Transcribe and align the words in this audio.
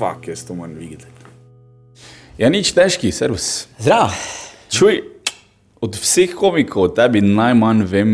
fuck, 0.00 0.28
jaz 0.28 0.44
to 0.44 0.54
moram 0.56 0.74
videti. 0.80 1.04
Ja, 2.40 2.48
nič 2.48 2.72
težki, 2.72 3.12
servis. 3.12 3.68
Zdravo. 3.76 4.14
Čuj, 4.72 5.02
od 5.84 5.96
vseh 6.00 6.32
komikov, 6.32 6.94
tebi 6.96 7.20
najmanj 7.20 7.84
vem 7.84 8.12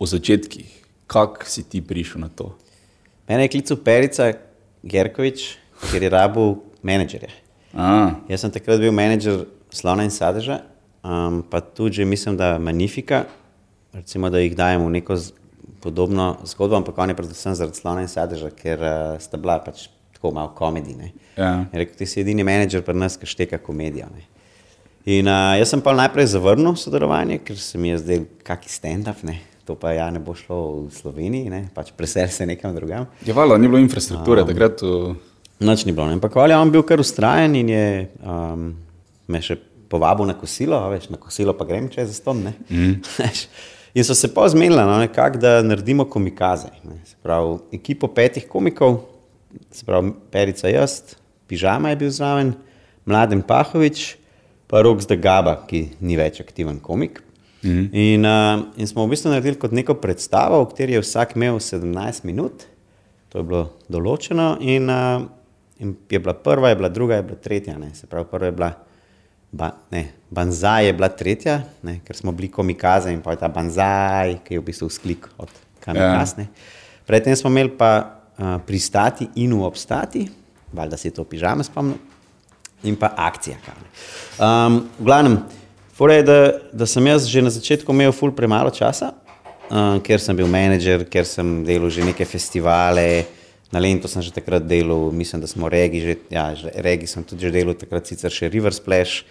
o 0.00 0.08
začetkih. 0.08 0.78
Kako 1.10 1.44
si 1.44 1.66
ti 1.68 1.82
prišel 1.84 2.24
na 2.24 2.30
to? 2.32 2.54
Mene 3.28 3.44
je 3.44 3.52
klical 3.52 3.76
Perica 3.84 4.30
Gerkovič, 4.80 5.58
ker 5.90 6.00
je 6.00 6.08
rabu 6.08 6.46
menedžerja. 6.86 7.34
A, 7.76 8.16
Jaz 8.30 8.46
sem 8.46 8.54
takrat 8.54 8.80
bil 8.80 8.94
menedžer 8.94 9.44
slona 9.74 10.06
in 10.06 10.14
sadeža, 10.14 10.62
um, 11.04 11.42
pa 11.44 11.60
tudi 11.60 12.00
že 12.00 12.08
mislim, 12.08 12.40
da 12.40 12.56
Magnifica, 12.58 13.26
recimo, 13.92 14.30
da 14.30 14.40
jih 14.40 14.56
dajemo 14.56 14.88
v 14.88 14.96
neko 14.96 15.20
podobno 15.84 16.38
zgodbo, 16.48 16.80
ampak 16.80 16.96
on 16.98 17.12
je 17.12 17.18
predvsem 17.18 17.54
zaradi 17.54 17.76
slona 17.76 18.06
in 18.06 18.10
sadeža, 18.10 18.50
ker 18.54 18.78
uh, 18.80 19.20
sta 19.20 19.36
bila 19.36 19.60
pač 19.60 19.90
tako 20.20 20.34
malo 20.36 20.52
komedijne. 20.52 21.12
Ja. 21.36 21.64
Je 21.72 21.78
rekel, 21.80 21.96
ti 21.96 22.06
si 22.06 22.20
edini 22.20 22.44
menedžer 22.44 22.84
pri 22.84 22.92
nas, 22.94 23.16
ki 23.16 23.24
šteka 23.26 23.56
komedijo. 23.58 24.04
Ne. 24.12 24.26
In 25.08 25.24
uh, 25.26 25.56
jaz 25.56 25.70
sem 25.72 25.80
pa 25.80 25.94
najprej 25.96 26.26
zavrnil 26.28 26.76
sodelovanje, 26.76 27.38
ker 27.40 27.56
se 27.56 27.78
mi 27.80 27.88
je 27.88 27.98
zdel 27.98 28.26
kaki 28.44 28.68
stand-up, 28.68 29.24
ne. 29.24 29.38
to 29.64 29.74
pa 29.78 29.92
ja 29.94 30.10
ne 30.10 30.18
bo 30.20 30.34
šlo 30.36 30.84
v 30.84 30.92
Sloveniji, 30.92 31.48
ne. 31.48 31.62
pač 31.72 31.92
presel 31.96 32.28
se 32.28 32.44
nekam 32.46 32.74
drugam. 32.74 33.06
je 33.24 33.32
valjda, 33.32 33.56
ni 33.56 33.68
bilo 33.68 33.80
infrastrukture, 33.80 34.44
takrat. 34.44 34.82
v- 34.82 35.14
Noč 35.60 35.84
ni 35.84 35.92
bilo. 35.92 36.06
ne. 36.06 36.18
Ampak 36.18 36.34
Valja, 36.36 36.60
on 36.60 36.70
bil 36.70 36.82
kar 36.82 37.00
ustrajen 37.00 37.54
in 37.54 37.68
je 37.68 37.84
um, 38.20 38.74
me 39.28 39.40
še 39.40 39.56
povabil 39.88 40.26
na 40.26 40.34
kosilo, 40.34 40.76
veš, 40.90 41.08
na 41.08 41.16
kosilo 41.16 41.52
pa 41.56 41.64
grem 41.64 41.88
čez 41.88 42.08
zaston. 42.12 42.44
Mm. 42.68 43.00
in 43.96 44.04
so 44.04 44.14
se 44.14 44.28
pa 44.34 44.48
zmenili, 44.48 44.76
no, 44.84 44.98
nekako, 45.00 45.38
da 45.38 45.62
naredimo 45.62 46.04
komikaze. 46.04 46.68
Ne. 46.84 47.00
Se 47.06 47.16
pravi, 47.22 47.56
ekipo 47.72 48.08
petih 48.08 48.44
komikov, 48.48 49.00
se 49.70 49.86
pravi, 49.86 50.12
Perica 50.30 50.70
jaz, 50.70 51.16
Pižama 51.50 51.90
je 51.90 51.96
bil 51.96 52.10
zraven, 52.14 52.54
Mladen 53.06 53.42
Pahovič, 53.42 54.14
pa 54.70 54.82
Rok 54.86 55.02
Zdagaba, 55.02 55.56
ki 55.66 55.88
ni 56.00 56.18
več 56.18 56.38
aktiven 56.42 56.78
komik. 56.82 57.22
Mm. 57.64 57.88
In, 57.92 58.24
uh, 58.24 58.62
in 58.80 58.88
smo 58.88 59.04
v 59.04 59.12
bistvu 59.16 59.32
naredili 59.32 59.58
kot 59.60 59.74
neko 59.74 59.98
predstavo, 60.00 60.62
v 60.62 60.70
kateri 60.70 60.96
je 60.96 61.02
vsak 61.02 61.34
imel 61.36 61.58
17 61.60 62.24
minut. 62.28 62.68
To 63.34 63.42
je 63.42 63.46
bilo 63.46 63.64
določeno, 63.90 64.54
in, 64.62 64.86
uh, 64.90 65.26
in 65.82 65.96
je 66.10 66.22
bila 66.22 66.36
prva, 66.38 66.70
je 66.70 66.78
bila 66.78 66.92
druga, 66.92 67.18
je 67.18 67.26
bila 67.26 67.42
tretja. 67.42 67.74
Ne. 67.78 67.90
Se 67.98 68.06
pravi, 68.10 68.30
prva 68.30 68.48
je 68.48 68.56
bila 68.56 68.70
ba, 69.50 69.72
ne, 69.90 70.12
Banzai, 70.30 70.86
je 70.86 70.92
bila 70.94 71.08
tretja, 71.10 71.60
ne, 71.82 71.98
ker 72.06 72.16
smo 72.16 72.32
bili 72.32 72.50
komikaze 72.50 73.10
in 73.10 73.22
pa 73.22 73.34
je 73.34 73.42
ta 73.42 73.50
Banzai, 73.50 74.38
ki 74.46 74.54
je 74.54 74.62
v 74.62 74.66
bistvu 74.70 74.86
sklik 74.90 75.26
od 75.42 75.50
kamikazne. 75.82 76.46
Ja. 76.46 77.02
Predtem 77.10 77.34
smo 77.36 77.50
imeli 77.50 77.74
pa 77.74 78.19
pristati 78.66 79.28
in 79.36 79.52
obstati, 79.52 80.28
valjda 80.72 80.96
si 80.96 81.10
to 81.10 81.24
pižame 81.24 81.64
spomnil, 81.64 81.98
in 82.82 82.96
pa 82.96 83.12
akcija. 83.16 83.56
Um, 84.38 84.86
v 84.98 85.04
glavnem, 85.04 85.38
je, 86.00 86.22
da, 86.22 86.38
da 86.72 86.86
sem 86.86 87.06
jaz 87.06 87.28
že 87.28 87.42
na 87.42 87.50
začetku 87.52 87.92
imel 87.92 88.12
ful 88.12 88.32
premalo 88.32 88.70
časa, 88.72 89.12
uh, 89.68 89.98
ker 90.00 90.20
sem 90.20 90.36
bil 90.36 90.48
menedžer, 90.48 91.04
ker 91.04 91.28
sem 91.28 91.60
delal 91.64 91.92
že 91.92 92.06
neke 92.06 92.24
festivale. 92.24 93.26
Na 93.70 93.78
Lendu 93.78 94.08
sem 94.10 94.22
že 94.22 94.32
takrat 94.34 94.64
delal, 94.66 95.12
mislim, 95.14 95.38
da 95.38 95.46
smo 95.46 95.68
regi, 95.70 96.00
že, 96.02 96.14
ja, 96.26 96.50
že- 96.58 96.72
regi 96.82 97.06
sem 97.06 97.22
tudi 97.22 97.46
že 97.46 97.52
delal, 97.54 97.76
takrat 97.78 98.08
sicer 98.08 98.32
še 98.32 98.50
River 98.50 98.74
Splash 98.74 99.22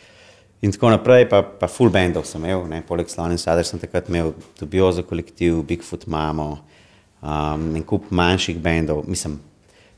in 0.61 0.71
tako 0.71 0.91
naprej, 0.91 1.25
pa, 1.27 1.41
pa 1.43 1.67
full 1.67 1.91
bandov 1.91 2.23
sem 2.23 2.39
imel, 2.43 2.63
ne, 2.67 2.80
poleg 2.87 3.09
Slovenije 3.11 3.43
Sadar 3.43 3.67
sem 3.67 3.80
takrat 3.80 4.07
imel 4.07 4.31
Dubiozo 4.59 5.03
kolektiv, 5.03 5.59
Bigfoot 5.67 6.07
Mamo, 6.07 6.59
um, 7.21 7.69
en 7.75 7.85
kup 7.87 8.09
manjših 8.11 8.59
bendov, 8.63 9.03
mislim, 9.07 9.39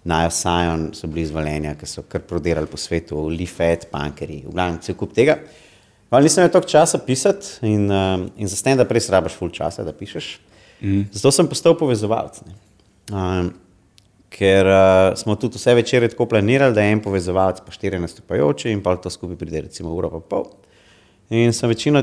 Najo 0.04 0.32
Sion 0.34 0.88
so 0.98 1.08
bili 1.08 1.22
izvaljenja, 1.28 1.76
ki 1.78 1.86
so 1.86 2.02
kar 2.10 2.24
prodirali 2.26 2.66
po 2.68 2.78
svetu, 2.78 3.28
Leafet, 3.30 3.86
Punkeri, 3.92 4.40
v 4.48 4.54
glavnem 4.56 4.80
cel 4.82 4.98
kup 4.98 5.14
tega. 5.14 5.38
Ampak 6.10 6.26
nisem 6.26 6.42
imel 6.42 6.54
toliko 6.56 6.72
časa 6.74 7.00
pisati 7.06 7.70
in, 7.70 7.86
um, 7.86 8.26
in 8.36 8.50
za 8.50 8.58
stand-up 8.58 8.90
res 8.92 9.10
rabaš 9.14 9.38
full 9.38 9.54
časa, 9.54 9.86
da 9.86 9.94
pišeš. 9.94 10.32
Mm. 10.82 11.04
Zato 11.14 11.32
sem 11.36 11.48
postal 11.48 11.78
povezovalec. 11.78 12.42
ne. 12.48 12.58
Um, 13.12 13.54
ker 14.32 14.68
uh, 14.68 15.12
smo 15.20 15.36
tudi 15.36 15.60
vse 15.60 15.76
večere 15.76 16.10
tako 16.10 16.26
planirali, 16.26 16.74
da 16.74 16.82
je 16.82 16.96
en 16.96 17.02
povezovalec, 17.04 17.62
pa 17.66 17.72
štiri 17.76 18.00
nastopajoči 18.00 18.72
in 18.72 18.82
pa 18.84 18.96
to 18.96 19.12
skupaj 19.12 19.38
pride 19.38 19.62
recimo 19.68 19.94
uro 19.94 20.10
pa 20.10 20.20
pol. 20.20 20.48
In 21.30 21.54
sem 21.54 21.70
večino 21.70 22.02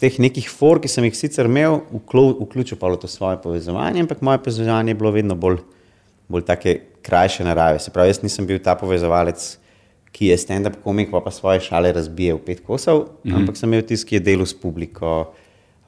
teh 0.00 0.18
nekih 0.18 0.48
for, 0.48 0.80
ki 0.80 0.88
sem 0.88 1.04
jih 1.04 1.16
sicer 1.16 1.48
imel, 1.48 1.82
vključil 1.92 2.78
pa 2.80 2.92
to 2.96 3.08
svoje 3.08 3.36
povezovanje, 3.42 4.00
ampak 4.00 4.22
moje 4.24 4.40
povezovanje 4.42 4.94
je 4.94 5.00
bilo 5.00 5.10
vedno 5.12 5.36
bolj, 5.36 5.60
bolj 6.28 6.46
take 6.48 6.80
krajše 7.02 7.44
narave. 7.44 7.78
Se 7.78 7.92
pravi, 7.92 8.08
jaz 8.14 8.22
nisem 8.22 8.46
bil 8.46 8.58
ta 8.64 8.74
povezovalec, 8.80 9.44
ki 10.10 10.32
je 10.32 10.38
stand-up 10.40 10.80
komik, 10.84 11.12
pa, 11.12 11.20
pa 11.20 11.30
svoje 11.30 11.60
šale 11.62 11.92
razbije 11.92 12.34
v 12.34 12.42
pet 12.46 12.64
kosov, 12.66 12.98
mm 13.00 13.30
-hmm. 13.30 13.36
ampak 13.36 13.56
sem 13.56 13.68
imel 13.72 13.86
tisti, 13.86 14.08
ki 14.08 14.16
je 14.16 14.20
delal 14.20 14.46
s 14.46 14.54
publiko, 14.54 15.32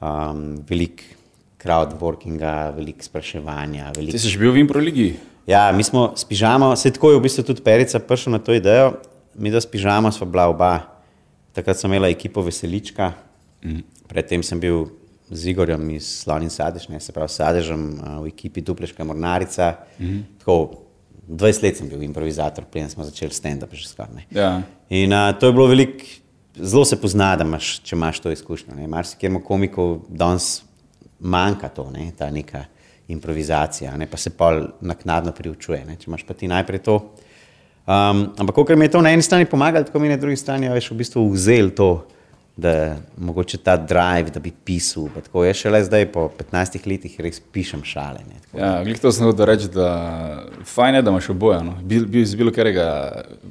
um, 0.01 0.63
veliko 0.69 1.03
crowdworkinga, 1.63 2.75
veliko 2.75 3.03
spraševanja. 3.03 3.91
Velik... 3.95 4.11
Ti 4.11 4.19
si 4.19 4.29
že 4.29 4.39
bil 4.39 4.51
v 4.51 4.67
Improligi? 4.67 5.15
Ja, 5.47 5.71
mi 5.71 5.83
smo 5.83 6.11
s 6.15 6.27
pižamo, 6.27 6.75
se 6.75 6.91
tako 6.91 7.11
je 7.11 7.19
v 7.19 7.23
bistvu 7.23 7.43
tudi 7.43 7.63
Perica 7.63 7.99
prišel 7.99 8.35
na 8.35 8.39
to 8.39 8.53
idejo. 8.55 8.93
Mi 9.35 9.51
da 9.51 9.61
s 9.61 9.67
pižamo 9.67 10.11
smo 10.11 10.27
bila 10.27 10.47
oba. 10.47 10.79
Takrat 11.53 11.77
sem 11.77 11.91
imela 11.91 12.09
ekipo 12.09 12.41
Veselička, 12.41 13.13
mm. 13.63 13.81
Predtem 14.13 14.43
sem 14.45 14.61
bil 14.61 14.85
z 15.33 15.49
Igorjem 15.49 15.89
iz 15.95 16.07
Slovenije 16.21 16.53
Sadež, 16.53 16.87
ne, 16.93 16.99
se 17.01 17.13
pravi 17.15 17.31
s 17.31 17.39
Sadežem 17.41 17.83
a, 18.03 18.19
v 18.21 18.29
ekipi 18.29 18.61
Dupleška 18.61 19.03
Mornarica. 19.03 19.73
Mm. 19.97 20.21
Tako, 20.43 20.85
20 21.27 21.63
let 21.63 21.79
sem 21.79 21.89
bil 21.89 22.03
improvizator, 22.05 22.67
preden 22.69 22.91
smo 22.91 23.07
začeli 23.07 23.33
stand-up 23.33 23.73
že 23.73 23.87
skoraj. 23.87 24.27
Ja. 24.29 24.61
In 24.93 25.13
a, 25.15 25.31
to 25.33 25.49
je 25.49 25.55
bilo 25.55 25.67
veliko, 25.71 26.05
zelo 26.53 26.85
se 26.85 26.99
pozna, 27.01 27.33
da 27.39 27.47
imaš, 27.47 27.79
če 27.81 27.95
imaš 27.95 28.21
to 28.21 28.31
izkušnjo. 28.31 28.77
Marsikaj 28.87 29.41
komikov 29.47 30.03
danes 30.09 30.61
manjka 31.19 31.71
to, 31.73 31.89
ne, 31.95 32.11
ta 32.17 32.29
neka 32.29 32.65
improvizacija, 33.07 33.95
ne, 33.97 34.07
pa 34.07 34.17
se 34.17 34.29
pa 34.37 34.53
naknadno 34.81 35.31
priučuje. 35.31 35.83
Ne, 35.87 35.97
če 35.99 36.11
imaš 36.11 36.27
pa 36.27 36.35
ti 36.37 36.47
najprej 36.51 36.83
to. 36.83 36.99
Um, 37.83 38.29
ampak, 38.39 38.61
ker 38.67 38.77
mi 38.79 38.87
je 38.87 38.93
to 38.95 39.01
na 39.03 39.11
eni 39.11 39.23
strani 39.23 39.47
pomagalo, 39.49 39.83
tako 39.87 39.99
mi 39.99 40.11
na 40.11 40.17
drugi 40.19 40.37
strani 40.39 40.69
je 40.69 40.83
v 40.91 40.99
bistvu 40.99 41.25
vzel 41.33 41.73
to, 41.75 42.05
da 42.55 42.97
mogoče 43.17 43.57
ta 43.57 43.77
drive, 43.77 44.29
da 44.29 44.39
bi 44.39 44.51
pisal. 44.65 45.07
Tako 45.23 45.43
je 45.43 45.53
šele 45.53 45.83
zdaj, 45.83 46.05
po 46.11 46.27
15 46.51 46.87
letih, 46.87 47.15
res 47.19 47.41
pišem 47.51 47.81
šale. 47.83 48.19
Ne, 48.29 48.37
tako. 48.43 48.59
Ja, 48.59 48.83
glih 48.85 48.99
to 49.01 49.11
sem 49.11 49.25
hotel 49.25 49.47
reči, 49.49 49.69
da 49.73 49.87
fajn 50.69 50.95
je, 50.95 51.01
da 51.01 51.09
imaš 51.09 51.29
oboje. 51.33 51.63
No. 51.65 51.73
Bil, 51.81 52.05
bil 52.05 52.21
iz 52.21 52.35
bilo 52.37 52.51
katerega 52.53 52.85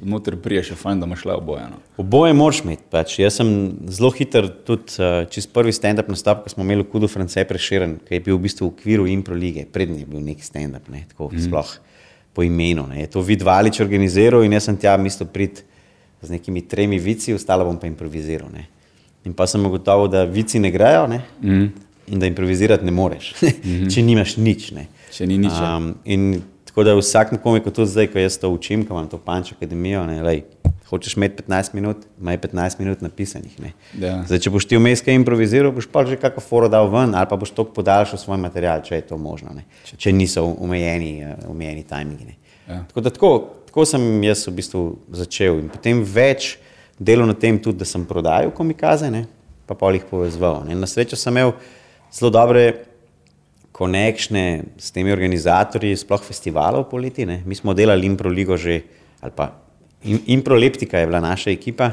noter 0.01 0.37
priješ, 0.39 0.71
je 0.71 0.77
fajn, 0.79 1.01
da 1.03 1.09
imaš 1.09 1.25
le 1.27 1.35
oboje. 1.35 1.65
No. 1.71 1.81
Oboje 1.97 2.33
moraš 2.33 2.61
imeti. 2.63 2.87
Pač. 2.93 3.17
Jaz 3.19 3.41
sem 3.41 3.49
zelo 3.91 4.11
hiter, 4.15 4.47
tudi 4.63 4.95
uh, 5.03 5.25
čez 5.27 5.49
prvi 5.51 5.75
stand-up 5.75 6.07
nastop, 6.07 6.45
ko 6.45 6.53
smo 6.53 6.63
imeli 6.63 6.85
v 6.85 6.91
Kudu 6.93 7.09
France 7.11 7.43
preširen, 7.49 7.97
ki 8.07 8.21
je 8.21 8.23
bil 8.23 8.39
v 8.39 8.45
bistvu 8.45 8.69
v 8.69 8.71
okviru 8.71 9.07
Impro 9.11 9.35
lige, 9.35 9.65
prednji 9.67 10.05
je 10.05 10.11
bil 10.13 10.23
nek 10.23 10.45
stand-up, 10.45 10.87
ne, 10.93 11.03
tako 11.11 11.27
mm. 11.33 11.43
sploh 11.49 11.73
po 12.33 12.43
imenu. 12.43 12.87
Ne. 12.87 13.01
Je 13.03 13.11
to 13.11 13.21
vid 13.21 13.43
Valič 13.43 13.81
organiziral 13.83 14.45
in 14.47 14.55
jaz 14.55 14.69
sem 14.69 14.79
tja 14.79 14.95
mislil 14.97 15.27
priti 15.29 15.67
z 16.23 16.31
nekimi 16.31 16.63
tremi 16.63 17.01
vici, 17.03 17.35
ostalo 17.35 17.67
bom 17.67 17.75
pa 17.77 17.89
improviziral. 17.89 18.47
Ne. 18.53 18.69
In 19.25 19.33
pa 19.33 19.47
sem 19.47 19.65
ugotovil, 19.65 20.09
da 20.11 20.23
vici 20.27 20.59
ne 20.59 20.71
grejo 20.71 21.07
ne, 21.07 21.21
mm. 21.41 21.67
in 22.11 22.19
da 22.19 22.27
improvizirati 22.27 22.85
ne 22.85 22.91
moreš, 22.91 23.33
mm 23.41 23.47
-hmm. 23.47 23.93
če 23.95 24.01
nimaš 24.01 24.37
nič. 24.37 24.71
Ne. 24.71 24.87
Če 25.11 25.27
ni 25.27 25.37
nič. 25.37 25.51
Um, 25.51 25.95
in 26.05 26.41
tako 26.65 26.83
da 26.83 26.95
vsak 26.95 27.41
komik, 27.43 27.63
tudi 27.63 27.89
zdaj, 27.91 28.07
ko 28.07 28.19
jaz 28.19 28.37
to 28.37 28.49
učim, 28.49 28.85
ko 28.85 28.93
imam 28.93 29.07
to 29.07 29.17
panč 29.17 29.51
akademijo, 29.51 30.05
ne, 30.05 30.21
lej, 30.23 30.43
hočeš 30.89 31.15
imeti 31.17 31.43
15 31.43 31.73
minut, 31.73 31.97
imaj 32.21 32.37
15 32.37 32.79
minut 32.79 33.01
napisanih. 33.01 33.53
Ja. 33.99 34.23
Zdaj, 34.27 34.39
če 34.39 34.49
boš 34.53 34.65
ti 34.69 34.77
vmes 34.77 35.01
kaj 35.01 35.15
improviziral, 35.17 35.71
boš 35.73 35.87
pa 35.89 36.05
že 36.05 36.17
kako 36.21 36.41
foro 36.41 36.69
dal 36.69 36.89
ven, 36.91 37.15
ali 37.15 37.29
pa 37.29 37.37
boš 37.39 37.53
toliko 37.53 37.73
podaljšal 37.73 38.21
svoj 38.21 38.37
material, 38.37 38.81
če 38.85 38.95
je 38.95 39.07
to 39.13 39.17
možno, 39.17 39.53
ne. 39.53 39.65
če 39.97 40.13
niso 40.13 40.45
omejeni, 40.45 41.21
eh, 41.21 41.35
omejeni 41.49 41.85
timingi. 41.89 42.25
ne. 42.25 42.35
Ja. 42.67 42.83
Tako 42.87 43.01
da 43.01 43.09
tako, 43.09 43.31
tako 43.67 43.85
sem 43.85 44.23
jaz 44.23 44.47
v 44.47 44.55
bistvu 44.59 44.83
začel 45.11 45.59
in 45.59 45.69
potem 45.69 46.03
več 46.05 46.57
delal 46.99 47.27
na 47.27 47.33
tem 47.33 47.59
tudi, 47.59 47.77
da 47.77 47.85
sem 47.85 48.05
prodajal 48.05 48.51
komikaze, 48.51 49.09
ne, 49.11 49.25
pa 49.67 49.75
pol 49.75 49.93
jih 49.97 50.05
povezoval. 50.09 50.63
ne. 50.67 50.75
Na 50.75 50.87
srečo 50.87 51.15
sem 51.15 51.33
imel 51.37 51.53
zelo 52.13 52.29
dobre 52.31 52.85
konekšne 53.73 54.63
s 54.77 54.91
temi 54.93 55.11
organizatorji, 55.11 55.97
sploh 55.97 56.21
festivalov 56.21 56.85
poleti. 56.91 57.25
Ne. 57.25 57.41
Mi 57.45 57.55
smo 57.55 57.73
delali 57.73 58.05
Impro 58.05 58.29
Ligo 58.29 58.57
že, 58.57 58.81
ali 59.21 59.31
pa 59.35 59.51
Im- 60.03 60.21
Improleptika 60.27 60.99
je 60.99 61.07
bila 61.07 61.19
naša 61.19 61.49
ekipa 61.51 61.91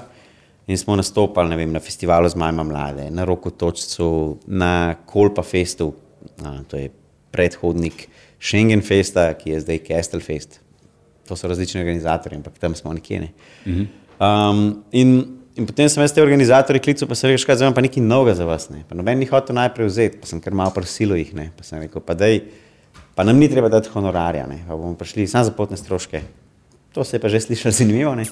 in 0.66 0.78
smo 0.78 0.96
nastopali 0.96 1.48
ne 1.48 1.56
vem, 1.56 1.72
na 1.72 1.80
festivalu 1.80 2.28
z 2.28 2.34
Majma 2.36 2.62
Mlade, 2.62 3.10
na 3.10 3.24
Roku 3.24 3.50
Točcu, 3.50 4.38
na 4.46 4.94
Kolpa 5.06 5.42
Festu, 5.42 5.94
to 6.68 6.76
je 6.76 6.90
predhodnik 7.30 8.08
Schengen 8.40 8.82
Festa, 8.82 9.34
ki 9.34 9.50
je 9.50 9.60
zdaj 9.60 9.78
Castle 9.86 10.20
Fest. 10.20 10.60
To 11.28 11.36
so 11.36 11.48
različni 11.48 11.80
organizatorji, 11.80 12.36
ampak 12.36 12.58
tam 12.58 12.74
smo 12.74 12.92
nekje. 12.92 13.20
Ne. 13.20 13.28
Um, 14.20 14.82
in, 14.92 15.40
in 15.56 15.64
potem 15.64 15.88
sem 15.88 16.02
jaz 16.04 16.12
te 16.12 16.20
organizatorje 16.20 16.82
klical, 16.84 17.08
pa 17.08 17.16
sem 17.16 17.30
rekel, 17.32 17.46
kaj 17.48 17.56
zdaj 17.56 17.70
imam 17.70 17.76
pa 17.78 17.84
nekaj 17.86 18.04
novega 18.04 18.36
za 18.36 18.48
vas. 18.48 18.68
Ne. 18.68 18.82
Pa 18.88 18.98
noben 18.98 19.16
ni 19.22 19.28
hotel 19.30 19.56
najprej 19.56 19.88
vzeti, 19.88 20.20
pa 20.20 20.28
sem 20.28 20.42
kar 20.44 20.56
malo 20.56 20.74
prosilo 20.76 21.16
jih. 21.16 21.32
Ne. 21.36 21.48
Pa 21.56 21.64
sem 21.64 21.80
rekel, 21.80 22.04
pa, 22.04 22.16
dej, 22.18 22.42
pa 23.16 23.24
nam 23.24 23.40
ni 23.40 23.48
treba 23.48 23.72
dati 23.72 23.88
honorarja, 23.94 24.44
ne. 24.50 24.60
pa 24.68 24.76
bomo 24.76 24.92
prišli 25.00 25.24
samo 25.30 25.48
za 25.48 25.54
potne 25.56 25.80
stroške. 25.80 26.20
To 26.92 27.04
se 27.06 27.16
je 27.16 27.22
pa 27.22 27.30
že 27.32 27.40
slišalo 27.40 27.72
zanimivo. 27.72 28.12
Ne? 28.18 28.26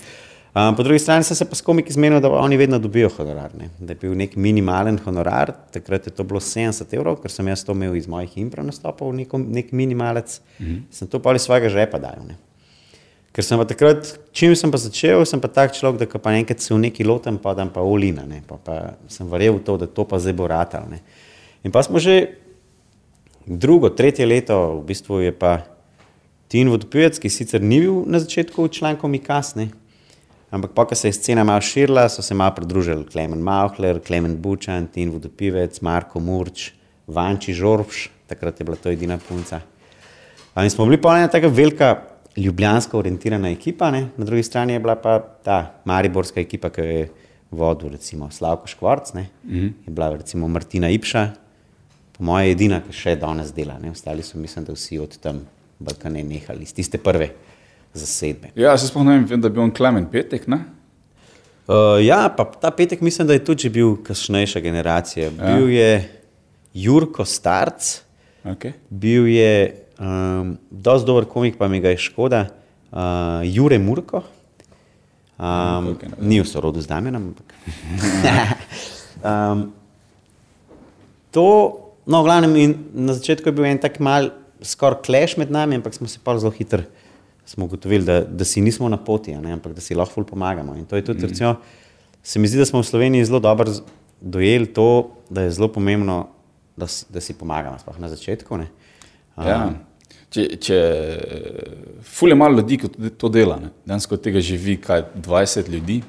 Um, 0.52 0.76
po 0.76 0.82
drugi 0.82 0.98
strani 0.98 1.24
sem 1.24 1.36
se 1.36 1.46
pa 1.48 1.56
s 1.56 1.64
komiki 1.64 1.92
zmenil, 1.92 2.20
da 2.20 2.28
oni 2.36 2.56
vedno 2.60 2.78
dobijo 2.78 3.08
honorar. 3.16 3.54
Ne? 3.56 3.70
Da 3.78 3.94
je 3.94 4.00
bil 4.02 4.12
nek 4.18 4.36
minimalen 4.36 4.98
honorar, 5.04 5.54
takrat 5.72 6.06
je 6.06 6.12
to 6.12 6.24
bilo 6.24 6.40
70 6.40 6.92
evrov, 6.96 7.20
ker 7.22 7.32
sem 7.32 7.48
jaz 7.48 7.64
to 7.64 7.72
imel 7.72 7.96
iz 7.96 8.08
mojih 8.10 8.36
improv 8.42 8.66
nastopov, 8.66 9.12
nek, 9.16 9.32
nek 9.32 9.72
minimalec, 9.72 10.40
mm 10.58 10.66
-hmm. 10.66 10.82
sem 10.90 11.08
to 11.08 11.22
pa 11.22 11.32
iz 11.34 11.48
svojega 11.48 11.68
žepa 11.68 11.98
dal. 11.98 12.20
Ne? 12.28 12.36
Ker 13.38 13.46
sem 13.46 13.54
pa 13.54 13.62
takrat, 13.70 14.08
čim 14.34 14.50
sem 14.58 14.66
pa 14.66 14.80
začel, 14.82 15.20
sem 15.22 15.38
pa 15.38 15.46
tak 15.46 15.70
človek, 15.70 16.10
da 16.10 16.18
pa 16.18 16.32
enkrat 16.34 16.58
se 16.58 16.74
v 16.74 16.80
neki 16.82 17.04
lotem, 17.06 17.36
pa 17.38 17.52
dam 17.54 17.68
pa 17.70 17.84
olina, 17.86 18.24
ne? 18.26 18.40
pa, 18.42 18.58
pa 18.58 18.98
sem 19.06 19.30
verjel 19.30 19.60
v 19.60 19.62
to, 19.62 19.76
da 19.78 19.86
to 19.86 20.02
pa 20.02 20.18
zdaj 20.18 20.34
bo 20.34 20.48
ratal. 20.50 20.88
Ne? 20.90 20.98
In 21.62 21.70
pa 21.70 21.78
smo 21.86 22.02
že 22.02 22.34
drugo, 23.46 23.94
tretje 23.94 24.26
leto, 24.26 24.82
v 24.82 24.90
bistvu 24.90 25.22
je 25.22 25.30
pa 25.30 25.70
Tin 26.50 26.66
Vodopivec, 26.66 27.14
ki 27.14 27.30
sicer 27.30 27.62
ni 27.62 27.78
bil 27.86 28.02
na 28.10 28.18
začetku 28.18 28.66
člankom 28.74 29.14
Mikasne, 29.14 29.70
ampak 30.50 30.74
pa, 30.74 30.90
ko 30.90 30.98
se 30.98 31.14
je 31.14 31.20
scena 31.22 31.46
malo 31.46 31.62
širila, 31.62 32.08
so 32.10 32.26
se 32.26 32.34
malo 32.34 32.58
pridružili 32.58 33.06
Klemen 33.06 33.38
Mauhler, 33.38 34.02
Klemen 34.02 34.34
Bučan, 34.34 34.90
Tin 34.90 35.14
Vodopivec, 35.14 35.78
Marko 35.78 36.18
Murč, 36.18 36.72
Vanči 37.06 37.54
Žorbš, 37.54 38.08
takrat 38.26 38.58
je 38.58 38.66
bila 38.66 38.74
to 38.74 38.90
edina 38.90 39.14
punca. 39.14 39.62
In 40.58 40.74
smo 40.74 40.90
bili 40.90 40.98
pa 40.98 41.14
ena 41.22 41.30
tako 41.30 41.54
velika 41.54 42.17
ljubljansko 42.38 42.98
orientirana 42.98 43.50
ekipa, 43.50 43.90
ne? 43.90 44.08
na 44.16 44.24
drugi 44.24 44.42
strani 44.42 44.72
je 44.72 44.80
bila 44.80 44.94
pa 44.96 45.18
ta 45.44 45.58
mariborska 45.84 46.40
ekipa, 46.40 46.70
ki 46.70 46.80
je 46.80 47.08
vodil 47.50 47.92
recimo 47.92 48.30
Slavko 48.30 48.66
Škvarc, 48.66 49.12
mm 49.14 49.26
-hmm. 49.44 49.72
je 49.86 49.92
bila 49.92 50.16
recimo 50.16 50.48
Martina 50.48 50.90
Ipša, 50.90 51.30
po 52.12 52.24
mojem 52.24 52.50
edina, 52.50 52.80
ki 52.80 52.92
še 52.92 53.16
danes 53.16 53.52
dela, 53.54 53.78
ne? 53.78 53.90
ostali 53.90 54.22
so 54.22 54.38
mislim, 54.38 54.64
da 54.64 54.72
vsi 54.72 54.98
od 54.98 55.18
tam 55.18 55.40
Balkane 55.78 56.22
nehali, 56.22 56.62
iz 56.62 56.74
tiste 56.74 56.98
prve 56.98 57.28
zasedbe. 57.94 58.48
Ja, 58.54 58.78
se 58.78 58.86
spomnim, 58.86 59.24
vem, 59.24 59.40
da 59.40 59.48
je 59.48 59.52
bil 59.52 59.62
on 59.62 59.70
Klemen 59.70 60.06
Petek, 60.10 60.46
ne? 60.46 60.58
Uh, 61.68 62.04
ja, 62.04 62.34
pa 62.36 62.44
ta 62.44 62.70
petek 62.70 63.00
mislim, 63.00 63.26
da 63.26 63.32
je 63.32 63.44
tudi 63.44 63.68
bil 63.68 63.96
kasnejša 64.02 64.60
generacija. 64.60 65.24
Ja. 65.24 65.56
Bil 65.56 65.70
je 65.70 66.08
Jurko 66.74 67.24
Starc, 67.24 68.08
Okay. 68.44 68.72
bil 68.88 69.26
je 69.26 69.74
um, 69.98 70.56
dosti 70.70 71.06
dober 71.06 71.26
komik, 71.28 71.58
pa 71.58 71.68
mi 71.68 71.80
ga 71.80 71.92
je 71.92 72.00
škoda, 72.08 72.46
uh, 72.90 73.42
Jure 73.46 73.78
Murko. 73.78 74.22
Um, 75.38 75.94
ni 76.18 76.40
v 76.42 76.46
sorodu 76.48 76.82
z 76.82 76.90
Damienom, 76.90 77.30
ampak. 77.30 77.54
um, 79.22 79.68
to, 81.34 81.46
no, 82.06 82.22
v 82.22 82.26
glavnem, 82.26 82.74
na 82.94 83.14
začetku 83.14 83.46
je 83.46 83.54
bil 83.54 83.68
en 83.70 83.78
tak 83.78 84.00
mal, 84.02 84.32
skoraj 84.58 85.04
kleš 85.06 85.36
med 85.38 85.54
nami, 85.54 85.78
ampak 85.78 85.94
smo 85.94 86.10
se 86.10 86.18
pa 86.18 86.34
zelo 86.38 86.50
hitro 86.50 86.82
ugotovili, 87.56 88.04
da, 88.04 88.20
da 88.20 88.44
si 88.44 88.60
nismo 88.60 88.88
na 88.88 88.96
poti, 88.96 89.32
ne, 89.36 89.52
ampak 89.52 89.72
da 89.72 89.80
si 89.80 89.94
lahko 89.94 90.24
pomagamo. 90.24 90.74
In 90.76 90.84
to 90.84 90.96
je 90.96 91.04
tudi, 91.04 91.24
mm. 91.24 91.28
recimo, 91.28 91.54
se 92.22 92.38
mi 92.38 92.48
zdi, 92.48 92.58
da 92.58 92.66
smo 92.66 92.82
v 92.82 92.84
Sloveniji 92.84 93.24
zelo 93.24 93.40
dobro 93.40 93.72
dojeli 94.20 94.66
to, 94.66 95.10
da 95.30 95.46
je 95.46 95.50
zelo 95.50 95.68
pomembno, 95.72 96.28
da, 96.76 96.86
si- 96.86 97.06
da 97.08 97.20
si 97.20 97.32
pomagamo, 97.34 97.78
sploh 97.78 97.98
na 97.98 98.08
začetku. 98.08 98.56
Ne. 98.56 98.68
Um, 99.36 99.46
Ja. 99.46 99.87
Če, 100.28 100.42
če 100.58 100.76
ful 102.04 102.28
je 102.28 102.36
malo 102.36 102.56
ljudi, 102.56 102.76
ki 102.78 102.88
to- 103.10 103.28
dela, 103.28 103.56
ne. 103.56 103.70
danes 103.86 104.04
od 104.10 104.20
tega 104.20 104.40
živi 104.40 104.76
kaj 104.76 105.02
20 105.16 105.68
ljudi. 105.68 106.02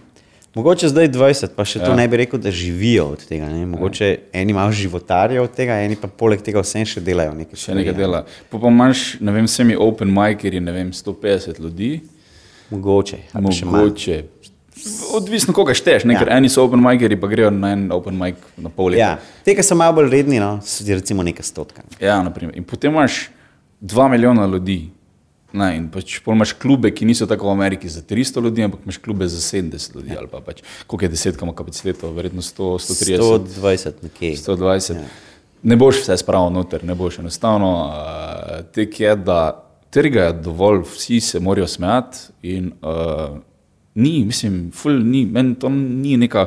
Mogoče 0.55 0.89
zdaj 0.89 1.07
20, 1.09 1.53
pa 1.55 1.63
še 1.63 1.79
ja. 1.79 1.85
to 1.85 1.91
Ja. 1.91 1.95
ne 1.95 2.07
bi 2.07 2.17
rekel, 2.17 2.39
da 2.39 2.51
živijo 2.51 3.05
od 3.05 3.21
tega. 3.23 3.47
Ne? 3.47 3.65
Mogoče 3.65 4.05
ja. 4.05 4.17
eni 4.33 4.53
malo 4.53 4.71
životarijo 4.71 5.43
od 5.43 5.53
tega, 5.53 5.77
eni 5.79 5.95
pa 5.95 6.07
poleg 6.09 6.41
tega 6.41 6.59
vsem 6.59 6.83
še 6.83 6.99
delajo 6.99 7.33
nekaj. 7.33 7.55
Še 7.55 7.75
nekaj 7.75 7.93
dela. 7.93 8.23
Pa 8.49 8.57
pa 8.57 8.67
imaš, 8.67 9.19
ne 9.21 9.31
vem, 9.31 9.45
vsemi 9.45 9.77
open 9.77 10.09
miceri, 10.09 10.59
ne 10.59 10.71
vem, 10.71 10.91
150 10.91 11.59
ljudi, 11.59 12.01
Mogoče. 12.69 13.17
mogoče. 13.33 14.23
Odvisno, 15.13 15.53
koga 15.53 15.73
šteješ, 15.73 16.03
Ja. 16.03 16.11
ja. 16.11 16.19
ker 16.19 16.29
eni 16.31 16.49
so 16.49 16.63
open 16.63 16.79
miceri, 16.79 17.15
pa 17.15 17.27
grejo 17.27 17.49
na 17.51 17.71
en 17.71 17.91
open 17.91 18.17
mic 18.17 18.35
na 18.57 18.69
pol 18.69 18.91
leta. 18.91 18.99
Ja. 18.99 19.19
Te, 19.45 19.55
ki 19.55 19.63
so 19.63 19.75
malo 19.75 19.93
bolj 19.93 20.09
redni, 20.09 20.39
no, 20.39 20.59
so 20.61 20.83
recimo 20.87 21.23
nekaj 21.23 21.43
stotka. 21.45 21.83
Ja, 21.99 22.19
naprimer. 22.23 22.55
In 22.57 22.63
potem 22.63 22.91
imaš 22.91 23.29
2 23.81 24.09
milijona 24.09 24.45
ljudi. 24.45 24.89
Ne, 25.53 25.71
in 25.77 25.87
pač 25.89 26.19
imaš 26.27 26.51
klube, 26.61 26.91
ki 26.93 27.07
niso 27.09 27.25
tako 27.25 27.47
v 27.47 27.55
Ameriki 27.55 27.89
za 27.89 28.03
300 28.05 28.43
ljudi, 28.43 28.63
ampak 28.63 28.83
imaš 28.85 28.99
klube 29.01 29.27
za 29.27 29.39
70 29.41 29.95
ljudi. 29.95 30.13
Ja. 30.13 30.21
Pa 30.31 30.43
pač, 30.45 30.61
koliko 30.87 31.05
je 31.05 31.09
desetkama 31.09 31.55
kapaciteto, 31.57 32.11
verjetno 32.13 32.41
100, 32.45 32.67
130. 32.85 33.47
120 33.57 34.03
nekje. 34.03 34.35
120. 34.37 34.93
Ja. 34.93 35.07
Ne 35.63 35.75
boš 35.75 36.03
vse 36.03 36.17
spravil 36.21 36.53
noter, 36.53 36.85
ne 36.85 36.95
boš 36.95 37.19
enostavno. 37.19 37.71
Uh, 37.87 38.61
tek 38.75 38.99
je, 38.99 39.15
da 39.15 39.39
trga 39.89 40.29
je 40.29 40.37
dovolj, 40.45 40.83
vsi 40.93 41.19
se 41.19 41.39
morajo 41.39 41.67
smejati. 41.67 42.17
In, 42.41 42.71
uh, 42.81 43.39
ni, 43.95 44.25
mislim, 44.25 44.71
ful 44.75 44.99
ni, 45.05 45.25
meni 45.25 45.55
to 45.59 45.69
ni 45.69 46.17
neka 46.17 46.45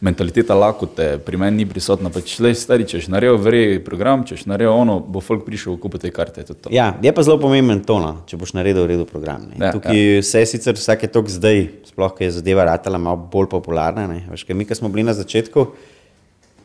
mentaliteta 0.00 0.54
lakote, 0.54 1.18
pri 1.24 1.36
meni 1.40 1.62
ni 1.62 1.66
prisotna. 1.66 2.10
Pač, 2.12 2.34
le 2.44 2.52
stari, 2.58 2.86
češ 2.88 3.08
naredil 3.12 3.38
vrej 3.42 3.78
program, 3.84 4.26
češ 4.28 4.44
naredil 4.50 4.74
ono, 4.74 4.98
bo 5.00 5.22
folk 5.24 5.46
prišel 5.46 5.78
kupiti 5.80 6.08
te 6.08 6.14
karte. 6.14 6.44
to 6.44 6.54
to. 6.54 6.72
Ja, 6.72 6.92
je 7.02 7.12
pa 7.12 7.22
zelo 7.22 7.38
pomemben 7.40 7.82
to, 7.86 7.98
no, 8.02 8.12
če 8.26 8.36
boš 8.36 8.54
naredil 8.58 8.84
v 8.84 8.92
redu 8.94 9.06
program. 9.08 9.48
Ne. 9.50 9.58
Ja, 9.66 9.72
Tukaj 9.72 9.96
ja. 9.96 10.20
vse 10.20 10.44
sicer 10.46 10.76
vsake 10.76 11.08
tok 11.08 11.32
zdaj, 11.32 11.64
sploh 11.92 12.12
ko 12.12 12.24
je 12.24 12.30
zadeva 12.38 12.68
ratala 12.68 13.00
malo 13.00 13.28
bolj 13.32 13.48
popularna. 13.52 14.06
Ne. 14.10 14.22
Veš, 14.30 14.46
ker 14.46 14.58
mi, 14.58 14.68
ki 14.68 14.78
smo 14.78 14.92
bili 14.92 15.06
na 15.08 15.16
začetku, 15.16 15.66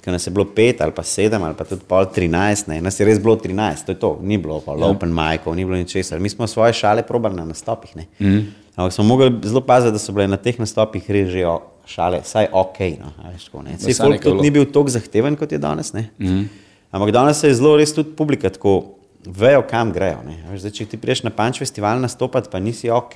ko 0.08 0.12
nas 0.12 0.24
je 0.24 0.32
bilo 0.32 0.46
pet 0.48 0.80
ali 0.82 0.94
pa 0.96 1.04
sedem 1.04 1.44
ali 1.44 1.52
pa 1.52 1.66
tudi 1.68 1.84
pol 1.84 2.06
trinajst, 2.08 2.68
ne, 2.68 2.78
nas 2.82 2.96
je 2.96 3.06
res 3.06 3.20
bilo 3.20 3.36
trinajst, 3.36 3.84
to 3.86 3.92
je 3.92 4.00
to, 4.00 4.12
ni 4.24 4.38
bilo 4.38 4.62
pa 4.64 4.72
ja. 4.72 4.88
open 4.88 5.12
micov, 5.12 5.52
ni 5.52 5.66
bilo 5.66 5.76
ničesar. 5.76 6.20
Mi 6.20 6.32
smo 6.32 6.48
svoje 6.48 6.74
šale 6.74 7.04
probali 7.04 7.36
na 7.36 7.44
nastopih. 7.46 7.92
Ne. 7.96 8.06
Mm. 8.20 8.46
Ampak 8.76 8.94
smo 8.94 9.04
mogli 9.04 9.28
zelo 9.44 9.60
paziti, 9.62 9.92
da 9.92 10.00
so 10.00 10.16
bile 10.16 10.28
na 10.28 10.38
teh 10.38 10.56
nastopih 10.56 11.04
res 11.12 11.28
že 11.28 11.44
o- 11.44 11.60
šale, 11.84 12.22
vsaj 12.24 12.48
ok. 12.54 12.80
No, 13.00 13.12
veš, 13.26 13.46
tako, 13.46 13.62
ne. 13.64 13.76
Saj 13.76 13.92
vsaj 13.92 14.06
folk 14.06 14.24
tudi 14.24 14.42
ni 14.42 14.52
bil 14.52 14.66
tako 14.66 14.88
zahteven, 14.90 15.36
kot 15.36 15.52
je 15.52 15.60
danes. 15.60 15.92
Mm. 15.92 16.48
Ampak 16.92 17.12
danes 17.12 17.44
je 17.44 17.52
zelo 17.54 17.76
res 17.76 17.92
tudi 17.92 18.16
publika 18.16 18.48
tako, 18.50 18.96
vejo, 19.26 19.66
kam 19.68 19.92
grejo. 19.92 20.24
ne. 20.24 20.40
Veš, 20.48 20.64
zdaj, 20.64 20.72
če 20.72 20.86
ti 20.86 20.98
priješ 20.98 21.24
na 21.24 21.32
Punch 21.32 21.60
festival 21.60 22.00
nastopati, 22.00 22.48
pa 22.52 22.60
nisi 22.60 22.88
ok, 22.88 23.16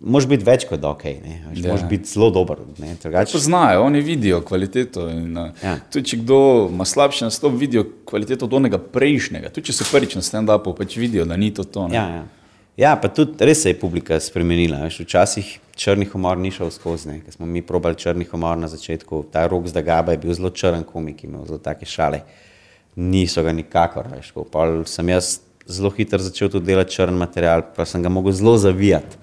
moraš 0.00 0.26
biti 0.26 0.44
več 0.44 0.64
kot 0.64 0.84
ok. 0.84 1.02
Veš, 1.04 1.22
Ja. 1.56 1.68
moraš 1.68 1.88
biti 1.88 2.04
zelo 2.04 2.30
dober. 2.30 2.56
ne. 2.78 2.96
Drugače- 3.02 3.32
Poznajo, 3.32 3.82
oni 3.82 4.00
vidijo 4.00 4.40
kvaliteto. 4.40 5.08
In, 5.08 5.38
uh, 5.38 5.50
Ja. 5.62 5.68
ja. 5.68 5.78
Tudi 5.90 6.04
če 6.04 6.16
kdo 6.16 6.38
ima 6.70 6.84
slabši 6.84 7.24
nastop, 7.24 7.52
vidijo 7.54 7.86
kvaliteto 8.04 8.44
od 8.44 8.54
onega 8.54 8.78
prejšnjega. 8.78 9.48
Tudi 9.48 9.66
če 9.66 9.72
so 9.72 9.84
prvič 9.90 10.14
na 10.14 10.22
stand-upu, 10.22 10.76
pač 10.76 10.96
vidijo, 10.96 11.24
da 11.24 11.36
ni 11.36 11.50
to 11.50 11.64
to. 11.64 11.88
ne. 11.88 11.94
Ja, 11.94 12.08
ja. 12.08 12.24
ja, 12.78 12.96
pa 12.96 13.08
tudi 13.08 13.32
res 13.40 13.62
se 13.62 13.70
je 13.70 13.74
publika 13.76 14.20
spremenila. 14.20 14.78
Veš, 14.78 15.00
včasih 15.00 15.46
črni 15.74 16.04
humor 16.04 16.36
ni 16.36 16.50
šel 16.50 16.70
skozi, 16.70 17.20
ker 17.24 17.32
smo 17.32 17.46
mi 17.46 17.62
probali 17.62 17.94
črni 17.94 18.24
humor 18.24 18.56
na 18.56 18.68
začetku. 18.68 19.24
Ta 19.30 19.46
rok 19.46 19.66
z 19.66 19.72
Dagaba 19.72 20.12
je 20.12 20.18
bil 20.18 20.32
zelo 20.32 20.50
črn 20.50 20.84
komik, 20.84 21.24
imel 21.24 21.44
zelo 21.44 21.58
take 21.58 21.86
šale. 21.86 22.20
Niso 22.96 23.42
ga 23.42 23.52
nikakor. 23.52 24.06
Veš. 24.08 24.32
Pol 24.50 24.84
sem 24.84 25.08
jaz 25.08 25.40
zelo 25.66 25.90
hitro 25.90 26.18
začel 26.18 26.48
tudi 26.48 26.66
delati 26.66 26.92
črn 26.92 27.14
material, 27.14 27.62
pa 27.76 27.84
sem 27.84 28.02
ga 28.02 28.08
mogel 28.08 28.32
zelo 28.32 28.56
zavijati 28.56 29.16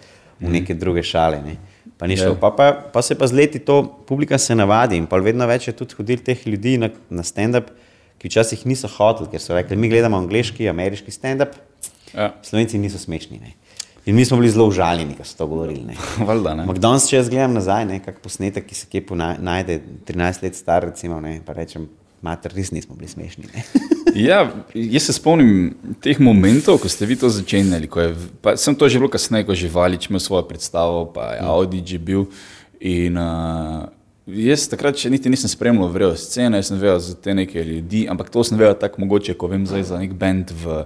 v 0.43 0.53
neke 0.59 0.75
druge 0.77 1.03
šale. 1.03 1.41
Ne. 1.43 1.57
Pa, 1.97 2.07
ni 2.09 2.17
šlo. 2.19 2.33
Ja. 2.33 2.39
pa, 2.41 2.51
pa, 2.55 2.71
pa 2.93 3.01
se 3.05 3.15
pa 3.15 3.27
z 3.29 3.37
leti 3.37 3.59
to 3.63 3.83
publika 4.07 4.37
se 4.37 4.55
navadi 4.55 4.97
in 4.99 5.07
pol 5.07 5.23
vedno 5.23 5.47
več 5.47 5.69
je 5.69 5.75
tudi 5.77 5.95
hodil 5.99 6.23
teh 6.25 6.47
ljudi 6.47 6.77
na, 6.81 6.89
na 7.09 7.23
stand-up, 7.23 7.71
ki 8.19 8.31
včasih 8.31 8.63
niso 8.67 8.87
hoteli, 8.87 9.29
ker 9.31 9.41
so 9.43 9.55
rekli, 9.55 9.77
mi 9.79 9.91
gledamo 9.91 10.17
angliški, 10.19 10.67
ameriški 10.71 11.11
stand-up, 11.11 11.55
Ja. 12.13 12.33
Slovenci 12.41 12.77
niso 12.77 12.97
smešni. 12.97 13.39
Ne. 13.39 13.53
In 14.05 14.15
mi 14.15 14.25
smo 14.25 14.37
bili 14.37 14.51
zelo 14.51 14.67
užaljeni, 14.67 15.15
ko 15.17 15.23
so 15.23 15.37
to 15.37 15.47
govorili. 15.47 15.95
danes, 16.79 17.07
če 17.09 17.17
jaz 17.17 17.29
gledam 17.31 17.55
nazaj, 17.57 17.85
ne, 17.89 17.99
kak 18.03 18.19
posnetek, 18.23 18.67
ki 18.67 18.77
se 18.77 18.89
kje 18.91 19.05
najde, 19.39 19.79
13 20.07 20.43
let 20.43 20.59
star, 20.59 20.85
recimo, 20.91 21.21
ne, 21.23 21.39
pa 21.45 21.55
rečem, 21.57 21.87
mater, 22.21 22.53
res 22.55 22.71
nismo 22.75 22.95
bili 22.99 23.09
smešni. 23.09 23.49
Ja, 24.15 24.51
jaz 24.73 25.07
se 25.09 25.13
spomnim 25.17 25.73
teh 26.01 26.19
momentov, 26.21 26.77
ko 26.81 26.89
ste 26.89 27.07
vi 27.09 27.17
to 27.17 27.29
začenjali. 27.33 27.89
Je, 27.89 28.13
pa, 28.45 28.53
sem 28.57 28.75
to 28.77 28.85
že 28.89 29.01
bilo 29.01 29.09
kasneje, 29.09 29.47
ko 29.47 29.57
je 29.57 29.65
Živalič 29.65 30.09
imel 30.09 30.21
svojo 30.21 30.45
predstavo, 30.45 31.09
pa 31.09 31.33
je 31.33 31.39
Audi 31.41 31.81
že 31.81 31.97
bil. 31.97 32.29
In, 32.77 33.17
uh, 33.17 33.89
jaz 34.27 34.67
takrat 34.69 34.99
še 34.99 35.09
niti 35.09 35.31
nisem 35.33 35.49
spremljal 35.49 35.89
vrejo 35.89 36.13
scene, 36.19 36.61
jaz 36.61 36.69
sem 36.69 36.77
vedel 36.77 37.01
za 37.01 37.15
te 37.17 37.33
neke 37.33 37.63
ljudi, 37.63 38.05
ampak 38.11 38.29
to 38.29 38.43
sem 38.45 38.59
vedel 38.59 38.77
tako 38.77 39.03
mogoče, 39.03 39.33
ko 39.33 39.49
vem 39.49 39.65
zdaj 39.65 39.89
za 39.89 39.99
nek 39.99 40.13
bend 40.13 40.53
v, 40.53 40.83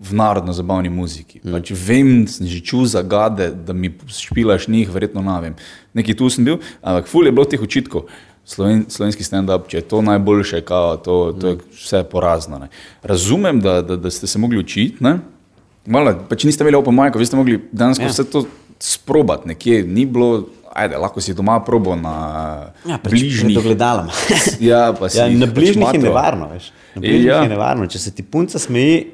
v 0.00 0.16
narodno-zabavni 0.16 0.88
muziki. 0.88 1.42
Mm. 1.44 1.58
Pač 1.58 1.74
vem, 1.76 2.12
sem 2.30 2.48
že 2.48 2.64
čutil 2.64 2.88
zagade, 2.96 3.52
da 3.52 3.76
mi 3.76 3.92
špilaš 4.08 4.70
njih, 4.72 4.88
verjetno 4.88 5.20
ne 5.20 5.40
vem. 5.42 5.58
Nekaj 5.92 6.16
tu 6.16 6.32
sem 6.32 6.46
bil, 6.46 6.62
ampak 6.80 7.12
ful 7.12 7.28
je 7.28 7.34
bilo 7.34 7.44
teh 7.44 7.60
očitkov. 7.60 8.08
Sloven, 8.46 8.84
slovenski 8.88 9.24
stand-up, 9.24 9.66
če 9.66 9.78
je 9.78 9.84
to 9.84 10.02
najboljše, 10.02 10.60
kao, 10.62 10.96
to, 10.96 11.14
to 11.32 11.48
je 11.48 11.56
vse 11.74 12.02
porazno. 12.04 12.58
Ne. 12.58 12.68
Razumem, 13.02 13.60
da, 13.60 13.82
da, 13.82 13.96
da 13.96 14.10
ste 14.10 14.26
se 14.26 14.38
mogli 14.38 14.58
učiti, 14.58 15.00
ne? 15.00 15.18
Malo, 15.86 16.12
pa 16.28 16.36
če 16.36 16.46
niste 16.46 16.60
imeli 16.60 16.76
open 16.76 16.94
mic, 16.94 17.14
vi 17.14 17.26
ste 17.26 17.36
mogli 17.36 17.58
danes 17.72 17.98
Ja. 17.98 18.06
vse 18.06 18.24
to 18.24 18.44
sprobati, 18.78 19.48
nekje 19.48 19.82
ni 19.84 20.04
bilo, 20.06 20.44
ajde, 20.74 20.96
lahko 20.96 21.20
si 21.20 21.32
doma 21.32 21.56
probo 21.60 21.96
na 21.96 22.12
Ja, 22.84 22.98
pač 22.98 23.10
bližnjih. 23.10 23.44
pred 23.46 23.56
ogledalom. 23.58 24.08
Ja, 24.60 24.92
pa 24.92 25.08
si 25.08 25.18
Ja, 25.18 25.28
na 25.30 25.46
pač 25.46 25.54
bližnjih 25.54 25.76
je 25.78 25.92
matal. 25.94 26.02
nevarno. 26.02 26.48
Veš. 26.48 26.70
Na 26.94 27.00
bližnjih 27.00 27.24
Ja. 27.24 27.42
je 27.42 27.48
nevarno. 27.48 27.86
Če 27.86 27.98
se 27.98 28.10
ti 28.10 28.22
punca 28.22 28.58
smeji, 28.58 29.06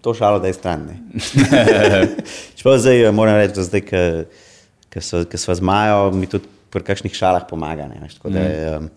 to 0.00 0.14
šalo, 0.14 0.38
da 0.38 0.46
je 0.46 0.54
stran. 0.54 0.88
Čeprav 2.56 2.78
zdaj 2.78 3.02
eh, 3.02 3.12
moram 3.12 3.36
reči, 3.36 3.54
da 3.54 3.62
zdaj, 3.62 3.82
ki 5.28 5.36
smo 5.36 5.54
z 5.54 5.60
Majo, 5.62 6.10
mi 6.10 6.26
tudi 6.26 6.44
pri 6.70 6.86
kakšnih 6.86 7.14
šalah 7.14 7.46
pomaga. 7.50 7.88
Ne, 7.90 8.00
veš, 8.02 8.18
tako 8.18 8.34
da 8.34 8.42
je, 8.44 8.76
um, 8.78 8.90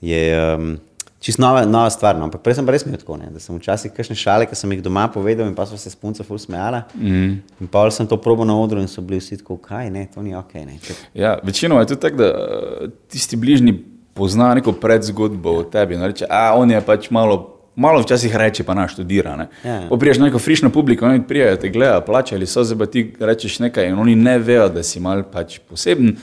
je 0.00 0.22
um, 0.54 0.78
čisto 1.20 1.42
nova, 1.42 1.64
nova 1.66 1.90
stvar. 1.90 2.16
No. 2.18 2.24
Ampak 2.24 2.42
prej 2.42 2.58
sem 2.58 2.66
pa 2.66 2.74
res 2.74 2.86
imel 2.86 2.98
tako, 3.00 3.18
ne, 3.20 3.28
da 3.32 3.42
sem 3.42 3.56
včasih 3.56 3.92
kakšne 3.94 4.16
šale, 4.18 4.48
ki 4.48 4.56
sem 4.56 4.72
jih 4.74 4.82
doma 4.84 5.06
povedal 5.12 5.48
in 5.48 5.54
pa 5.54 5.68
so 5.68 5.78
se 5.78 5.92
s 5.92 5.98
punco 5.98 6.24
ful 6.24 6.40
smejala. 6.40 6.86
Mm. 6.96 7.36
In 7.60 7.70
pa 7.70 7.84
sem 7.94 8.08
to 8.08 8.18
probo 8.20 8.48
na 8.48 8.56
odru 8.56 8.80
in 8.80 8.88
so 8.88 9.04
bili 9.04 9.20
vsi 9.20 9.42
tako, 9.42 9.60
kaj 9.60 9.92
ne, 9.92 10.06
to 10.14 10.24
ni 10.24 10.34
ok. 10.36 10.56
Ne. 10.64 10.80
Če, 10.82 10.98
Ja, 11.14 11.36
večinoma 11.44 11.84
je 11.84 11.92
tudi 11.92 12.04
tako, 12.08 12.22
da 12.24 12.32
eh, 12.32 12.90
tisti 13.12 13.36
bližnji 13.36 13.76
pozna 14.16 14.54
neko 14.54 14.72
predzgodbo 14.72 15.60
o 15.60 15.64
tebi. 15.64 16.00
No, 16.00 16.08
reče, 16.08 16.26
a 16.30 16.54
on 16.56 16.70
je 16.70 16.84
pač 16.84 17.10
malo. 17.10 17.46
Malo 17.80 18.00
včasih 18.02 18.34
reče, 18.36 18.64
pa 18.66 18.74
naš 18.74 18.96
študira. 18.96 19.36
Ne? 19.38 19.44
Ja. 19.64 19.74
Ja. 19.86 19.98
Priješ 19.98 20.18
na 20.18 20.26
neko 20.26 20.40
frišno 20.42 20.68
publiko, 20.74 21.06
oni 21.06 21.22
prijajo, 21.24 21.56
te 21.62 21.70
gledajo, 21.70 22.02
plačajo, 22.04 22.36
ali 22.36 22.48
so 22.50 22.64
zdaj 22.66 22.76
pa 22.76 22.88
ti 22.90 23.04
rečeš 23.20 23.60
nekaj 23.62 23.86
in 23.88 23.98
oni 24.02 24.16
ne 24.18 24.34
vejo, 24.42 24.66
da 24.74 24.82
si 24.84 25.00
mal 25.00 25.22
pač 25.32 25.60
poseben 25.70 26.16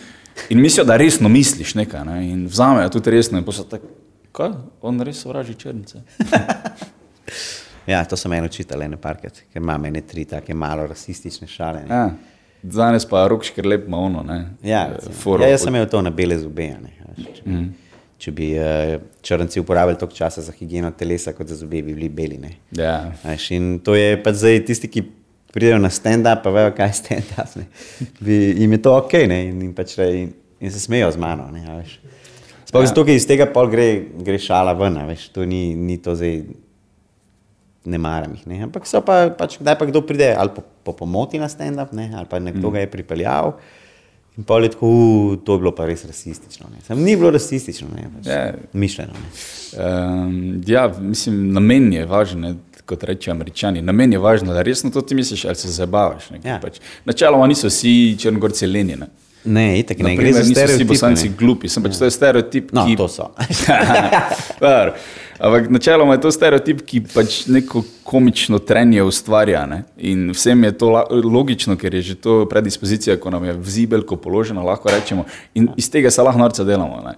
in 0.50 0.62
mislijo, 0.62 0.86
da 0.86 0.98
resno 0.98 1.30
misliš 1.30 1.76
nekaj 1.76 2.06
ne? 2.06 2.30
in 2.30 2.46
vzamejo 2.48 2.90
tudi 2.90 3.12
resno 3.12 3.38
in 3.38 3.44
pa 3.44 3.52
so 3.52 3.64
tako, 3.64 3.88
kaj, 4.32 4.52
on 4.82 5.02
res 5.02 5.18
sovraži 5.18 5.56
črnce. 5.56 6.02
ja, 7.88 8.06
to 8.06 8.18
so 8.18 8.30
meni 8.30 8.46
učitali 8.46 8.88
na 8.88 8.98
parket, 8.98 9.44
ker 9.54 9.62
imam 9.62 9.86
ene 9.86 10.02
tri 10.02 10.26
take 10.26 10.54
malo 10.54 10.88
rasistične 10.88 11.48
šale. 11.48 11.82
Ne. 11.82 11.96
Ja. 11.96 12.10
Danes 12.64 13.06
pa 13.06 13.28
rokš, 13.28 13.52
ker 13.52 13.66
lep 13.66 13.88
ima 13.88 13.98
ono. 14.00 14.24
Ne? 14.24 14.40
Ja, 14.64 14.88
Eh, 14.90 15.12
foro 15.14 15.44
ja, 15.44 15.50
jaz 15.50 15.62
sem 15.62 15.76
imel 15.76 15.88
to 15.88 16.02
na 16.02 16.10
bele 16.10 16.40
zobe. 16.40 16.72
če, 17.16 17.44
bi, 17.46 17.52
Mhm. 17.52 17.68
če 18.18 18.32
bi 18.32 18.48
uh, 18.54 18.64
črnci 19.22 19.60
uporabljali 19.60 19.98
toliko 19.98 20.16
časa 20.16 20.42
za 20.42 20.52
higieno 20.52 20.92
telesa, 20.92 21.34
kot 21.34 21.48
za 21.48 21.56
zobe, 21.56 21.82
bi 21.82 21.94
bili 21.94 22.10
beli. 22.10 22.38
Ne. 22.38 22.52
Ja. 22.74 23.12
Veš, 23.24 23.52
in 23.52 23.80
to 23.80 23.96
je 23.96 24.24
pa 24.24 24.34
zdaj 24.34 24.66
tisti, 24.66 24.88
ki 24.88 25.04
pridejo 25.54 25.80
na 25.80 25.90
stand-up, 25.90 26.44
pa 26.44 26.52
vejo, 26.54 26.74
kaj 26.78 26.90
je 26.92 26.98
stand-up. 27.02 27.58
Jim 28.28 28.72
je 28.72 28.82
to 28.82 28.98
ok 28.98 29.14
ne, 29.30 29.42
in, 29.50 29.62
in, 29.70 29.74
pač, 29.78 29.96
re- 29.98 30.12
in, 30.24 30.32
in 30.60 30.72
se 30.72 30.80
smejijo 30.80 31.12
z 31.12 31.22
mano. 31.22 31.50
Ne. 31.54 31.64
Sploh 32.68 32.84
ja. 32.84 32.92
zato, 32.92 33.06
ker 33.08 33.16
iz 33.16 33.28
tega 33.30 33.48
pol 33.52 33.70
gre, 33.72 33.88
gre 34.28 34.40
šala 34.42 34.76
ven, 34.78 35.00
veš, 35.08 35.30
to 35.36 35.46
ni, 35.48 35.72
ni 35.76 35.98
to 36.04 36.16
zdaj. 36.20 36.42
Ne 37.88 37.96
maram 38.04 38.34
jih, 38.36 38.44
ne. 38.52 38.58
ampak 38.66 38.84
so 38.84 39.00
pa, 39.00 39.30
pač, 39.32 39.56
kdaj 39.62 39.78
pa 39.80 39.86
kdo 39.88 40.02
pride 40.04 40.34
ali 40.36 40.52
po, 40.52 40.60
po 40.84 40.92
pomoti 40.92 41.40
na 41.40 41.48
stand-up, 41.48 41.94
ali 41.96 42.28
pa 42.28 42.40
nekdo 42.44 42.68
mm. 42.68 42.74
ga 42.76 42.82
je 42.84 42.90
pripeljal. 42.92 43.54
In 44.38 44.44
pol 44.46 44.68
je 44.68 44.70
tako, 44.76 44.88
"U, 44.88 45.38
to 45.42 45.56
je 45.56 45.62
bilo 45.64 45.72
pa 45.72 45.88
res 45.88 46.04
rasistično. 46.06 46.68
Ne. 46.70 46.84
Sam 46.86 47.00
ni 47.02 47.16
bilo 47.16 47.32
rasistično, 47.32 47.88
ne, 47.96 48.10
pač, 48.18 48.28
Ja. 48.28 48.54
mišljeno. 48.74 49.14
Ne. 49.16 49.30
Um, 49.80 50.62
ja, 50.68 50.84
mislim, 51.00 51.54
namen 51.56 51.88
je 51.94 52.06
važen, 52.06 52.60
kot 52.88 53.04
rečejo 53.04 53.36
američani. 53.36 53.82
Namen 53.84 54.16
je 54.16 54.20
važno, 54.24 54.56
da 54.56 54.64
resno 54.66 54.90
to 54.92 55.02
ti 55.04 55.16
misliš 55.16 55.46
ali 55.46 55.56
se 55.56 55.72
zabavaš. 55.76 56.30
Ne, 56.32 56.40
Ja. 56.44 56.60
pač. 56.64 56.80
Načeloma 57.06 57.48
niso 57.48 57.68
vsi 57.68 58.16
črnogorci 58.20 58.68
leni. 58.68 58.96
Ne. 58.96 59.08
Ne, 59.48 59.80
itak 59.80 60.00
ne, 60.04 60.12
Naprimer, 60.12 60.44
niso 60.46 60.66
vsi 60.68 60.84
bosanci 60.84 61.30
glupi, 61.40 61.70
sem 61.72 61.84
pač 61.84 61.96
to 62.00 62.08
je 62.08 62.12
stereotip, 62.12 62.74
No, 62.76 62.84
ki 62.88 62.98
to 63.00 63.06
so. 63.08 63.30
Ampak 65.40 65.70
načeloma 65.70 66.14
je 66.18 66.22
to 66.22 66.32
stereotip, 66.34 66.82
ki 66.86 67.04
pač 67.14 67.44
neko 67.46 67.84
komično 68.04 68.58
trenje 68.60 69.04
ustvarja. 69.06 69.66
Ne? 69.70 69.84
In 69.98 70.32
vsem 70.34 70.64
je 70.66 70.72
to 70.82 70.90
logično, 71.24 71.78
ker 71.78 71.94
je 71.94 72.02
že 72.02 72.16
to 72.16 72.46
predispozicija, 72.50 73.20
ko 73.22 73.30
nam 73.30 73.46
je 73.46 73.54
v 73.54 73.70
zibelko 73.70 74.18
položena, 74.18 74.66
lahko 74.66 74.90
rečemo. 74.90 75.28
In 75.54 75.70
iz 75.78 75.92
tega 75.94 76.10
se 76.12 76.26
lahko 76.26 76.42
norca 76.42 76.66
delamo. 76.66 77.04
Ne? 77.06 77.14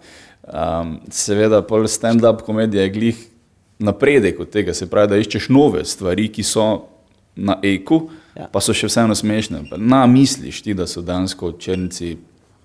Um, 0.50 0.98
seveda, 1.10 1.62
pol 1.64 1.88
stand-up 1.88 2.44
komedija 2.44 2.84
je 2.84 2.90
glih 2.90 3.26
napredek 3.80 4.40
od 4.40 4.50
tega, 4.50 4.74
se 4.74 4.90
pravi, 4.90 5.14
da 5.14 5.20
iščeš 5.20 5.50
nove 5.50 5.86
stvari, 5.86 6.28
ki 6.32 6.44
so 6.44 6.70
na 7.36 7.60
eku, 7.64 8.08
Ja. 8.40 8.46
pa 8.48 8.62
so 8.64 8.72
še 8.76 8.88
vseeno 8.88 9.16
smešne. 9.18 9.66
Na 9.78 10.06
misliš 10.08 10.62
ti, 10.64 10.74
da 10.78 10.86
so 10.88 11.02
dansko 11.04 11.52
črnci. 11.60 12.14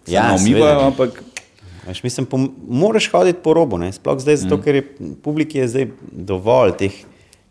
Ja, 0.06 0.28
umivajo, 0.36 0.84
ampak 0.92 1.22
Veš, 1.86 2.02
mislim, 2.02 2.26
po, 2.26 2.38
moraš 2.68 3.10
hoditi 3.12 3.38
po 3.42 3.52
robu, 3.54 3.78
ne? 3.78 3.92
sploh 3.92 4.20
zdaj, 4.20 4.36
zato, 4.36 4.56
mm. 4.56 4.62
ker 4.62 4.74
je 4.74 4.84
publiki 5.22 5.58
je 5.58 5.68
zdaj 5.68 5.86
dovolj 6.12 6.72
teh, 6.80 6.94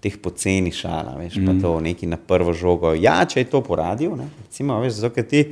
teh 0.01 0.15
poceni 0.17 0.71
šal, 0.73 1.11
a 1.13 1.17
veš, 1.19 1.37
mm. 1.37 1.45
pa 1.45 1.53
to 1.61 1.73
neki 1.79 2.09
na 2.09 2.17
prvo 2.17 2.53
žogo. 2.53 2.95
Ja, 2.97 3.19
če 3.29 3.43
je 3.43 3.49
to 3.51 3.61
po 3.61 3.77
radiju, 3.77 4.15
ne? 4.17 4.25
recimo, 4.41 4.79
veš, 4.81 4.97
zato, 4.97 5.13
ker 5.13 5.27
ti, 5.29 5.43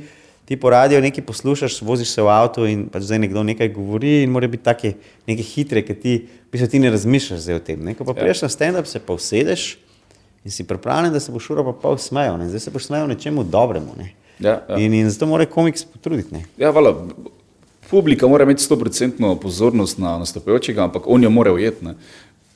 ti 0.44 0.56
po 0.56 0.70
radiju 0.70 1.00
nekaj 1.00 1.24
poslušaš, 1.24 1.82
voziš 1.82 2.10
se 2.10 2.22
v 2.22 2.28
avtu 2.28 2.66
in 2.66 2.86
pač 2.90 3.06
zdaj 3.06 3.18
nekdo 3.18 3.42
nekaj 3.42 3.68
govori 3.72 4.22
in 4.22 4.30
mora 4.30 4.48
biti 4.48 4.64
take 4.64 4.94
neke 5.26 5.42
hitre, 5.42 5.82
ker 5.86 5.96
ti, 5.96 6.16
v 6.26 6.54
bistvu 6.54 6.68
ti 6.70 6.80
ne 6.82 6.90
razmišljaš 6.90 7.44
zdaj 7.46 7.56
o 7.56 7.62
tem. 7.62 7.84
Ne? 7.84 7.94
Ko 7.94 8.04
pa 8.04 8.14
priješ 8.14 8.42
na 8.42 8.50
stand-up, 8.52 8.88
se 8.90 9.00
pa 9.00 9.14
usedeš 9.14 9.76
in 10.44 10.50
si 10.50 10.66
pripravljen, 10.66 11.12
da 11.12 11.20
se 11.20 11.32
boš 11.32 11.50
uro 11.54 11.64
pa 11.70 11.72
pol 11.72 11.98
smejal, 11.98 12.38
ne? 12.38 12.48
zdaj 12.50 12.66
se 12.66 12.74
boš 12.74 12.90
smejal 12.90 13.06
nečemu 13.08 13.44
dobremu. 13.44 13.94
Ne? 13.98 14.10
Ja, 14.40 14.58
ja. 14.68 14.78
In, 14.78 14.94
in 14.94 15.10
zato 15.10 15.26
mora 15.30 15.46
komiks 15.46 15.84
potruditi. 15.84 16.34
Ne? 16.34 16.42
Ja, 16.58 16.70
vala, 16.74 16.96
publika 17.90 18.28
mora 18.28 18.44
imeti 18.44 18.64
100% 18.64 19.38
pozornost 19.38 19.98
na 19.98 20.18
nastopajočega, 20.18 20.82
ampak 20.84 21.06
on 21.06 21.22
jo 21.22 21.30
mora 21.30 21.52
ujeti. 21.52 21.94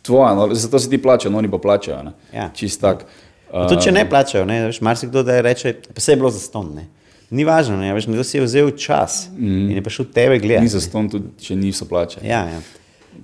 Tvoja, 0.03 0.35
no, 0.35 0.49
zato 0.55 0.79
se 0.79 0.91
ti 0.91 0.99
plačajo, 1.03 1.33
no 1.33 1.39
oni 1.39 1.51
pa 1.51 1.59
plačajo. 1.59 2.03
ne. 2.03 2.13
Ja. 2.33 2.51
Čist 2.55 2.81
tak. 2.81 3.07
Pa 3.51 3.69
Tudi 3.69 3.83
če 3.83 3.93
ne 3.93 4.05
plačajo, 4.11 4.45
ne, 4.45 4.61
veš, 4.67 4.81
marsikdo 4.81 5.23
da 5.23 5.41
reče, 5.41 5.75
pa 5.95 6.01
se 6.01 6.13
je 6.13 6.17
bilo 6.17 6.31
za 6.31 6.39
ston. 6.39 6.73
Ne. 6.75 6.87
Ni 7.31 7.45
važno, 7.45 7.77
ne, 7.81 7.91
veš, 7.95 8.07
nekdo 8.07 8.25
si 8.25 8.37
je 8.37 8.45
vzel 8.45 8.71
čas 8.79 9.27
mm. 9.35 9.71
in 9.71 9.79
je 9.79 9.83
prišel 9.83 10.07
tebe 10.15 10.37
Ni 10.39 10.45
gledati. 10.45 10.69
za 10.69 10.81
ston, 10.81 11.09
tudi 11.11 11.33
če 11.43 11.57
niso 11.59 11.89
plačani. 11.91 12.29
Ja, 12.29 12.45
ja. 12.47 12.61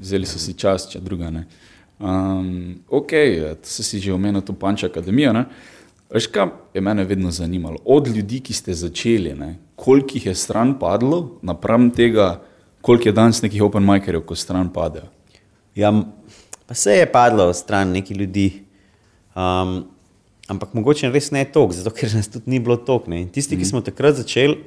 Vzeli 0.00 0.26
so 0.26 0.40
si 0.42 0.56
čas, 0.58 0.88
če 0.90 1.00
druga 1.00 1.30
ne. 1.30 1.44
Um, 2.02 2.82
ok, 2.90 3.12
to 3.62 3.70
si 3.70 3.84
si 3.86 4.00
že 4.02 4.10
omenil, 4.12 4.42
to 4.42 4.56
Panča 4.58 4.88
akademijo. 4.90 5.30
Ne? 5.36 5.44
Veš, 6.10 6.26
kaj 6.34 6.50
je 6.74 6.82
mene 6.82 7.04
vedno 7.06 7.30
zanimalo? 7.30 7.78
Od 7.84 8.10
ljudi, 8.10 8.40
ki 8.42 8.52
ste 8.52 8.74
začeli, 8.74 9.36
ne? 9.38 9.54
koliko 9.78 10.18
jih 10.18 10.26
je 10.26 10.34
stran 10.34 10.74
padlo, 10.78 11.38
napram 11.42 11.90
tega, 11.90 12.42
koliko 12.82 13.08
je 13.08 13.12
danes 13.12 13.42
nekih 13.42 13.62
open 13.62 13.86
micerjev, 13.86 14.26
ko 14.26 14.34
stran 14.34 14.68
padejo. 14.72 15.06
ja, 15.74 15.92
pa 16.66 16.74
se 16.74 16.98
je 16.98 17.06
padlo 17.12 17.52
stran 17.52 17.90
neki 17.94 18.14
ljudi. 18.14 18.62
Um, 19.34 19.84
ampak 20.50 20.74
mogoče 20.74 21.10
res 21.12 21.30
ne 21.30 21.44
toliko, 21.44 21.76
zato 21.78 21.92
ker 21.94 22.12
nas 22.16 22.30
tudi 22.30 22.50
ni 22.50 22.60
bilo 22.62 22.76
toliko. 22.76 23.10
ne. 23.10 23.22
In 23.22 23.28
Tisti, 23.32 23.58
ki 23.58 23.68
smo 23.68 23.82
takrat 23.84 24.18
začeli, 24.18 24.58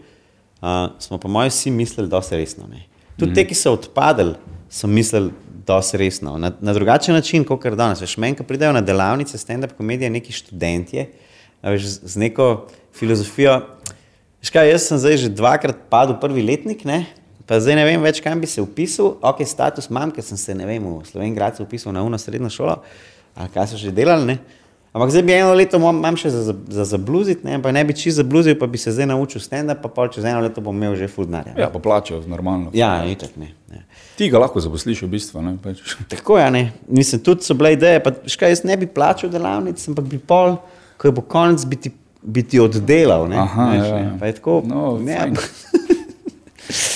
uh, 0.62 0.96
smo 1.00 1.20
po 1.20 1.32
mojem 1.32 1.51
vsi 1.51 1.72
mislili, 1.72 2.10
da 2.10 2.22
se 2.22 2.38
resno. 2.38 2.67
Ne. 2.72 2.86
Tudi 3.20 3.36
te, 3.36 3.46
ki 3.48 3.55
so 3.55 3.75
odpadali, 3.75 4.36
so 4.70 4.88
mislili, 4.88 5.32
da 5.65 5.82
se 5.82 5.98
resno. 5.98 6.38
Na, 6.38 6.51
na 6.62 6.74
drugačen 6.74 7.15
način, 7.15 7.44
kot 7.44 7.63
kar 7.63 7.75
danes. 7.75 8.01
Veš, 8.01 8.17
meni, 8.22 8.38
ko 8.38 8.46
pridejo 8.46 8.74
na 8.75 8.82
delavnice 8.86 9.38
stand-up 9.38 9.74
komedije, 9.77 10.12
neki 10.13 10.34
študentje, 10.36 11.08
veš, 11.63 11.88
z, 11.89 12.12
z 12.13 12.22
neko 12.22 12.50
filozofijo. 12.94 13.62
Veš 14.44 14.53
kaj, 14.53 14.70
jaz 14.70 14.89
sem 14.89 15.01
zdaj 15.01 15.17
že 15.24 15.29
dvakrat 15.34 15.88
padel 15.89 16.20
prvi 16.22 16.44
letnik, 16.46 16.86
ne? 16.86 17.05
pa 17.46 17.60
zdaj 17.62 17.77
ne 17.77 17.86
vem 17.86 18.01
več, 18.01 18.20
kam 18.25 18.41
bi 18.41 18.50
se 18.50 18.62
upisal. 18.62 19.15
Ok, 19.25 19.44
status 19.46 19.89
imam, 19.89 20.12
ker 20.13 20.25
sem 20.25 20.38
se 20.38 20.53
ne 20.58 20.65
vem, 20.65 20.82
v 20.82 21.05
Slovenki 21.05 21.62
upisal 21.62 21.94
na 21.94 22.03
uno 22.03 22.17
srednjo 22.17 22.50
šolo, 22.50 22.79
ali 23.36 23.50
kaj 23.53 23.67
so 23.70 23.77
že 23.77 23.94
delali. 23.94 24.25
Ne? 24.25 24.38
Ampak 24.96 25.12
zdaj 25.12 25.24
bi 25.28 25.34
eno 25.36 25.52
leto 25.52 25.75
imam 25.75 26.16
še 26.16 26.30
za, 26.32 26.42
za, 26.48 26.54
za 26.72 26.84
zabluziti, 26.94 27.44
ne? 27.44 27.58
pa 27.60 27.72
ne 27.75 27.82
bi 27.84 27.92
čisto 27.92 28.22
zabluzil, 28.22 28.56
pa 28.56 28.68
bi 28.72 28.80
se 28.80 28.94
zdaj 28.96 29.10
naučil 29.12 29.42
stand-up, 29.44 29.82
pa 29.84 29.90
pol 29.92 30.08
čez 30.08 30.24
eno 30.24 30.40
leto 30.40 30.62
bom 30.64 30.72
imel 30.72 30.96
že 30.96 31.10
full 31.12 31.28
denarja. 31.28 31.52
Ja, 31.60 31.68
pa 31.68 31.82
plačajo 31.84 32.22
normalno. 32.32 32.72
ja 32.74 33.04
itak 33.04 33.36
ne. 33.36 33.50
ne. 33.72 33.84
Ti 34.16 34.30
ga 34.32 34.40
lahko 34.40 34.64
zaposliš 34.64 35.02
v 35.04 35.10
bistvu. 35.12 35.44
Ne? 35.44 35.58
Pač. 35.60 35.84
Tako 36.16 36.40
je, 36.40 36.48
ne. 36.52 36.64
Mislim, 36.88 37.20
tudi 37.28 37.44
so 37.44 37.58
bile 37.60 37.74
ideje, 37.75 38.00
pa 38.00 38.16
škaj, 38.24 38.56
jaz 38.56 38.64
ne 38.64 38.78
bi 38.80 38.88
plačal 38.88 39.34
delavnic, 39.36 39.84
ampak 39.92 40.08
bi 40.08 40.22
pol, 40.32 40.56
ko 40.96 41.12
bo 41.12 41.25
konec, 41.28 41.68
bi 41.68 41.75
ti, 41.75 41.92
bi 42.24 42.46
ti 42.48 42.64
oddelal. 42.64 43.28
Ne? 43.28 43.36
Aha, 43.44 43.68
Veš, 43.75 43.84
ja, 43.84 44.00
ne. 44.00 44.04
ja. 44.06 44.16
Pa 44.24 44.32
je 44.32 44.40
tako, 44.40 44.62
No, 44.64 44.96
ne. 45.04 45.20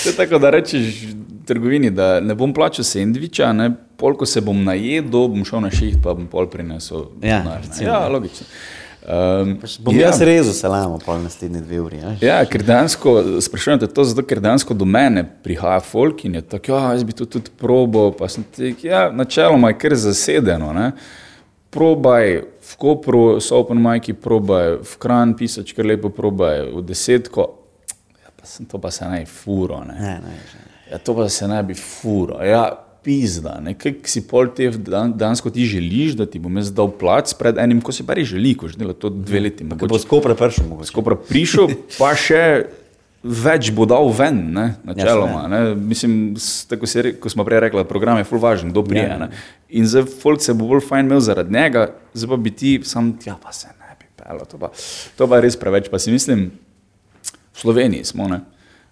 To 0.03 0.09
je 0.09 0.15
tako, 0.15 0.39
da 0.39 0.49
rečeš 0.49 1.03
trgovini, 1.45 1.91
da 1.91 2.19
ne 2.19 2.35
bom 2.35 2.53
plačal 2.53 2.87
sendviča, 2.87 3.51
ne, 3.53 3.69
pol, 3.99 4.15
ko 4.17 4.25
se 4.25 4.41
bom 4.41 4.57
najedel, 4.63 5.27
bom 5.31 5.45
šel 5.45 5.65
na 5.65 5.71
šiht, 5.73 5.99
pa 6.03 6.15
bom 6.17 6.27
pol 6.31 6.49
prinesel. 6.51 7.09
Ja, 7.21 7.41
denar, 7.43 7.65
ne. 7.67 7.83
ja 7.83 7.97
ja. 8.03 8.07
logično. 8.11 8.47
Um, 9.09 9.55
bom 9.79 9.95
ja. 9.95 10.09
jaz 10.09 10.21
rezal 10.21 10.53
salamo, 10.53 10.99
pol 11.05 11.21
naslednje 11.23 11.61
dve 11.61 11.79
uri. 11.81 12.01
a 12.03 12.09
veš. 12.11 12.21
Ja, 12.21 12.39
ker 12.45 12.63
dejansko, 12.67 13.13
sprašujem 13.41 13.79
te 13.79 13.87
to, 13.87 14.03
zato 14.05 14.25
ker 14.27 14.41
dejansko 14.43 14.75
do 14.77 14.85
mene 14.85 15.23
prihaja 15.43 15.79
folk 15.81 16.25
in 16.27 16.35
je 16.35 16.41
tako, 16.41 16.75
ja, 16.75 16.91
jaz 16.93 17.05
bi 17.07 17.15
to 17.15 17.25
tudi 17.25 17.53
probo, 17.57 18.09
pa 18.11 18.27
sem 18.29 18.43
ti, 18.55 18.75
ja, 18.83 19.07
načeloma 19.11 19.71
je 19.71 19.79
kar 19.81 19.95
zasedeno, 20.03 20.73
ne. 20.75 20.91
Probaj 21.73 22.41
v 22.69 22.75
Kopru, 22.81 23.23
so 23.41 23.63
open 23.63 23.79
majki, 23.81 24.13
probaj 24.13 24.75
v 24.83 24.99
Kran, 25.01 25.33
pisač, 25.37 25.71
kar 25.77 25.87
lepo 25.89 26.11
probaj 26.13 26.67
v 26.75 26.83
desetko, 26.85 27.47
ja, 28.19 28.35
pa 28.35 28.51
sem 28.51 28.67
to 28.69 28.81
pa 28.83 28.91
se 28.93 29.07
naj 29.09 29.25
furo, 29.31 29.79
ne. 29.87 29.95
Ne, 29.95 30.19
ne, 30.27 30.37
že. 30.51 30.61
Ja, 30.91 30.99
to 30.99 31.15
pa 31.17 31.29
se 31.33 31.47
ne 31.47 31.63
bi 31.63 31.73
furo. 31.77 32.43
Ja, 32.45 32.67
pizda, 33.03 33.57
ne, 33.63 33.75
kaj 33.79 33.95
si 34.11 34.23
pol 34.27 34.51
te 34.55 34.67
dan, 34.69 35.13
dansko 35.17 35.51
ti 35.53 35.65
želiš, 35.69 36.17
da 36.19 36.27
ti 36.29 36.41
bom 36.41 36.59
jaz 36.59 36.71
dal 36.75 36.91
plac 36.91 37.31
pred 37.39 37.57
enim, 37.61 37.79
ko 37.81 37.95
si 37.95 38.05
pa 38.05 38.17
res 38.17 38.29
želi, 38.31 38.53
ko 38.57 38.67
že 38.67 38.79
dela 38.79 38.93
to 38.93 39.11
dve 39.13 39.43
leti. 39.47 39.67
Ko 39.67 39.89
bo 39.89 39.99
skopre 40.01 40.35
prišel, 40.37 40.67
mogoče. 40.69 40.93
Ko 40.95 41.05
pa 41.05 41.17
prišel, 41.17 41.73
pa 41.97 42.11
še 42.19 42.43
več 43.23 43.71
bo 43.75 43.87
dal 43.89 44.11
ven, 44.15 44.39
ne, 44.55 44.67
načeloma. 44.87 45.47
Ne. 45.51 45.61
Mislim, 45.75 46.37
tako 46.69 46.87
si 46.87 47.03
re, 47.03 47.15
ko 47.19 47.31
smo 47.31 47.47
prej 47.47 47.65
rekli, 47.67 47.87
program 47.87 48.21
je 48.21 48.29
full 48.29 48.43
važen, 48.43 48.71
kdo 48.71 48.85
prije. 48.87 49.07
Ja. 49.09 49.19
Ne. 49.25 49.31
In 49.75 49.87
zdaj 49.87 50.07
folk 50.21 50.43
se 50.43 50.55
bo 50.55 50.69
bolj 50.69 50.85
fajn 50.87 51.09
imel 51.09 51.23
zaradi 51.23 51.55
njega, 51.55 51.89
zdaj 52.13 52.35
pa 52.35 52.39
bi 52.39 52.55
ti 52.55 52.79
sam, 52.87 53.13
ja 53.25 53.35
pa 53.39 53.55
se 53.55 53.67
ne 53.67 53.79
pelo, 54.29 54.45
to, 54.45 54.57
pa, 54.61 54.69
to 55.17 55.27
pa 55.27 55.39
je 55.39 55.45
res 55.47 55.57
preveč. 55.57 55.89
Pa 55.89 55.99
si 55.99 56.13
mislim, 56.13 56.51
v 57.33 57.57
Sloveniji 57.57 58.05
smo, 58.13 58.29
ne? 58.29 58.43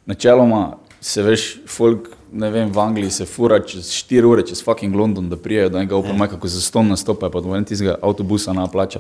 načeloma 0.07 0.79
se 1.03 1.21
veš, 1.23 1.43
folk, 1.69 2.09
ne 2.31 2.49
vem, 2.49 2.71
v 2.71 2.79
Angliji 2.79 3.11
se 3.11 3.25
fura 3.25 3.59
čez 3.59 3.85
4 3.85 4.23
ure, 4.23 4.43
čez 4.43 4.63
fucking 4.63 4.95
London, 4.95 5.29
da 5.29 5.37
prijejo 5.37 5.69
do 5.69 5.77
enega 5.77 5.95
open 5.95 6.11
Ja. 6.11 6.17
mic, 6.17 6.29
kako 6.29 6.47
za 6.47 6.61
ston 6.61 6.87
nastopa, 6.87 7.29
pa 7.29 7.39
do 7.39 7.61
tistega 7.61 7.95
avtobusa 8.01 8.53
na 8.53 8.67
plača. 8.67 8.99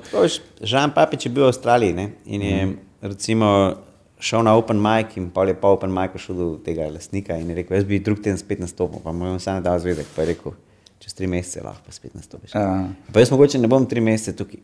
Žan 0.61 0.91
Papič 0.91 1.25
je 1.25 1.29
bil 1.29 1.43
v 1.43 1.47
Avstraliji 1.47 1.93
ne? 1.93 2.11
in 2.25 2.41
je 2.41 2.65
Mhm. 2.65 2.75
recimo 3.01 3.75
šel 4.19 4.43
na 4.43 4.55
Open 4.55 4.77
Mic 4.77 5.17
in 5.17 5.29
pol 5.29 5.47
je 5.47 5.53
pa 5.53 5.67
Open 5.67 5.91
Mic 5.91 6.11
šel 6.15 6.35
do 6.35 6.57
tega 6.57 6.89
lastnika 6.89 7.35
in 7.35 7.49
je 7.49 7.55
rekel, 7.55 7.77
jaz 7.77 7.83
bi 7.83 7.99
drug 7.99 8.17
teden 8.17 8.37
spet 8.37 8.59
nastopil, 8.59 8.99
pa 8.99 9.11
mu 9.11 9.25
je 9.27 9.39
samo 9.39 9.61
dal 9.61 9.79
zvedek, 9.79 10.05
pa 10.15 10.21
je 10.21 10.27
rekel, 10.27 10.51
čez 10.99 11.13
tri 11.13 11.27
mesece 11.27 11.61
lahko 11.61 11.81
pa 11.85 11.91
spet 11.91 12.15
nastopiš. 12.15 12.55
Ja. 12.55 12.89
Pa 13.13 13.19
jaz 13.19 13.31
mogoče 13.31 13.59
ne 13.59 13.67
bom 13.67 13.85
tri 13.85 14.01
mesece 14.01 14.35
tukaj. 14.35 14.59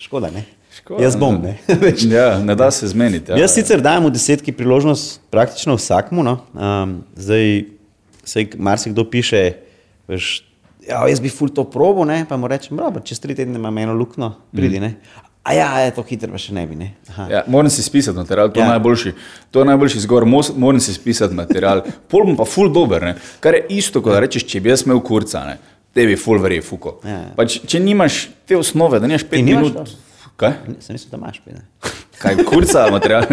Škoda, 0.00 0.30
ne? 0.32 0.44
Škoda, 0.72 1.02
jaz 1.04 1.16
bom, 1.16 1.36
ne. 1.42 1.58
Veš. 1.82 2.04
ja, 2.06 2.38
ne 2.38 2.54
da 2.54 2.70
se 2.70 2.88
zmeniti. 2.88 3.32
Ja. 3.32 3.38
Jaz 3.38 3.52
sicer 3.54 3.82
dajem 3.82 4.06
v 4.06 4.14
desetki 4.14 4.52
priložnost 4.52 5.20
praktično 5.30 5.74
vsakmu. 5.76 6.22
No? 6.22 6.38
Um, 6.54 7.02
zdaj, 7.16 7.64
sej, 8.24 8.48
marsikdo 8.56 9.04
piše, 9.04 9.42
veš, 10.08 10.30
ja, 10.86 11.02
jaz 11.04 11.20
bi 11.20 11.28
ful 11.28 11.50
to 11.50 11.66
probo, 11.66 12.04
ne? 12.04 12.22
pa 12.24 12.36
mu 12.36 12.48
rečem, 12.48 12.78
dobro, 12.78 13.02
čez 13.02 13.20
tri 13.20 13.34
tedne 13.34 13.58
imam 13.58 13.78
eno 13.78 13.92
luknjo, 13.94 14.32
pridi. 14.52 14.80
Mm. 14.80 14.94
A 15.42 15.54
ja, 15.56 15.68
je 15.80 15.92
to 15.96 16.02
hitro, 16.04 16.28
pa 16.32 16.38
še 16.38 16.52
ne 16.52 16.62
bi. 16.68 16.76
Ne? 16.76 16.88
Aha. 17.08 17.26
Ja, 17.30 17.40
moram 17.48 17.70
si 17.72 17.82
spisati 17.82 18.16
material, 18.16 18.50
to 18.52 18.60
Ja. 18.60 18.68
najboljši, 18.68 19.12
to 19.50 19.60
je 19.60 19.68
najboljši 19.68 20.00
zgor, 20.00 20.24
Mos- 20.24 20.52
moram 20.56 20.80
si 20.80 20.92
spisati 20.94 21.34
material. 21.34 21.80
Pol 22.08 22.24
bom 22.24 22.36
pa 22.36 22.44
ful 22.44 22.68
dober, 22.68 23.02
ne? 23.02 23.14
kar 23.40 23.54
je 23.54 23.66
isto, 23.72 24.02
kot 24.04 24.20
rečeš, 24.20 24.44
če 24.46 24.60
bi 24.60 24.68
jaz 24.68 24.84
imel 24.86 25.00
kurca, 25.00 25.44
ne? 25.48 25.56
Tebi 25.94 26.16
ful 26.20 26.42
verje, 26.42 26.62
fuko. 26.66 26.98
Ja. 27.06 27.22
Pa 27.36 27.46
če, 27.48 27.64
če 27.68 27.80
nimaš 27.82 28.22
te 28.48 28.58
osnove, 28.58 29.00
da 29.02 29.10
nimaš 29.10 29.26
pet 29.30 29.44
nimaš 29.46 29.72
minut. 29.72 29.96
Kaj? 30.40 30.54
Sem 30.80 30.96
mislil, 30.96 31.10
da 31.12 31.20
imaš 31.20 31.42
pide. 31.44 31.64
Kaj, 32.22 32.44
kurca, 32.48 32.86
material. 32.92 33.26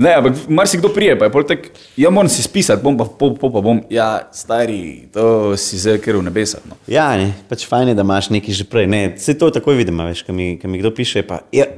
Ne, 0.00 0.14
ampak 0.16 0.48
marsikdo 0.48 0.88
prije, 0.88 1.12
pa 1.18 1.26
je 1.26 1.32
pol 1.34 1.44
tek, 1.44 1.66
ja 2.00 2.08
moram 2.10 2.28
si 2.32 2.40
spisati, 2.42 2.80
bom 2.80 2.96
pa, 2.96 3.04
po, 3.04 3.34
po, 3.36 3.50
pa 3.52 3.60
bom, 3.60 3.82
ja, 3.92 4.06
stari, 4.32 5.10
to 5.12 5.52
si 5.60 5.76
zdaj 5.76 5.98
ker 6.00 6.16
v 6.16 6.24
nebesah. 6.24 6.62
No. 6.64 6.78
Ja, 6.88 7.10
ne, 7.20 7.34
pač 7.50 7.66
fajn 7.68 7.92
je, 7.92 7.96
da 7.98 8.06
imaš 8.06 8.30
nekaj 8.32 8.56
že 8.62 8.64
prej. 8.64 8.88
Ne, 8.88 9.02
vse 9.12 9.34
to 9.36 9.50
takoj 9.52 9.76
vidim, 9.76 10.00
veš, 10.08 10.22
ko 10.24 10.32
mi, 10.32 10.54
ko 10.62 10.70
mi 10.72 10.80
kdo 10.80 10.94
piše, 10.96 11.20
pa 11.28 11.42
ja, 11.52 11.68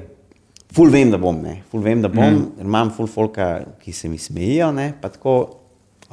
ful 0.70 0.92
vem, 0.94 1.10
da 1.10 1.18
bom, 1.18 1.40
ne, 1.42 1.56
ful 1.72 1.82
vem, 1.82 2.04
da 2.04 2.12
bom, 2.12 2.38
mm. 2.38 2.62
imam 2.62 2.92
ful 2.94 3.10
folka, 3.10 3.48
ki 3.82 3.96
se 3.96 4.12
mi 4.12 4.22
smejijo, 4.22 4.70
ne, 4.76 4.92
pa 5.02 5.10
tako, 5.10 5.34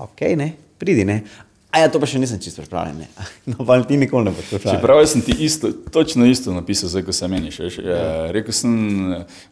ok, 0.10 0.26
ne, 0.42 0.50
pridi, 0.82 1.06
ne. 1.06 1.22
A 1.70 1.80
ja, 1.80 1.90
to 1.94 2.00
pa 2.02 2.08
še 2.10 2.18
nisem 2.18 2.40
čisto 2.42 2.64
pripravljen, 2.64 3.04
ne. 3.04 3.26
No, 3.52 3.62
pa 3.66 3.78
ti 3.86 3.98
nikoli 3.98 4.26
ne 4.26 4.34
boš 4.34 4.48
pripravljen. 4.50 4.80
Čeprav 4.80 5.02
sem 5.06 5.22
ti 5.26 5.36
isto, 5.46 5.70
točno 5.94 6.26
isto 6.26 6.54
napisal, 6.54 6.90
zdaj 6.90 7.06
ko 7.06 7.14
se 7.14 7.28
meniš. 7.30 7.60
Veš, 7.62 7.82
ja. 7.86 8.00
Rekel 8.34 8.56
sem, 8.58 8.72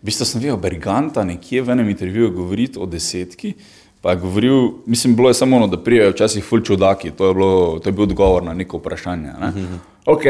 v 0.02 0.10
bistvu 0.10 0.26
sem 0.26 0.42
videl 0.42 0.58
Berganta 0.62 1.26
nekje 1.28 1.62
v 1.62 1.76
enem 1.76 1.92
intervjuju 1.94 2.32
govoriti 2.40 2.82
o 2.82 2.90
desetki. 2.90 3.54
Pa 4.02 4.14
je 4.14 4.22
govoril, 4.22 4.72
mislim, 4.86 5.16
bilo 5.18 5.30
je 5.30 5.38
samo 5.38 5.58
ono, 5.58 5.68
da 5.68 5.78
prijajo 5.84 6.14
včasih 6.14 6.46
ful 6.46 6.62
čudaki, 6.62 7.12
to 7.18 7.28
je, 7.28 7.34
bilo, 7.34 7.80
to 7.82 7.90
je 7.90 7.94
bil 7.94 8.06
odgovor 8.06 8.44
na 8.46 8.54
neko 8.54 8.78
vprašanje. 8.78 9.34
Ne? 9.42 9.50
Mm 9.50 9.62
-hmm. 9.62 9.78
Ok, 10.06 10.24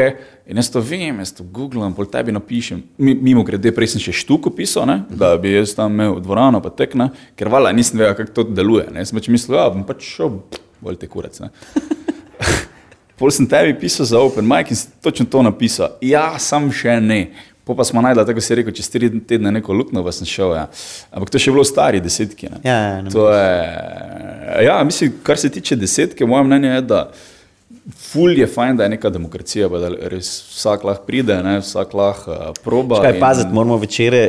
in 0.46 0.56
jaz 0.56 0.70
to 0.70 0.80
vem, 0.80 1.18
jaz 1.18 1.32
to 1.32 1.44
googlam, 1.44 1.94
pol 1.94 2.06
tebi 2.06 2.32
napišem. 2.32 2.82
Mi, 2.98 3.14
mimo 3.14 3.44
grede, 3.46 3.70
prej 3.74 3.86
sem 3.86 4.00
še 4.00 4.12
štuko 4.12 4.50
pisal, 4.50 4.86
ne? 4.86 5.02
da 5.10 5.36
bi 5.36 5.52
jaz 5.52 5.74
tam 5.74 5.92
imel 5.92 6.20
dvorano, 6.20 6.60
pa 6.60 6.70
tekna, 6.70 7.10
ker 7.36 7.48
vala 7.48 7.72
nisem 7.72 7.98
vedel, 7.98 8.14
kako 8.14 8.32
to 8.32 8.42
deluje. 8.42 8.88
Ne? 8.92 9.06
Sem 9.06 9.18
pač 9.18 9.28
mislil, 9.28 9.56
da 9.56 9.70
bom 9.70 9.84
pač 9.86 10.02
šel, 10.02 10.40
bolj 10.80 10.96
te 11.00 11.08
kurec. 11.10 11.40
Pol 13.18 13.32
sem 13.34 13.46
tebi 13.50 13.74
pisal 13.80 14.06
za 14.06 14.18
Open 14.22 14.46
Mic 14.46 14.70
in 14.70 14.78
si 14.78 14.86
točno 15.02 15.26
to 15.26 15.42
napisal. 15.42 15.96
Ja, 16.00 16.38
sam 16.38 16.70
še 16.72 17.00
ne. 17.02 17.22
Po 17.68 17.74
pa 17.76 17.84
smo 17.84 18.00
najdli, 18.00 18.24
tako 18.24 18.40
si 18.40 18.56
rekel, 18.56 18.72
čez 18.72 18.86
tri 18.88 19.10
tedne 19.28 19.50
neko 19.52 19.74
luknjo, 19.76 20.00
sem 20.14 20.28
šel. 20.28 20.54
Ja. 20.56 20.68
Ampak 21.12 21.28
to 21.28 21.36
je 21.36 21.44
še 21.44 21.52
bilo 21.52 21.64
stari 21.68 22.00
desetki. 22.00 22.48
Ne? 22.48 22.60
Ja, 22.64 22.76
ja, 22.78 23.00
ne 23.04 23.12
to 23.12 23.26
je, 23.28 23.48
ja, 24.64 24.78
mislim, 24.88 25.18
kar 25.26 25.36
se 25.36 25.50
tiče 25.52 25.76
desetke, 25.76 26.24
moje 26.26 26.46
mnenje 26.48 26.70
je, 26.70 26.86
da 26.94 27.02
ful 28.08 28.38
je 28.38 28.46
fajn, 28.48 28.78
da 28.78 28.86
je 28.86 28.94
neka 28.94 29.10
demokracija, 29.12 29.68
da 29.68 29.90
res 30.08 30.30
vsak 30.54 30.86
lahko 30.88 31.04
pride, 31.10 31.36
ne? 31.44 31.58
vsak 31.60 31.92
lahko 31.98 32.32
uh, 32.32 32.54
proba. 32.64 33.02
Kaj 33.04 33.18
in- 33.18 33.20
paziti, 33.20 33.52
moramo 33.52 33.76
večere, 33.82 34.22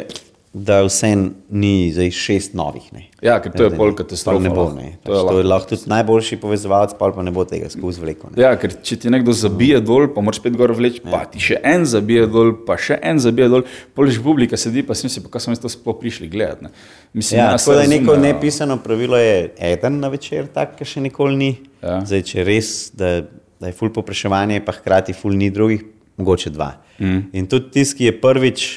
da 0.53 0.81
vse 0.81 1.15
ni 1.49 1.91
zdaj 1.93 2.09
šest 2.11 2.53
novih. 2.57 2.87
Ne. 2.93 3.03
Ja, 3.21 3.35
ker 3.41 3.53
to 3.53 3.67
je 3.67 3.73
pol 3.77 3.91
katastrofa. 3.93 4.41
Ne 4.41 4.49
bo, 4.49 4.63
ne. 4.73 4.95
To 5.05 5.11
Pač 5.11 5.19
je 5.19 5.27
to 5.27 5.37
je 5.37 5.45
lahko 5.45 5.69
tudi 5.69 5.91
najboljši 5.91 6.37
povezovalec, 6.41 6.95
pa 6.97 7.11
pa 7.13 7.25
ne 7.25 7.33
bo 7.33 7.45
tega 7.45 7.69
skozi 7.69 8.01
vleko. 8.01 8.31
Ne. 8.33 8.41
Ja, 8.41 8.55
ker 8.57 8.73
če 8.73 8.97
ti 9.03 9.11
nekdo 9.13 9.35
zabije 9.37 9.77
dol, 9.85 10.07
pa 10.15 10.23
moraš 10.25 10.39
spet 10.41 10.57
gor 10.57 10.73
vleči, 10.73 11.03
pa 11.05 11.21
ti 11.29 11.41
še 11.43 11.59
en 11.61 11.85
zabije 11.85 12.25
dol, 12.33 12.55
pa 12.65 12.79
še 12.81 12.97
en 12.97 13.21
zabije 13.21 13.49
dol, 13.53 13.67
poliš 13.93 14.17
publika 14.25 14.57
sedi, 14.57 14.81
pa 14.87 14.97
si 14.97 15.05
misli, 15.05 15.21
pa 15.27 15.35
kaj 15.35 15.45
smo 15.45 15.57
to 15.61 15.69
sploh 15.69 15.99
prišli 16.01 16.31
gledati. 16.31 16.73
Mislim, 17.13 17.43
Ja, 17.43 17.51
tako 17.53 17.77
da 17.77 17.85
je 17.85 17.93
neko 17.93 18.17
ja. 18.17 18.23
nepisano 18.25 18.79
pravilo, 18.81 19.21
je 19.21 19.53
eden 19.69 20.01
na 20.01 20.09
večer, 20.09 20.49
tak, 20.49 20.73
ki 20.79 20.89
še 20.95 21.05
nikoli 21.05 21.37
ni. 21.37 21.51
Ja. 21.85 22.01
Zdaj, 22.09 22.25
če 22.25 22.47
res, 22.49 22.73
da, 22.97 23.19
da 23.61 23.69
je 23.69 23.77
ful 23.77 23.93
popraševanje, 23.93 24.63
pa 24.65 24.73
hkrati 24.73 25.13
ful 25.13 25.37
ni 25.37 25.53
drugih, 25.53 25.85
mogoče 26.17 26.49
dva. 26.57 26.73
Mm. 26.97 27.29
In 27.37 27.45
tudi 27.47 27.69
tisti, 27.77 28.01
ki 28.01 28.09
je 28.09 28.17
prvič, 28.17 28.67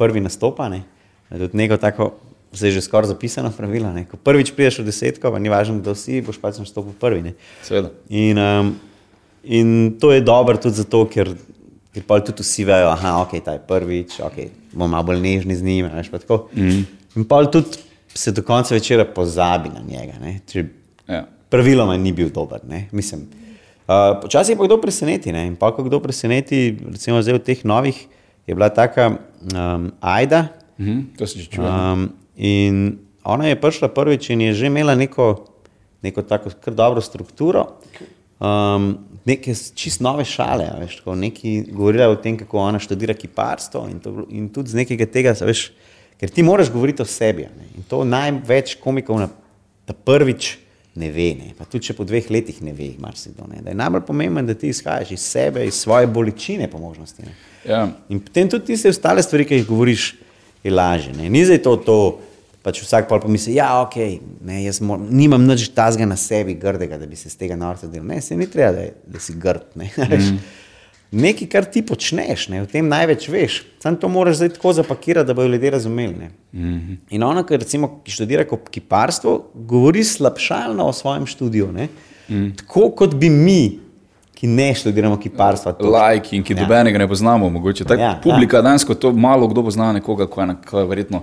prvi 0.00 0.24
nastopane, 0.24 0.82
tudi 1.30 1.56
neko 1.56 1.78
tako, 1.80 2.12
zdaj 2.52 2.70
že 2.76 2.82
skoraj 2.84 3.12
zapisano 3.12 3.52
pravilo. 3.54 3.92
Ne? 3.92 4.04
Ko 4.10 4.16
prvič 4.16 4.52
prideš 4.54 4.82
v 4.82 4.88
desetko, 4.90 5.32
pa 5.32 5.38
ni 5.38 5.52
važno, 5.52 5.78
kdo 5.80 5.94
si, 5.98 6.20
boš 6.24 6.38
pač 6.42 6.60
nastopil 6.62 6.94
prvi. 7.00 7.22
Ne? 7.30 7.32
Seveda. 7.62 7.90
In, 8.08 8.38
um, 8.38 8.74
in 9.44 9.96
to 10.00 10.12
je 10.12 10.22
dobro 10.24 10.58
tudi 10.60 10.78
zato, 10.78 11.04
ker, 11.10 11.34
ker 11.94 12.06
pa 12.06 12.20
tudi 12.20 12.46
vsi 12.46 12.68
vejo, 12.68 12.94
da 13.02 13.16
okay, 13.24 13.42
je 13.42 13.60
prvič, 13.68 14.20
okay, 14.24 14.52
bomo 14.72 14.94
malo 14.94 15.10
bolj 15.10 15.24
nežni 15.24 15.56
z 15.56 15.66
njim. 15.66 15.90
Veš, 15.90 16.12
pa 16.12 16.22
tako. 16.22 16.46
mm. 16.54 16.86
In 17.14 17.26
pa 17.28 17.42
tudi 17.46 17.82
se 18.14 18.32
do 18.32 18.42
konca 18.42 18.74
večera 18.74 19.04
pozabi 19.04 19.70
na 19.70 19.82
njega. 19.82 20.18
Če 20.46 20.66
Ja. 21.08 21.26
Praviloma 21.48 21.96
ni 21.96 22.12
bil 22.12 22.30
dober. 22.32 22.60
ne. 22.64 22.88
Mislim, 22.92 23.28
uh, 23.86 24.20
Počasih 24.22 24.56
pa 24.58 24.64
kdo 24.64 24.80
preseneti. 24.80 25.32
Ne? 25.32 25.46
In 25.46 25.56
pa, 25.56 25.72
ko 25.72 25.84
kdo 25.84 26.00
preseneti, 26.00 26.76
recimo 26.92 27.22
zdaj 27.22 27.38
v 27.38 27.44
teh 27.44 27.64
novih, 27.64 28.06
je 28.46 28.54
bila 28.54 28.68
taka 28.68 29.10
um, 29.10 29.92
Aida. 30.00 30.48
Mhm, 30.78 31.00
to 31.18 31.26
si 31.26 31.38
že 31.38 31.50
čutil. 31.50 31.64
Um, 31.64 32.12
in 32.36 32.98
ona 33.24 33.48
je 33.48 33.60
prišla 33.60 33.88
prvič 33.88 34.30
in 34.30 34.40
je 34.40 34.54
že 34.54 34.66
imela 34.66 34.94
neko, 34.94 35.46
neko 36.02 36.22
tako 36.22 36.50
kar 36.60 36.74
dobro 36.74 37.00
strukturo, 37.00 37.80
um, 38.40 38.98
neke 39.24 39.54
čist 39.54 40.00
nove 40.04 40.24
šale, 40.24 40.66
veš, 40.80 40.98
tako, 41.00 41.14
neki 41.14 41.64
govorila 41.72 42.10
o 42.12 42.16
tem, 42.20 42.36
kako 42.36 42.58
ona 42.58 42.78
študira 42.78 43.14
kiparstvo 43.14 43.86
in, 43.88 44.00
to, 44.00 44.26
in 44.28 44.48
tudi 44.52 44.74
z 44.74 44.82
nekega 44.82 45.06
tega, 45.06 45.32
veš, 45.40 45.70
ker 46.20 46.30
ti 46.30 46.44
moraš 46.44 46.70
govoriti 46.72 47.02
o 47.02 47.08
sebi. 47.08 47.48
Ne? 47.48 47.70
In 47.78 47.86
to 47.88 48.04
največ 48.04 48.76
komikov 48.82 49.22
na 49.22 49.30
ta 49.84 49.96
prvič 49.96 50.58
ne 50.94 51.10
ve, 51.10 51.30
ne? 51.38 51.54
pa 51.58 51.66
tudi 51.66 51.88
če 51.88 51.96
po 51.98 52.04
dveh 52.06 52.28
letih 52.30 52.60
ne 52.62 52.74
ve, 52.76 52.92
marsikdo. 53.02 53.48
Ne? 53.50 53.62
Da 53.64 53.72
je 53.72 53.80
najbolj 53.80 54.04
pomembno, 54.06 54.44
da 54.46 54.54
ti 54.54 54.70
izhajaš 54.70 55.14
iz 55.16 55.24
sebe, 55.24 55.64
iz 55.66 55.80
svoje 55.80 56.06
bolečine, 56.06 56.68
po 56.70 56.78
možnosti. 56.78 57.24
Ne? 57.24 57.34
Ja. 57.66 57.88
In 58.12 58.20
potem 58.20 58.50
tudi 58.50 58.72
tiste 58.72 58.92
ostale 58.92 59.24
stvari, 59.24 59.48
ki 59.48 59.62
jih 59.62 59.66
govoriš, 59.66 60.12
je 60.64 60.72
lažje. 60.72 61.12
Ne? 61.12 61.28
Ni 61.30 61.44
zdaj 61.44 61.60
to, 61.62 61.76
to 61.76 61.98
pač 62.64 62.80
vsak 62.80 63.08
pol 63.10 63.20
pomisli, 63.20 63.58
ja, 63.58 63.68
okay, 63.84 64.16
ne, 64.44 64.62
jaz 64.64 64.80
mor, 64.80 64.98
nimam 64.98 65.42
nič 65.44 65.68
tazga 65.76 66.08
na 66.08 66.16
sebi, 66.16 66.56
grdega, 66.56 66.96
da 67.00 67.06
bi 67.06 67.18
se 67.20 67.28
z 67.28 67.36
tega 67.42 67.58
norca 67.60 67.90
delal. 67.90 68.08
Ne, 68.08 68.22
se 68.24 68.38
ni 68.40 68.48
treba, 68.48 68.72
da, 68.72 68.86
da 69.16 69.20
si 69.22 69.36
grd. 69.38 69.74
Ne? 69.80 69.92
Mm. 71.14 71.20
Nekaj, 71.20 71.46
kar 71.46 71.66
ti 71.70 71.78
počneš, 71.86 72.48
ne? 72.50 72.64
o 72.64 72.66
tem 72.66 72.88
največ 72.90 73.28
veš. 73.30 73.60
Sam 73.78 73.94
to 74.00 74.08
moraš 74.10 74.40
zdaj 74.40 74.48
tako 74.56 74.72
zapakirati, 74.74 75.28
da 75.28 75.34
bodo 75.36 75.52
ljudje 75.52 75.70
razumeli. 75.70 76.14
Ne? 76.18 76.30
Mm. 76.50 76.96
In 77.14 77.22
ona, 77.22 77.44
ki 77.46 77.60
recimo 77.62 77.90
ki 78.02 78.10
študira 78.10 78.46
kiparstvo, 78.48 79.34
govori 79.54 80.02
slabšalno 80.04 80.88
o 80.88 80.96
svojem 80.96 81.28
študiju. 81.30 81.68
Mm. 81.70 82.48
Tako 82.58 82.88
kot 82.98 83.14
bi 83.14 83.30
mi, 83.30 83.60
ki 84.44 84.48
ne 84.52 84.74
študiramo 84.76 85.16
kiparstva, 85.16 85.72
Lajki 85.80 86.36
in 86.36 86.42
ki 86.44 86.52
Ja. 86.52 86.60
dobenega 86.60 86.98
ne 86.98 87.08
poznamo, 87.08 87.48
mogoče. 87.48 87.84
Tak, 87.84 87.98
Ja, 87.98 88.04
ja, 88.04 88.20
publika 88.22 88.56
ja. 88.56 88.62
danes, 88.62 88.84
to 88.84 89.12
malo 89.12 89.48
kdo 89.48 89.62
pozna 89.62 89.92
nekoga, 89.92 90.26
ko 90.26 90.40
je, 90.40 90.46
na, 90.46 90.54
ko 90.60 90.78
je 90.78 90.84
verjetno 90.84 91.22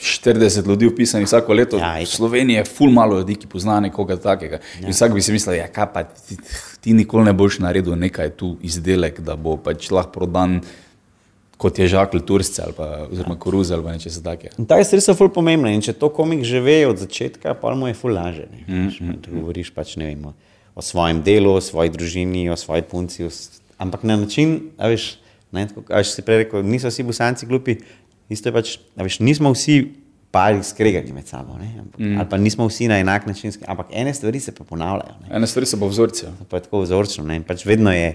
40 0.00 0.68
ljudi 0.68 0.86
upisanih 0.86 1.26
vsako 1.26 1.52
leto. 1.52 1.76
Ja, 1.76 1.98
v. 2.00 2.06
Sloveniji 2.06 2.56
je 2.56 2.64
ful 2.64 2.90
malo 2.90 3.18
ljudi, 3.18 3.36
ki 3.36 3.46
pozna 3.46 3.80
nekoga 3.80 4.16
takega. 4.16 4.60
Ja. 4.80 4.86
In 4.86 4.92
vsak 4.92 5.12
bi 5.12 5.20
si 5.20 5.32
mislil, 5.32 5.58
ja, 5.58 5.68
kaj 5.68 5.92
pa 5.92 6.02
ti, 6.04 6.38
ti 6.80 6.92
nikoli 6.92 7.24
ne 7.24 7.32
boš 7.32 7.58
naredil 7.58 7.96
nekaj 7.98 8.30
tu 8.30 8.56
izdelek, 8.62 9.20
da 9.20 9.36
bo 9.36 9.56
pač 9.56 9.90
lahko 9.90 10.12
prodan 10.12 10.60
kot 11.58 11.78
je 11.78 11.88
žakl 11.90 12.20
turšce 12.22 12.62
ali 12.62 12.72
pa 12.72 13.08
oziroma 13.10 13.34
koruze 13.36 13.74
ali 13.74 13.92
nečesa 13.92 14.22
takega. 14.22 14.54
In 14.58 14.66
ta 14.66 14.78
stvari 14.84 15.02
so 15.02 15.14
ful 15.18 15.28
pomembne. 15.28 15.74
In 15.74 15.82
če 15.82 15.92
to 15.92 16.08
komik 16.08 16.44
že 16.46 16.60
ve 16.62 16.86
od 16.86 16.96
začetka, 16.96 17.54
pa 17.58 17.74
mu 17.74 17.90
je 17.90 17.94
ful 17.94 18.14
laže. 18.14 18.46
Mm 18.68 18.88
-hmm. 18.88 19.40
Govoriš 19.40 19.74
pač 19.74 19.96
ne 19.96 20.06
vem, 20.06 20.22
o, 20.78 20.82
svojem 20.82 21.22
delu, 21.26 21.56
o 21.58 21.60
svoji 21.60 21.90
družini, 21.90 22.46
o 22.50 22.56
svoji 22.56 22.86
punci, 22.86 23.26
o, 23.26 23.30
ampak 23.82 24.04
na 24.06 24.16
način, 24.16 24.70
a 24.78 24.90
veš, 24.92 25.16
ne, 25.52 25.66
tako, 25.66 25.82
a 25.90 26.02
veš 26.02 26.14
si 26.14 26.22
prej 26.22 26.44
rekel, 26.44 26.62
niso 26.62 26.92
vsi 26.92 27.06
busanci 27.06 27.48
glupi, 27.50 27.80
isto 28.30 28.50
je 28.50 28.54
pač, 28.54 28.76
a 28.94 29.06
veš, 29.06 29.18
nismo 29.26 29.50
vsi 29.54 29.80
pari 30.30 30.62
skregani 30.62 31.12
med 31.16 31.26
sabo, 31.26 31.56
ampak, 31.56 31.98
mm. 31.98 32.16
ali 32.20 32.28
pa 32.30 32.38
nismo 32.38 32.68
vsi 32.68 32.88
na 32.88 33.00
enak 33.02 33.26
način, 33.26 33.52
ampak 33.66 33.90
ene 33.90 34.14
stvari 34.14 34.40
se 34.40 34.54
pa 34.54 34.64
ponavljajo. 34.64 35.16
Ne. 35.24 35.36
Ene 35.36 35.48
stvari 35.50 35.66
so 35.66 35.80
pa 35.80 35.88
vzorci. 35.88 36.26
ja. 36.26 36.32
Pa 36.48 36.60
je 36.60 36.68
tako 36.68 36.82
vzorčno. 36.84 37.24
Ne? 37.24 37.40
In 37.40 37.46
Pač 37.48 37.64
vedno 37.66 37.94
je, 37.94 38.12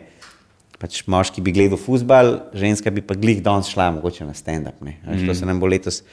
pač 0.78 1.02
moški 1.10 1.42
bi 1.42 1.52
gledal 1.56 1.82
futbal, 1.82 2.36
ženska 2.54 2.94
bi 2.94 3.02
pa 3.02 3.18
glih 3.18 3.42
danes 3.44 3.72
šla, 3.74 3.90
mogoče 3.98 4.28
na 4.30 4.38
stand-up. 4.38 4.78
Mm. 4.84 5.26
To 5.26 5.34
se 5.34 5.50
nam 5.50 5.60
bo 5.60 5.68
letos 5.68 6.04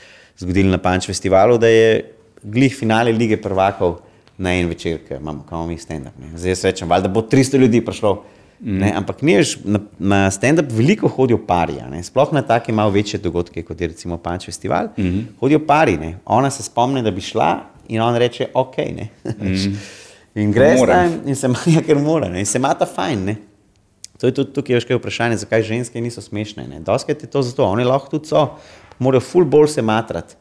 zgodilo 0.40 0.72
na 0.72 0.80
Panč 0.80 1.06
festivalu, 1.10 1.58
da 1.60 1.68
je 1.68 2.14
glih 2.42 2.72
finale 2.72 3.12
lige 3.12 3.36
prvakov 3.36 4.00
na 4.40 4.54
en 4.56 4.68
večer, 4.68 4.98
ki 5.04 5.18
imamo, 5.20 5.44
kam 5.48 5.68
mi 5.68 5.76
stand-up. 5.78 6.16
Zdaj 6.34 6.54
jaz 6.54 6.64
rečem, 6.64 6.88
da 6.88 7.08
bo 7.08 7.20
300 7.20 7.58
ljudi 7.60 7.82
prišlo. 7.84 8.14
Mm. 8.60 8.78
Ne, 8.78 8.92
ampak 8.96 9.22
niš, 9.24 9.54
na, 9.64 9.80
na 9.98 10.20
stand-up 10.32 10.72
veliko 10.72 11.08
hodijo 11.08 11.38
pari, 11.46 11.78
sploh 12.04 12.32
na 12.32 12.42
take 12.42 12.72
malo 12.72 12.90
večje 12.90 13.20
dogodke, 13.20 13.62
kot 13.62 13.80
je 13.80 13.88
recimo 13.88 14.16
Panč 14.16 14.44
festival. 14.44 14.88
Mm 14.96 15.04
-hmm. 15.04 15.22
Hodijo 15.40 15.60
pari, 15.66 15.96
ne. 15.96 16.18
ona 16.24 16.50
se 16.50 16.62
spomne, 16.62 17.02
da 17.02 17.10
bi 17.10 17.20
šla 17.20 17.60
in 17.88 18.00
on 18.00 18.16
reče, 18.16 18.46
ok. 18.54 18.76
Mm. 19.24 19.76
in 20.40 20.52
greš 20.52 20.80
tam 20.86 21.20
in 21.26 21.36
se 21.36 21.48
maja, 21.48 21.82
ker 21.86 21.98
mora, 21.98 22.28
ne. 22.28 22.38
in 22.38 22.46
se 22.46 22.58
mata 22.58 22.86
fajn. 22.86 23.24
Ne. 23.24 23.36
To 24.20 24.26
je 24.26 24.34
tudi 24.34 24.52
tukaj 24.52 24.74
veške 24.74 24.96
vprašanje, 24.96 25.36
zakaj 25.36 25.62
ženske 25.62 26.00
niso 26.00 26.20
smešne. 26.20 26.80
Doskrat 26.80 27.22
je 27.22 27.30
to 27.30 27.42
zato, 27.42 27.64
oni 27.64 27.84
lahko 27.84 28.10
tudi 28.10 28.28
so, 28.28 28.48
morajo 28.98 29.20
ful 29.20 29.44
bolj 29.44 29.68
se 29.68 29.82
matrati, 29.82 30.34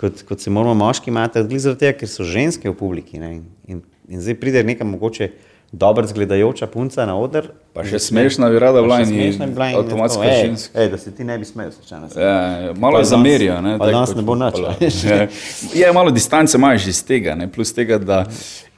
kot, 0.00 0.22
kot 0.28 0.40
se 0.40 0.50
moramo 0.50 0.74
moški 0.74 1.10
matrati, 1.10 1.58
zaradi 1.58 1.86
tega, 1.86 1.98
ker 1.98 2.10
so 2.10 2.24
ženske 2.24 2.70
v 2.70 2.76
publiki. 2.76 3.18
In, 3.18 3.44
in, 3.68 3.82
in 4.08 4.22
zdaj 4.22 4.40
pride 4.40 4.64
nekam 4.66 4.90
mogoče 4.94 5.30
dobro 5.72 6.06
zgledajoča 6.06 6.66
punca 6.66 7.06
na 7.06 7.16
oder. 7.18 7.50
Pa 7.74 7.84
še 7.84 7.98
smešna 8.00 8.48
bi 8.50 8.60
rada 8.62 8.82
bila 8.82 9.00
in 9.02 9.42
avtomatsko 9.76 10.22
ženska. 10.22 10.78
Ej, 10.80 10.90
da 10.94 10.98
se 10.98 11.12
ti 11.14 11.24
ne 11.24 11.38
bi 11.38 11.44
smel, 11.44 11.72
slučajno. 11.72 12.08
Ja, 12.16 12.72
malo 12.76 12.98
je 13.02 13.04
zamerijo. 13.04 13.60
Ne, 13.60 13.76
pa 13.78 13.90
danes 13.90 14.14
ne 14.16 14.22
bo 14.22 14.38
nič. 14.38 14.60
Ja. 15.06 15.26
je 15.74 15.92
malo 15.92 16.10
distance 16.10 16.56
imaš 16.56 16.86
iz 16.86 17.02
tega, 17.04 17.34
ne, 17.34 17.50
plus 17.52 17.74
tega, 17.74 17.98
da 17.98 18.24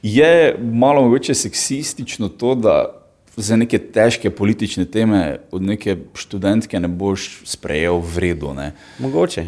je 0.03 0.55
malo 0.59 1.01
mogoče 1.01 1.33
seksistično 1.35 2.29
to, 2.29 2.55
da 2.55 2.98
za 3.39 3.55
neke 3.55 3.79
težke 3.79 4.29
politične 4.29 4.85
teme 4.85 5.39
od 5.51 5.63
neke 5.63 5.95
študentke 6.13 6.79
ne 6.79 6.87
boš 6.91 7.29
sprejel 7.47 8.01
v 8.03 8.23
redu. 8.25 8.51
Ne. 8.53 8.71
Mogoče. 8.99 9.45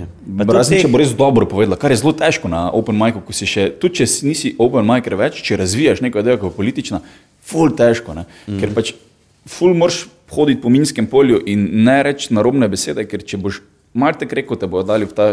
Razen, 0.48 0.80
če 0.82 0.92
bo 0.92 1.02
res 1.02 1.12
dobro 1.18 1.48
povedala, 1.50 1.80
kar 1.80 1.92
je 1.92 2.00
zelo 2.00 2.14
težko 2.16 2.52
na 2.52 2.70
Open 2.72 2.96
Micu, 2.98 3.24
ko 3.26 3.36
si 3.36 3.50
še, 3.50 3.68
tudi 3.82 4.02
če 4.02 4.08
nisi 4.28 4.54
Open 4.62 4.88
Mic 4.88 5.10
več, 5.12 5.42
če 5.44 5.60
razvijaš 5.60 6.04
neko 6.06 6.24
idejo 6.24 6.40
kot 6.46 6.56
politična, 6.56 7.02
ful 7.44 7.76
težko, 7.76 8.16
mm. 8.16 8.62
ker 8.62 8.74
pač 8.78 8.94
ful 9.50 9.76
moraš 9.76 10.06
hoditi 10.32 10.62
po 10.64 10.72
minskem 10.72 11.10
polju 11.12 11.42
in 11.52 11.68
ne 11.84 12.00
reči 12.08 12.32
narobne 12.34 12.70
besede, 12.72 13.04
ker 13.10 13.26
če 13.28 13.42
boš 13.42 13.60
Marte 13.92 14.24
rekel, 14.24 14.56
te 14.56 14.70
bodo 14.72 14.88
dali 14.88 15.04
v 15.04 15.12
ta, 15.12 15.26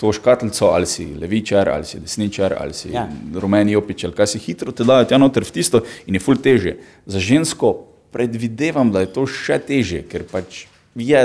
to 0.00 0.12
škatlico, 0.12 0.70
ali 0.74 0.86
si 0.86 1.06
levičar, 1.20 1.68
ali 1.68 1.84
si 1.84 2.00
desničar, 2.00 2.54
ali 2.58 2.74
si 2.74 2.92
ja. 2.92 3.08
rumeni 3.34 3.76
opič, 3.76 4.04
ali 4.04 4.14
kaj 4.14 4.32
si 4.34 4.38
hitro 4.38 4.72
te 4.72 4.86
dajo 4.86 5.08
tja 5.10 5.18
noter 5.18 5.44
v 5.44 5.54
tisto 5.58 5.82
in 6.06 6.14
je 6.14 6.22
ful 6.22 6.38
teže. 6.38 6.76
Za 7.06 7.18
žensko 7.18 7.74
predvidevam, 8.14 8.92
da 8.94 9.02
je 9.04 9.12
to 9.12 9.26
še 9.26 9.58
teže, 9.58 10.04
ker 10.08 10.24
pač 10.30 10.66
je 10.98 11.20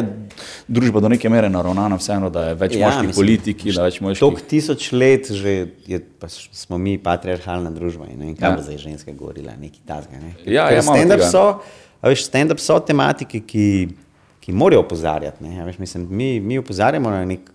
družba 0.68 1.02
do 1.02 1.10
neke 1.10 1.30
mere 1.30 1.50
naravnana, 1.50 1.98
vseeno, 1.98 2.30
da 2.34 2.50
je 2.50 2.58
več 2.60 2.76
ja, 2.78 2.90
moških 2.90 3.16
politiki. 3.16 3.74
Tok 4.20 4.42
tisoč 4.50 4.92
let 4.94 5.32
že 5.34 5.54
je, 5.90 6.02
smo 6.52 6.78
mi 6.78 6.98
patriarhalna 7.02 7.72
družba 7.74 8.10
in 8.12 8.20
ne 8.20 8.26
vem, 8.28 8.36
kaj 8.38 8.50
ja. 8.50 8.58
bo 8.58 8.66
zdaj 8.66 8.82
ženske 8.84 9.16
govorila, 9.18 9.56
neki 9.60 9.82
tazga. 9.88 10.20
Ne? 10.20 10.36
Ja, 10.46 10.70
ja 10.74 10.84
stand-up 10.86 11.26
so, 11.26 11.46
stand 12.20 12.54
so 12.62 12.78
tematike, 12.86 13.42
ki, 13.48 13.66
ki 14.44 14.54
morajo 14.54 14.84
opozarjati. 14.84 15.46
Ja, 15.56 15.66
mislim, 15.78 16.08
mi, 16.10 16.36
mi 16.40 16.62
opozarjamo 16.62 17.14
na 17.14 17.26
nek. 17.26 17.53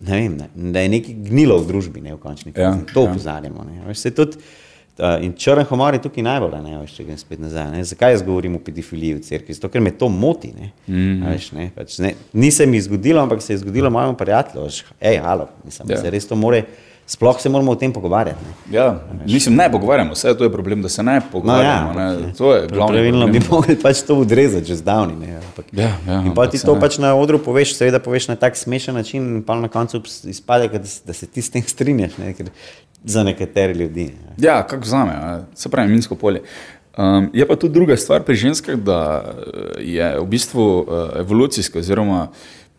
Ne 0.00 0.20
vem, 0.20 0.36
ne, 0.36 0.72
da 0.72 0.84
je 0.84 0.92
nekaj 0.92 1.14
gnilo 1.30 1.56
v 1.62 1.68
družbi, 1.70 2.04
ne 2.04 2.14
v 2.14 2.20
končni 2.20 2.52
fazi. 2.52 2.64
Ja, 2.64 2.92
to 2.92 3.06
ja. 3.06 3.10
opozarjamo. 3.10 3.64
Veš, 3.88 4.02
tudi, 4.16 4.42
Uh, 4.96 5.20
in 5.20 5.34
črn 5.36 5.60
humor 5.68 5.92
je 5.92 6.00
tukaj 6.06 6.24
najbolj, 6.24 6.54
ne 6.64 6.78
veš, 6.80 6.94
če 6.96 7.04
grem 7.04 7.18
spet 7.20 7.40
nazaj. 7.42 7.66
Ne? 7.68 7.82
Zakaj 7.84 8.14
jaz 8.14 8.22
govorim 8.24 8.54
o 8.56 8.60
pedofiliji 8.64 9.18
v 9.18 9.24
cerkvi? 9.26 9.52
Zato, 9.58 9.68
ker 9.68 9.82
me 9.84 9.90
to 9.92 10.08
moti. 10.08 10.54
Ne? 10.56 10.70
Mm. 10.88 11.18
Veš, 11.34 11.48
ne? 11.52 11.66
Pač, 11.76 11.98
ne? 12.00 12.14
Ni 12.32 12.48
se 12.48 12.64
mi 12.64 12.80
zgodilo, 12.80 13.20
ampak 13.20 13.44
se 13.44 13.52
je 13.52 13.58
zgodilo 13.60 13.90
mojemu 13.92 14.16
prijatelju. 14.16 14.70
Hej, 15.02 15.18
halo, 15.20 15.50
mislim, 15.68 15.92
ja. 15.92 16.00
se 16.00 16.12
res 16.14 16.24
to 16.24 16.38
more. 16.40 16.62
Sploh 17.06 17.40
se 17.40 17.48
moramo 17.48 17.72
o 17.72 17.74
tem 17.74 17.92
pogovarjati. 17.92 18.38
Ne? 18.44 18.76
Ja, 18.76 19.00
mislim, 19.26 19.54
ne 19.54 19.70
pogovarjamo, 19.72 20.12
vse 20.12 20.34
to 20.38 20.44
je 20.44 20.52
problem, 20.52 20.82
da 20.82 20.88
se 20.88 21.02
ne 21.02 21.20
pogovarjamo. 21.32 21.92
No, 21.92 22.00
ja, 22.00 22.08
ne? 22.10 22.32
To 22.38 22.54
je 22.54 22.66
glavno. 22.68 22.86
Pravilno 22.86 23.28
bi 23.28 23.40
mogli 23.50 23.76
pač 23.82 24.02
to 24.02 24.16
odrezati 24.18 24.66
že 24.66 24.76
zdavni. 24.76 25.28
Ja, 25.72 25.92
ja, 26.06 26.22
in 26.26 26.34
pa 26.34 26.48
ti 26.50 26.58
to 26.58 26.74
pač 26.80 26.98
na 26.98 27.14
odru 27.14 27.38
poveš, 27.38 27.76
seveda 27.76 28.02
poveš 28.02 28.28
na 28.28 28.36
tak 28.36 28.56
smešen 28.56 28.94
način, 28.94 29.36
in 29.36 29.42
pa 29.42 29.54
na 29.54 29.68
koncu 29.68 30.02
izpade, 30.24 30.68
da, 30.68 30.82
da 31.06 31.12
se 31.12 31.26
ti 31.26 31.42
s 31.42 31.50
tem 31.50 31.62
strinjaš. 31.62 32.18
Ne? 32.18 32.34
Ker 32.34 32.50
za 33.04 33.22
nekatere 33.22 33.74
ljudi. 33.74 34.10
Ja, 34.38 34.66
kako 34.66 34.84
za 34.84 35.04
me, 35.04 35.44
se 35.54 35.68
pravi, 35.68 35.92
minsko 35.92 36.14
polje. 36.14 36.42
Um, 36.96 37.30
je 37.32 37.46
pa 37.48 37.56
tudi 37.56 37.74
druga 37.74 37.96
stvar 37.96 38.22
pri 38.22 38.34
ženskah, 38.34 38.74
da 38.74 39.24
eh, 39.24 39.82
je 39.82 40.20
v 40.20 40.26
bistvu 40.26 40.78
uh, 40.78 40.86
evolucijska, 41.20 41.78
oziroma 41.78 42.28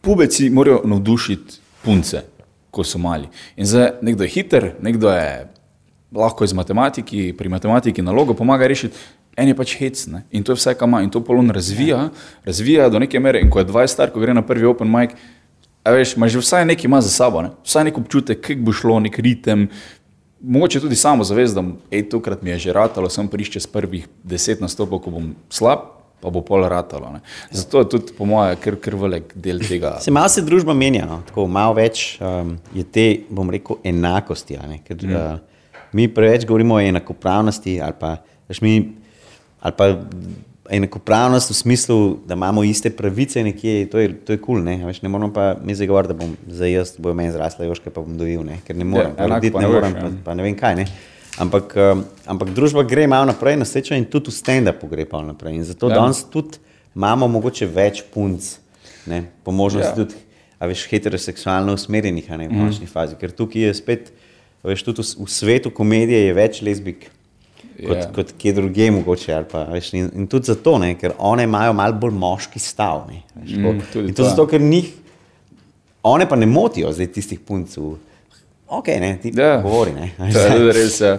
pubeci 0.02 0.50
morajo 0.50 0.82
navdušiti 0.86 1.54
punce, 1.84 2.22
ko 2.78 2.86
so 2.86 3.02
mali. 3.02 3.30
In 3.58 3.66
zdaj 3.66 3.98
nekdo 4.06 4.26
je 4.26 4.34
hiter, 4.38 4.72
nekdo 4.82 5.10
je 5.10 5.48
lahko 6.16 6.46
iz 6.46 6.54
matematiki, 6.54 7.32
pri 7.38 7.50
matematiki 7.50 8.06
nalogo 8.06 8.38
pomaga 8.38 8.68
rešiti. 8.70 8.98
En 9.38 9.50
je 9.50 9.54
pač 9.54 9.76
hec 9.78 10.00
ne? 10.10 10.24
in 10.34 10.42
to 10.42 10.56
je 10.56 10.58
vse, 10.58 10.72
kar 10.74 10.90
ima 10.90 11.04
in 11.06 11.12
to 11.14 11.22
polon 11.22 11.52
razvija, 11.54 11.98
ja. 11.98 12.32
razvija 12.46 12.88
do 12.90 13.00
neke 13.00 13.20
mere. 13.22 13.42
In 13.44 13.52
ko 13.54 13.60
je 13.62 13.68
20 13.70 13.94
star, 13.94 14.10
ko 14.10 14.22
gre 14.24 14.34
na 14.34 14.42
prvi 14.42 14.66
open 14.66 14.90
mic, 14.90 15.14
veš, 15.86 16.16
ima 16.18 16.28
že 16.28 16.42
vsaj 16.42 16.66
nekaj 16.66 16.90
ima 16.90 17.02
za 17.02 17.12
sabo, 17.14 17.44
ne? 17.46 17.52
vsaj 17.64 17.86
nek 17.90 18.00
občutek, 18.02 18.42
kako 18.42 18.66
bo 18.66 18.74
šlo, 18.74 18.98
nek 19.06 19.20
ritem, 19.22 19.68
mogoče 20.42 20.82
tudi 20.82 20.96
samo 20.96 21.24
zavest, 21.24 21.56
da 21.56 21.64
je 21.92 22.10
tokrat 22.10 22.42
mi 22.42 22.50
je 22.50 22.60
že 22.60 22.74
ratalo, 22.74 23.10
sem 23.10 23.28
prišče 23.28 23.60
s 23.60 23.68
prvih 23.68 24.08
deset 24.24 24.62
nastopov, 24.62 25.06
ko 25.06 25.12
bom 25.12 25.36
slab. 25.50 25.97
Pa 26.22 26.32
bo 26.34 26.42
pol 26.42 26.66
ratalo. 26.66 27.12
Ne. 27.14 27.20
Zato 27.54 27.84
je 27.84 27.90
tudi, 27.94 28.14
po 28.18 28.26
mojem, 28.26 28.58
kar, 28.62 28.80
kar 28.82 28.96
velik 28.98 29.36
del 29.38 29.62
tega. 29.62 29.98
Se 30.02 30.14
malo 30.14 30.32
se 30.34 30.42
družba 30.42 30.74
menja, 30.74 31.06
no. 31.06 31.20
tako 31.28 31.46
malo 31.52 31.76
več 31.78 32.18
um, 32.18 32.56
je 32.74 32.86
te, 32.90 33.06
bom 33.30 33.52
rekel, 33.54 33.78
enakosti. 33.86 34.58
Ker, 34.88 34.98
mm. 34.98 35.14
uh, 35.14 35.92
mi 35.94 36.08
preveč 36.10 36.48
govorimo 36.50 36.76
o 36.76 36.82
enakopravnosti 36.82 37.78
ali 37.82 37.94
pa, 38.00 38.16
mi, 38.62 38.74
ali 39.62 39.78
pa 39.78 39.92
enakopravnost 40.70 41.50
v 41.50 41.54
smislu, 41.54 42.18
da 42.26 42.34
imamo 42.34 42.64
iste 42.64 42.90
pravice, 42.90 43.44
nekje, 43.44 43.90
to 43.90 44.00
je 44.00 44.10
kul. 44.38 44.38
Cool, 44.46 44.64
ne? 44.64 44.94
ne 45.02 45.10
moramo 45.10 45.34
pa 45.34 45.56
mi 45.64 45.76
zdaj 45.76 45.88
govoriti, 45.88 46.14
da 46.14 46.20
bom 46.20 46.36
zdaj 46.48 46.72
jaz, 46.72 46.96
bo 46.98 47.14
meni 47.14 47.32
zrasla 47.32 47.66
joška, 47.66 47.90
pa 47.90 48.02
bom 48.02 48.18
dojil, 48.18 48.44
ne? 48.44 48.60
ker 48.68 48.76
ne 48.76 48.86
morem, 48.86 49.14
ja, 49.18 49.28
roditi 49.28 49.58
ne 49.58 49.68
morem, 49.68 49.94
pa, 49.94 50.12
pa 50.26 50.36
ne 50.36 50.44
vem 50.44 50.58
kaj. 50.58 50.76
Ne? 50.82 50.88
Ampak, 51.38 51.74
um, 51.78 52.02
ampak 52.26 52.50
družba 52.50 52.82
gre 52.82 53.06
malo 53.06 53.30
naprej, 53.30 53.60
na 53.62 53.66
srečo 53.66 53.94
in 53.94 54.08
tudi 54.10 54.34
v 54.34 54.38
stand-upu 54.38 54.90
gre 54.90 55.06
malo 55.06 55.30
naprej. 55.30 55.60
In 55.60 55.66
zato 55.68 55.90
ja. 55.90 56.00
danes 56.02 56.24
tudi 56.26 56.58
imamo 56.98 57.28
mogoče 57.30 57.68
več 57.70 58.02
punc, 58.10 58.58
ne? 59.06 59.28
po 59.46 59.54
možnosti 59.54 59.94
ja. 59.94 59.98
tudi, 60.02 60.18
a 60.58 60.66
veš, 60.66 60.88
heteroseksualno 60.90 61.76
usmerjenih, 61.78 62.32
ne 62.34 62.48
v 62.48 62.50
mhm. 62.50 62.64
končni 62.64 62.88
mm. 62.88 62.94
fazi. 62.94 63.20
Ker 63.22 63.36
tukaj 63.38 63.70
je 63.70 63.76
spet, 63.78 64.10
veš, 64.66 64.88
tudi 64.88 65.06
v, 65.06 65.28
v 65.28 65.30
svetu 65.30 65.70
komedije 65.70 66.26
je 66.26 66.34
več 66.34 66.64
lesbik 66.66 67.06
kot, 67.06 67.86
yeah. 67.86 68.02
Ja. 68.02 68.10
kot 68.16 68.34
kje 68.42 68.56
drugje, 68.58 68.90
mogoče. 68.98 69.38
Pa, 69.52 69.68
veš, 69.76 69.94
in, 69.94 70.10
in 70.18 70.26
tudi 70.32 70.50
zato, 70.50 70.80
ne, 70.82 70.96
ker 70.98 71.14
one 71.22 71.46
imajo 71.46 71.78
malo 71.78 72.00
bolj 72.02 72.18
moški 72.18 72.62
stav. 72.62 73.06
Ne, 73.12 73.22
veš, 73.38 73.54
mm, 73.62 73.86
in 74.08 74.18
to 74.18 74.26
zato, 74.26 74.48
ker 74.50 74.64
njih, 74.64 74.90
one 76.02 76.26
pa 76.26 76.40
ne 76.40 76.50
motijo 76.50 76.90
zdaj 76.98 77.14
tistih 77.14 77.46
puncev. 77.46 77.94
Ok, 78.68 78.88
ne, 78.88 79.18
ti 79.22 79.32
ja. 79.36 79.62
govori. 79.62 79.92
Ne. 79.92 80.12
To 80.34 80.40
je 80.40 80.52
tudi 80.52 80.72
res. 80.72 81.00
Ja. 81.02 81.18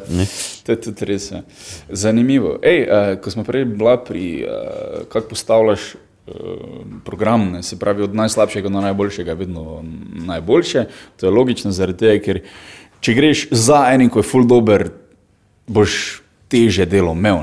To 0.66 0.72
je 0.72 0.80
tudi 0.80 1.04
res. 1.08 1.30
Ja. 1.32 1.40
Zanimivo. 1.88 2.58
Ej, 2.62 2.84
uh, 2.84 3.14
ko 3.24 3.32
smo 3.32 3.44
prej 3.44 3.64
bila 3.64 3.96
pri, 4.04 4.44
uh, 4.44 5.08
kako 5.08 5.32
postavljaš 5.32 5.94
uh, 5.94 6.34
program, 7.04 7.48
ne, 7.52 7.62
se 7.62 7.78
pravi 7.78 8.04
od 8.04 8.14
najslabšega 8.14 8.68
do 8.68 8.84
najboljšega, 8.84 9.32
vedno 9.32 9.80
najboljše. 10.28 10.84
To 11.16 11.26
je 11.26 11.32
logično, 11.32 11.72
zaradi 11.72 12.04
tega, 12.04 12.24
ker 12.24 12.40
če 13.00 13.14
greš 13.16 13.48
za 13.50 13.86
enim, 13.94 14.10
ko 14.12 14.20
je 14.20 14.28
full 14.28 14.48
dober, 14.48 14.90
boš 15.66 16.20
teže 16.48 16.84
delo 16.88 17.12
imel. 17.12 17.40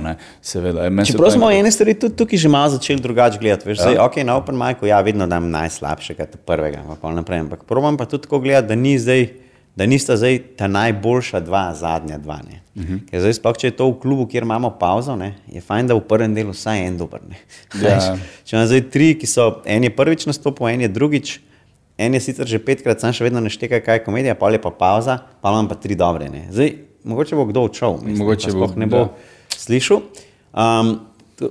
Čeprav 1.06 1.32
smo 1.34 1.50
ene 1.54 1.72
stvari 1.72 1.94
tudi 2.00 2.18
tukaj 2.18 2.42
že 2.42 2.50
malo 2.50 2.70
začeli 2.74 3.02
drugače 3.02 3.40
gledati. 3.42 3.70
Veš, 3.70 3.78
ja. 3.78 3.82
zdaj, 3.84 3.98
okay, 4.06 4.24
na 4.26 4.38
Open 4.38 4.58
Micu 4.58 4.86
ja, 4.86 5.02
vedno 5.02 5.28
dam 5.28 5.50
najslabšega, 5.50 6.28
prvega, 6.46 6.82
pa 7.02 7.14
naprej. 7.14 7.46
Ampak 7.46 7.64
probujem 7.70 7.98
pa 7.98 8.06
tudi 8.06 8.26
tako 8.26 8.40
gledati, 8.40 8.68
da, 8.68 8.76
ni 8.76 8.98
zdaj, 9.00 9.45
da 9.76 9.86
nista 9.86 10.18
zdaj 10.18 10.40
ta 10.58 10.68
najboljša 10.68 11.40
dva, 11.40 11.74
zadnja 11.76 12.18
dva. 12.18 12.40
Uh 12.76 12.82
mhm. 12.84 12.94
-huh. 12.94 13.20
zdaj, 13.20 13.34
sploh, 13.34 13.58
če 13.58 13.68
je 13.68 13.72
to 13.72 13.90
v 13.90 14.00
klubu, 14.00 14.28
kjer 14.28 14.44
imamo 14.44 14.70
pauzo, 14.80 15.16
ne, 15.16 15.34
je 15.48 15.62
fajn, 15.62 15.88
da 15.88 15.96
v 15.96 16.02
prvem 16.02 16.36
delu 16.36 16.52
vsaj 16.52 16.88
en 16.88 16.98
dober. 16.98 17.20
Ja. 17.84 18.18
če 18.44 18.56
imamo 18.56 18.68
zdaj 18.68 18.90
tri, 18.90 19.16
ki 19.20 19.28
so 19.28 19.62
en 19.66 19.84
je 19.84 19.96
prvič 19.96 20.26
nastopil, 20.26 20.68
en 20.68 20.82
je 20.82 20.88
drugič. 20.88 21.40
En 21.98 22.14
je 22.14 22.20
sicer 22.20 22.48
že 22.48 22.60
petkrat, 22.60 23.00
sam 23.00 23.14
še 23.14 23.24
vedno 23.24 23.40
ne 23.40 23.50
šteka, 23.50 23.80
kaj 23.80 23.96
je 23.96 24.04
komedija, 24.04 24.36
pa 24.36 24.50
je 24.52 24.62
pa 24.62 24.70
pauza, 24.70 25.18
pa 25.42 25.50
imam 25.50 25.68
pa 25.68 25.76
tri 25.76 25.96
dobre. 25.96 26.28
Zdaj, 26.52 26.76
mogoče 27.04 27.36
bo 27.36 27.46
kdo 27.46 27.62
odšel, 27.62 28.00
mogoče 28.04 28.52
bo 28.52 28.68
ne 28.76 28.86
bo 28.86 28.98
da. 28.98 29.10
slišal. 29.58 30.02
Um, 30.54 31.00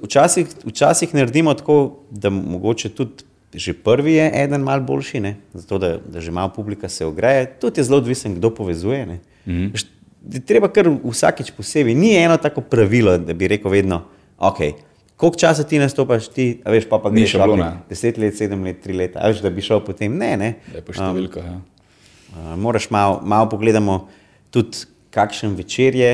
včasih, 0.02 0.46
včasih 0.64 1.14
naredimo 1.14 1.54
tako, 1.54 1.96
da 2.10 2.30
mogoče 2.30 2.88
tudi 2.88 3.24
že 3.54 3.72
prvi 3.72 4.14
je 4.18 4.30
eden 4.44 4.62
mal 4.62 4.80
boljši, 4.80 5.20
ne? 5.20 5.36
zato 5.54 5.78
da, 5.78 5.98
da 5.98 6.20
že 6.20 6.30
malo 6.30 6.52
publika 6.54 6.88
se 6.88 7.06
ogreje. 7.06 7.46
Tudi 7.60 7.80
je 7.80 7.84
zelo 7.84 7.98
odvisen, 7.98 8.34
kdo 8.34 8.50
povezuje. 8.50 9.06
Mm 9.06 9.20
-hmm. 9.46 9.86
Treba 10.46 10.68
kar 10.68 10.88
vsakeč 11.04 11.50
posebej. 11.50 11.94
Ni 11.94 12.16
eno 12.16 12.36
tako 12.36 12.60
pravilo, 12.60 13.18
da 13.18 13.34
bi 13.34 13.48
rekel 13.48 13.70
vedno, 13.70 14.02
ok, 14.38 14.58
koliko 15.16 15.38
časa 15.38 15.64
ti 15.64 15.78
nastopaš, 15.78 16.28
ti, 16.28 16.60
a 16.64 16.70
veš, 16.70 16.88
pa 16.88 16.98
pa 16.98 17.10
greš 17.10 17.30
šablone. 17.30 17.62
okej, 17.62 17.78
deset 17.88 18.18
let, 18.18 18.36
sedem 18.36 18.64
let, 18.64 18.80
tri 18.82 18.92
leta, 18.92 19.20
a 19.22 19.28
veš, 19.28 19.40
da 19.40 19.50
bi 19.50 19.62
šel 19.62 19.84
potem, 19.84 20.16
ne, 20.18 20.36
ne. 20.36 20.54
Lepa 20.74 20.92
številka. 20.92 21.40
Ja. 21.40 21.60
Uh, 22.34 22.56
moraš 22.58 22.90
malo 22.90 23.20
mal 23.22 23.48
pogledamo 23.48 24.08
tudi, 24.50 24.86
kakšen 25.14 25.54
večer 25.54 25.94
je. 25.94 26.12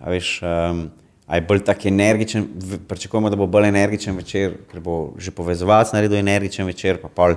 A 0.00 0.10
veš, 0.12 0.40
um, 0.44 0.86
je 1.34 1.40
bolj 1.40 1.64
tak 1.66 1.86
energičen, 1.86 2.46
pričakujemo, 2.88 3.30
da 3.30 3.36
bo 3.36 3.46
bolj 3.46 3.68
energičen 3.68 4.16
večer, 4.16 4.52
ker 4.70 4.80
bo 4.80 5.14
že 5.18 5.30
povezovalec 5.34 5.92
naredil 5.92 6.18
energičen 6.18 6.66
večer, 6.66 7.00
pa 7.02 7.08
pol, 7.08 7.34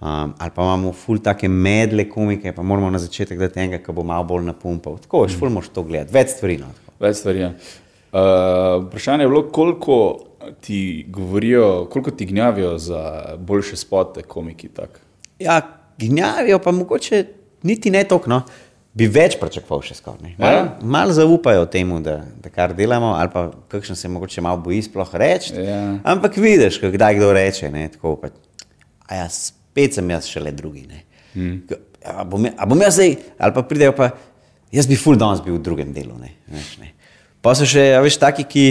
um, 0.00 0.32
ali 0.38 0.50
pa 0.54 0.62
imamo 0.62 0.92
ful 0.92 1.20
take 1.20 1.48
medle 1.48 2.08
komike, 2.08 2.52
pa 2.52 2.62
moramo 2.62 2.90
na 2.90 2.98
začetek 2.98 3.38
dati 3.38 3.60
enega, 3.60 3.82
ki 3.84 3.92
bo 3.92 4.04
malo 4.04 4.24
bolj 4.24 4.46
napumpal. 4.48 4.96
Tako, 5.04 5.26
veš, 5.26 5.36
ful 5.36 5.52
moš 5.52 5.68
to 5.74 5.84
gledati, 5.84 6.14
več 6.16 6.32
stvari. 6.36 6.56
No, 6.62 6.72
tako. 6.78 6.96
Več 7.04 7.20
stvari. 7.20 7.44
Ja. 7.44 7.52
Uh, 8.10 8.86
vprašanje 8.86 9.28
je 9.28 9.28
bilo, 9.28 9.44
koliko 9.52 9.98
ti 10.60 11.06
govorijo, 11.08 11.86
koliko 11.92 12.10
ti 12.10 12.26
gnjavijo 12.26 12.78
za 12.78 13.36
boljše 13.38 13.76
spote, 13.76 14.22
komiki. 14.22 14.68
Tak. 14.68 15.00
ja, 15.38 15.60
gnjavijo 15.98 16.58
pa 16.58 16.72
mogoče 16.72 17.24
niti 17.62 17.90
ne 17.90 18.04
toliko. 18.04 18.30
No. 18.30 18.42
Bi 18.94 19.06
več 19.06 19.36
pričakoval 19.38 19.84
še 19.86 19.94
skoraj. 19.94 20.32
Malo 20.38 20.56
Ja. 20.56 20.62
mal 20.82 21.12
zaupajo 21.14 21.66
temu, 21.70 22.00
da, 22.02 22.24
da 22.42 22.50
kar 22.50 22.72
delamo, 22.74 23.12
ali 23.14 23.30
pa 23.30 23.44
kakšen 23.70 23.96
se 23.96 24.08
mogoče 24.10 24.42
malo 24.42 24.58
boji 24.64 24.82
sploh 24.82 25.12
reči. 25.14 25.54
Ja. 25.62 25.98
Ampak 26.04 26.34
vidiš, 26.36 26.80
kdaj 26.82 27.14
kdo 27.20 27.28
reče, 27.32 27.70
ne, 27.70 27.84
tako 27.88 28.16
pa, 28.18 28.32
a 29.06 29.20
ja, 29.22 29.28
spet 29.30 29.94
sem 29.94 30.10
jaz 30.10 30.26
šele 30.26 30.50
drugi. 30.52 30.86
Ne. 30.90 31.04
Hmm. 31.36 31.60
A, 32.02 32.24
bom, 32.26 32.48
a 32.50 32.66
bom 32.66 32.82
jaz 32.82 32.98
zdaj, 32.98 33.14
ali 33.38 33.54
pa 33.54 33.62
pridejo 33.62 33.94
pa, 33.94 34.10
jaz 34.74 34.90
bi 34.90 34.98
full 34.98 35.14
danes 35.20 35.38
bil 35.44 35.54
v 35.60 35.62
drugem 35.62 35.92
delu. 35.94 36.18
Ne, 36.18 36.34
veš, 36.50 36.72
ne. 36.82 36.90
Pa 37.40 37.54
so 37.54 37.68
še, 37.68 37.92
veš, 38.02 38.18
taki, 38.18 38.42
ki, 38.42 38.64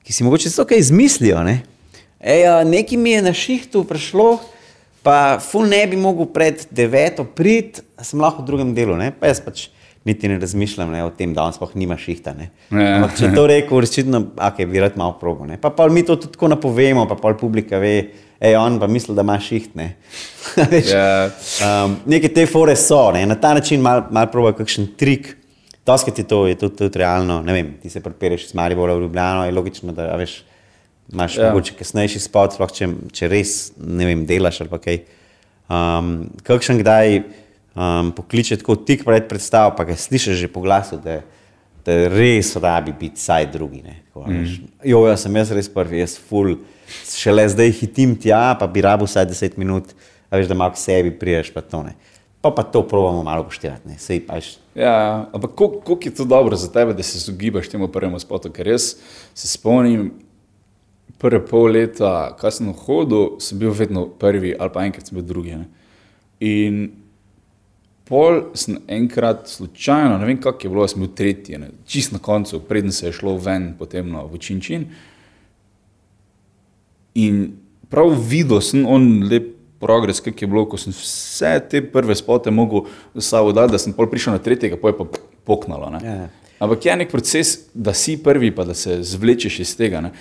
ki 0.00 0.12
si 0.16 0.24
mogoče 0.24 0.48
to 0.56 0.64
kaj 0.64 0.80
izmislijo. 0.80 1.44
Ne. 1.44 1.60
Ej, 2.20 2.46
nekaj 2.64 2.96
mi 2.96 3.12
je 3.12 3.20
na 3.28 3.32
šihtu 3.36 3.84
prišlo, 3.84 4.40
pa 5.02 5.38
ful 5.40 5.68
ne 5.68 5.82
bi 5.86 5.96
mogel 5.96 6.26
pred 6.32 6.66
deveto 6.70 7.24
priti, 7.24 7.80
a 7.96 8.04
sem 8.04 8.20
lahko 8.20 8.42
v 8.42 8.46
drugem 8.50 8.74
delu. 8.76 8.96
Ne. 9.00 9.10
Pa 9.12 9.30
jaz 9.30 9.40
pač 9.44 9.68
niti 10.04 10.28
ne 10.28 10.38
razmišljam 10.40 10.92
ne, 10.92 11.02
o 11.04 11.10
tem, 11.12 11.34
da 11.36 11.44
on 11.44 11.52
sploh 11.52 11.74
nima 11.76 11.96
šihta. 12.00 12.32
Ne. 12.36 12.50
Ja. 12.72 12.94
Ampak 12.96 13.18
če 13.18 13.28
to 13.34 13.44
rekel, 13.50 13.82
resnično, 13.84 14.22
okay, 14.40 14.64
bi 14.68 14.80
rad 14.80 14.96
malo 14.96 15.18
probo. 15.20 15.44
Ne. 15.48 15.58
Pa, 15.60 15.68
pa 15.70 15.88
mi 15.92 16.00
to 16.06 16.16
tudi 16.16 16.32
tako 16.36 16.48
napovemo, 16.54 17.04
pa 17.08 17.18
pol 17.20 17.36
publika 17.40 17.78
ve, 17.82 17.92
ej, 18.40 18.56
on 18.56 18.78
pa 18.80 18.88
misli, 18.88 19.12
da 19.16 19.24
ima 19.26 19.36
šiht. 19.40 19.74
Ne. 19.76 19.90
Veš, 20.72 20.88
Ja. 20.94 21.28
um, 21.84 21.98
neke 22.08 22.32
te 22.32 22.46
fore 22.48 22.76
so, 22.80 23.10
ne. 23.12 23.26
na 23.28 23.36
ta 23.36 23.52
način 23.54 23.84
malo 23.84 24.06
mal 24.10 24.30
proba 24.32 24.54
kakšen 24.56 24.94
trik. 25.00 25.34
Toskrat 25.84 26.18
je 26.20 26.24
to, 26.28 26.46
je 26.46 26.54
tudi, 26.60 26.76
tudi 26.76 26.98
realno. 27.00 27.40
Ne 27.44 27.52
vem, 27.56 27.74
ti 27.82 27.90
se 27.90 28.00
pripereš 28.00 28.50
iz 28.50 28.54
Maribora 28.54 28.94
v 28.94 29.04
Ljubljano, 29.04 29.44
je 29.48 29.52
logično, 29.52 29.92
da 29.96 30.14
veš, 30.20 30.42
imaš 31.12 31.36
Ja. 31.36 31.50
mogoče 31.50 31.74
kasnejši 31.74 32.20
spot, 32.20 32.54
sploh 32.54 32.72
če, 32.72 32.86
če 33.12 33.28
res 33.28 33.72
ne 33.76 34.06
vem, 34.06 34.26
delaš 34.26 34.60
ali 34.60 34.70
pa 34.70 34.78
kaj. 34.78 35.00
Um, 35.68 36.08
kakšen 36.42 36.78
kdaj 36.78 37.20
um, 37.74 38.10
pokliče 38.12 38.56
tako 38.56 38.74
tik 38.76 39.04
pred 39.04 39.28
predstavo, 39.28 39.74
pa 39.76 39.84
ga 39.84 39.94
slišiš 39.94 40.34
že 40.36 40.48
po 40.48 40.60
glasu, 40.60 40.98
da, 40.98 41.20
da 41.86 42.08
res 42.08 42.56
rabi 42.56 42.92
biti 42.92 43.16
vsaj 43.16 43.46
drugi. 43.46 43.82
ne, 43.82 43.96
Tako, 44.06 44.24
a 44.24 44.32
veš. 44.32 44.56
Jo, 44.84 45.04
jaz 45.06 45.22
sem 45.22 45.36
jaz 45.36 45.50
res 45.50 45.68
prvi, 45.68 46.00
jaz 46.00 46.18
ful, 46.18 46.56
šele 47.06 47.46
zdaj 47.48 47.70
hitim 47.72 48.16
tja, 48.16 48.54
pa 48.54 48.66
bi 48.66 48.82
rabo 48.82 49.06
vsaj 49.06 49.26
10 49.26 49.54
minut, 49.56 49.94
a 50.26 50.36
veš, 50.36 50.46
da 50.46 50.54
malo 50.54 50.74
k 50.74 50.78
sebi 50.78 51.10
priješ, 51.12 51.50
pa 51.50 51.62
to 51.62 51.82
ne. 51.82 51.94
Pa 52.40 52.50
pa 52.50 52.62
to 52.64 52.80
probamo 52.82 53.22
malo 53.22 53.42
upoštevati, 53.42 53.84
ne, 53.84 53.98
sej 53.98 54.22
pač. 54.22 54.56
Ja, 54.74 55.28
ampak 55.30 55.50
kol- 55.52 55.78
koliko 55.78 56.08
je 56.08 56.14
to 56.14 56.24
dobro 56.24 56.56
za 56.56 56.66
tebe, 56.66 56.94
da 56.94 57.02
se 57.02 57.18
izogibaš 57.18 57.68
temu 57.68 57.86
prvemu 57.86 58.18
spotu? 58.18 58.50
Ker 58.50 58.66
jaz 58.66 58.94
se 59.34 59.46
spomnim, 59.46 60.10
prve 61.20 61.42
pol 61.44 61.74
leta, 61.76 62.32
ko 62.40 62.50
sem 62.52 62.72
hodil, 62.86 63.36
sem 63.44 63.60
bil 63.60 63.74
vedno 63.76 64.06
prvi, 64.08 64.54
ali 64.56 64.72
pa 64.72 64.86
enkrat 64.88 65.10
sem 65.10 65.18
bil 65.18 65.26
drugi. 65.28 65.58
Ne? 65.60 65.68
In 66.40 66.80
pol 68.08 68.40
sem 68.58 68.80
enkrat 68.88 69.44
slučajno, 69.52 70.16
ne 70.18 70.26
vem 70.26 70.40
kako 70.40 70.66
je 70.66 70.72
bilo, 70.72 70.88
sem 70.88 71.04
bil 71.04 71.12
tretji, 71.16 71.60
ne? 71.60 71.70
čist 71.86 72.16
na 72.16 72.22
koncu, 72.22 72.62
preden 72.64 72.92
se 72.92 73.10
je 73.10 73.18
šlo 73.20 73.36
ven, 73.38 73.74
potem 73.78 74.08
na 74.10 74.24
Vučinčin. 74.24 74.88
In 77.20 77.44
prav 77.92 78.14
videl 78.30 78.62
sem 78.64 78.86
on 78.88 79.28
lep 79.28 79.52
progres, 79.80 80.20
kak 80.24 80.40
je 80.40 80.48
bilo, 80.48 80.64
ko 80.68 80.80
sem 80.80 80.92
vse 80.94 81.54
te 81.70 81.80
prve 81.84 82.16
spote 82.16 82.52
mogel 82.52 82.88
samo 83.16 83.52
dati, 83.56 83.76
da 83.76 83.80
sem 83.80 83.92
pol 83.96 84.08
prišel 84.10 84.36
na 84.36 84.42
tretjega, 84.42 84.80
pa 84.80 84.92
je 84.92 84.98
pa 84.98 85.08
poknalo. 85.48 85.92
ne. 85.96 86.00
Ja. 86.04 86.28
Ampak 86.60 86.84
je 86.84 86.96
nek 86.96 87.08
proces, 87.08 87.54
da 87.72 87.94
si 87.96 88.18
prvi, 88.20 88.50
pa 88.52 88.66
da 88.68 88.74
se 88.76 88.98
zvlečeš 89.02 89.60
iz 89.64 89.76
tega. 89.76 90.02
Ne? 90.04 90.12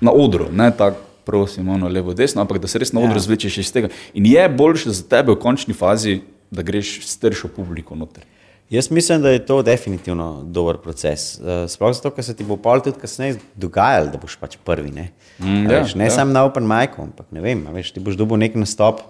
Na 0.00 0.12
odru, 0.12 0.48
ne 0.52 0.70
tako, 0.76 0.96
prosim, 1.24 1.68
ono 1.68 1.88
levo, 1.88 2.14
desno, 2.14 2.42
ampak 2.42 2.58
da 2.58 2.68
se 2.68 2.78
res 2.78 2.92
na 2.92 3.00
odru 3.00 3.16
Ja. 3.16 3.20
zvlečeš 3.20 3.58
iz 3.58 3.72
tega. 3.72 3.88
In 4.14 4.26
je 4.26 4.48
boljše 4.48 4.90
za 4.90 5.02
tebe 5.08 5.32
v 5.32 5.38
končni 5.40 5.74
fazi, 5.74 6.20
da 6.50 6.62
greš 6.62 7.06
s 7.06 7.16
tršo 7.18 7.48
publiko 7.48 7.96
noter. 7.96 8.24
Jaz 8.70 8.90
mislim, 8.90 9.22
da 9.22 9.30
je 9.30 9.46
to 9.46 9.62
definitivno 9.62 10.42
dober 10.44 10.76
proces. 10.76 11.38
Uh, 11.38 11.68
sploh 11.68 11.92
zato, 11.94 12.10
ker 12.10 12.24
se 12.24 12.34
ti 12.36 12.44
bo 12.44 12.56
pol 12.56 12.80
tudi 12.80 12.98
kasneje 13.00 13.36
dogajalo, 13.56 14.10
da 14.12 14.18
boš 14.18 14.36
pač 14.40 14.56
prvi. 14.64 14.90
Ne, 14.90 15.10
Mm, 15.38 15.64
ja, 15.70 15.80
veš, 15.82 15.94
ne 15.98 16.04
ja. 16.04 16.10
samo 16.10 16.32
na 16.32 16.44
Open 16.44 16.62
Micu, 16.62 17.02
ampak 17.02 17.26
ne 17.34 17.40
vem, 17.40 17.66
a 17.66 17.72
veš, 17.74 17.90
ti 17.92 18.00
boš 18.00 18.14
dobil 18.14 18.38
nek 18.38 18.54
nastop 18.54 19.00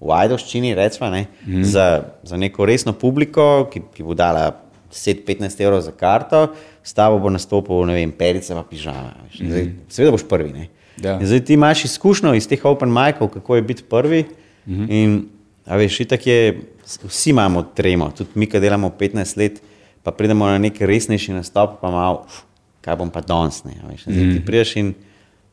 v 0.00 0.10
Ajdoščini, 0.10 0.74
recimo, 0.74 1.06
ne, 1.10 1.26
mm. 1.46 1.62
za, 1.62 2.02
za 2.26 2.36
neko 2.36 2.66
resno 2.66 2.92
publiko, 2.92 3.68
ki, 3.70 3.84
ki 3.94 4.02
bo 4.02 4.14
dala 4.18 4.48
10-15 4.92 5.64
evrov 5.64 5.80
za 5.80 5.92
karto, 5.92 6.46
s 6.84 6.92
tabo 6.92 7.18
bo 7.18 7.30
nastopil, 7.30 7.84
ne 7.88 7.96
vem, 7.96 8.12
perica 8.12 8.54
pa 8.54 8.62
pižama. 8.68 9.14
mm. 9.40 9.48
zdaj, 9.48 9.68
seveda 9.88 10.12
boš 10.12 10.28
prvi. 10.28 10.52
Ne. 10.52 10.68
Ja. 11.02 11.18
In 11.20 11.26
Zdaj 11.26 11.44
ti 11.44 11.54
imaš 11.54 11.84
izkušnjo 11.84 12.34
iz 12.34 12.48
teh 12.48 12.64
Open 12.64 12.92
Micov, 12.92 13.28
kako 13.28 13.56
je 13.56 13.62
biti 13.62 13.82
prvi. 13.82 14.24
Mm 14.66 14.74
-hmm. 14.74 14.86
In, 14.90 15.28
a 15.66 15.76
veš, 15.76 16.00
itak 16.00 16.26
je, 16.26 16.60
vsi 17.02 17.30
imamo 17.30 17.62
tremo, 17.62 18.10
tudi 18.10 18.30
mi, 18.34 18.46
ki 18.46 18.60
delamo 18.60 18.90
15 18.98 19.38
let, 19.38 19.62
pa 20.02 20.10
pridemo 20.10 20.46
na 20.46 20.58
nek 20.58 20.80
resnejši 20.80 21.32
nastop, 21.32 21.80
pa 21.80 21.90
malo, 21.90 22.24
uf, 22.26 22.42
kaj 22.80 22.96
bom 22.96 23.10
pa 23.10 23.20
danes. 23.20 23.64
ne, 23.64 23.74
veš. 23.88 24.02
Zdaj 24.02 24.32
ti 24.32 24.44
prideš 24.46 24.76
in, 24.76 24.94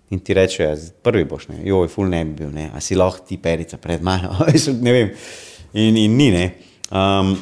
in 0.09 0.19
ti 0.19 0.33
rečejo, 0.33 0.69
ja, 0.69 0.75
prvi 1.03 1.23
boš, 1.23 1.47
ne, 1.47 1.61
joj, 1.63 1.87
ful 1.87 2.09
ne 2.09 2.25
bi 2.25 2.33
bil, 2.33 2.51
ne, 2.51 2.69
a 2.73 2.79
si 2.79 2.95
lahko 2.95 3.25
ti 3.27 3.37
perica 3.37 3.77
pred 3.77 4.01
mano, 4.01 4.35
ne 4.81 4.91
vem. 4.91 5.09
In, 5.73 5.97
in 5.97 6.17
ni, 6.17 6.31
ne. 6.31 6.51
Um, 6.91 7.37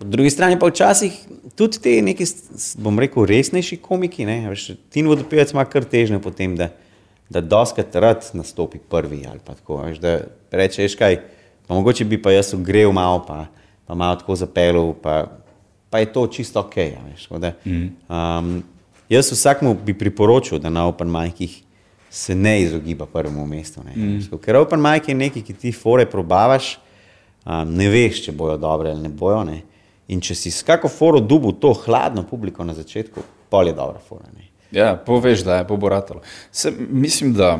Po 0.00 0.06
drugi 0.06 0.30
strani 0.30 0.56
pa 0.58 0.66
včasih 0.66 1.12
tudi 1.54 1.78
ti 1.78 2.02
neki, 2.02 2.24
bom 2.80 2.98
rekel, 2.98 3.26
resnejši 3.28 3.76
komiki. 3.84 4.24
Ne? 4.24 4.48
Veš, 4.48 4.70
Tin 4.88 5.08
vodopivec 5.10 5.52
ima 5.52 5.66
kar 5.68 5.84
težnjo 5.84 6.22
potem, 6.24 6.54
da, 6.56 6.70
da 7.28 7.42
doskrat 7.44 7.94
rad 8.00 8.24
nastopi 8.32 8.80
prvi 8.80 9.26
ali 9.28 9.44
pa 9.44 9.54
tako. 9.58 9.82
Veš, 9.84 9.98
da 10.00 10.14
reče, 10.56 10.86
veš 10.86 10.96
kaj, 10.96 11.20
pa 11.66 11.76
mogoče 11.76 12.08
bi 12.08 12.16
pa 12.22 12.32
jaz 12.32 12.54
ogrel 12.56 12.96
malo, 12.96 13.20
pa, 13.28 13.44
pa 13.84 13.94
malo 13.94 14.16
tako 14.16 14.40
zapelil, 14.40 14.94
pa, 15.02 15.26
pa 15.92 16.00
je 16.00 16.12
to 16.14 16.26
čisto 16.32 16.64
ok. 16.64 16.78
a 16.78 17.04
Veš, 17.10 17.28
da, 17.36 17.52
um, 17.68 18.62
jaz 19.12 19.32
vsakmu 19.36 19.76
bi 19.84 19.98
priporočil, 19.98 20.58
da 20.58 20.72
na 20.72 20.88
Open 20.88 21.12
Micih 21.12 21.60
se 22.10 22.34
ne 22.34 22.62
izogiba 22.62 23.06
prvemu 23.06 23.46
mestu. 23.46 23.84
Ne? 23.84 23.92
Mm. 23.96 24.38
Ker 24.40 24.56
Open 24.56 24.80
Mic 24.80 25.08
je 25.08 25.14
nekaj, 25.14 25.42
ki 25.42 25.52
ti 25.52 25.72
fore 25.76 26.08
probavaš, 26.08 26.78
um, 27.44 27.68
ne 27.68 27.92
veš, 27.92 28.24
če 28.24 28.32
bojo 28.32 28.56
dobre 28.56 28.96
ali 28.96 29.04
ne 29.04 29.12
bojo. 29.12 29.44
Ne? 29.44 29.66
In 30.10 30.20
če 30.20 30.34
si 30.34 30.50
s 30.50 30.64
kako 30.66 30.88
foro 30.90 31.20
dubu 31.22 31.52
to 31.52 31.72
hladno 31.84 32.24
publiko 32.26 32.64
na 32.66 32.74
začetku, 32.74 33.22
pol 33.50 33.70
je 33.70 33.74
dobra 33.76 34.00
fora. 34.02 34.26
Ne? 34.34 34.48
Ja, 34.74 34.94
poveš, 34.96 35.44
da 35.46 35.60
je 35.60 35.66
poboratalo. 35.68 36.22
Se, 36.52 36.72
mislim, 36.90 37.32
da 37.34 37.56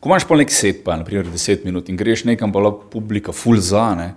ko 0.00 0.08
imaš 0.08 0.24
pa 0.28 0.36
nek 0.36 0.52
set, 0.52 0.82
pa 0.84 0.96
naprimer 0.96 1.26
10 1.28 1.64
minut 1.64 1.88
in 1.88 1.96
greš 1.96 2.24
nekam, 2.28 2.52
pa 2.52 2.60
lahko 2.60 2.88
publika 2.92 3.32
full 3.32 3.60
za, 3.60 3.90
ne, 3.98 4.12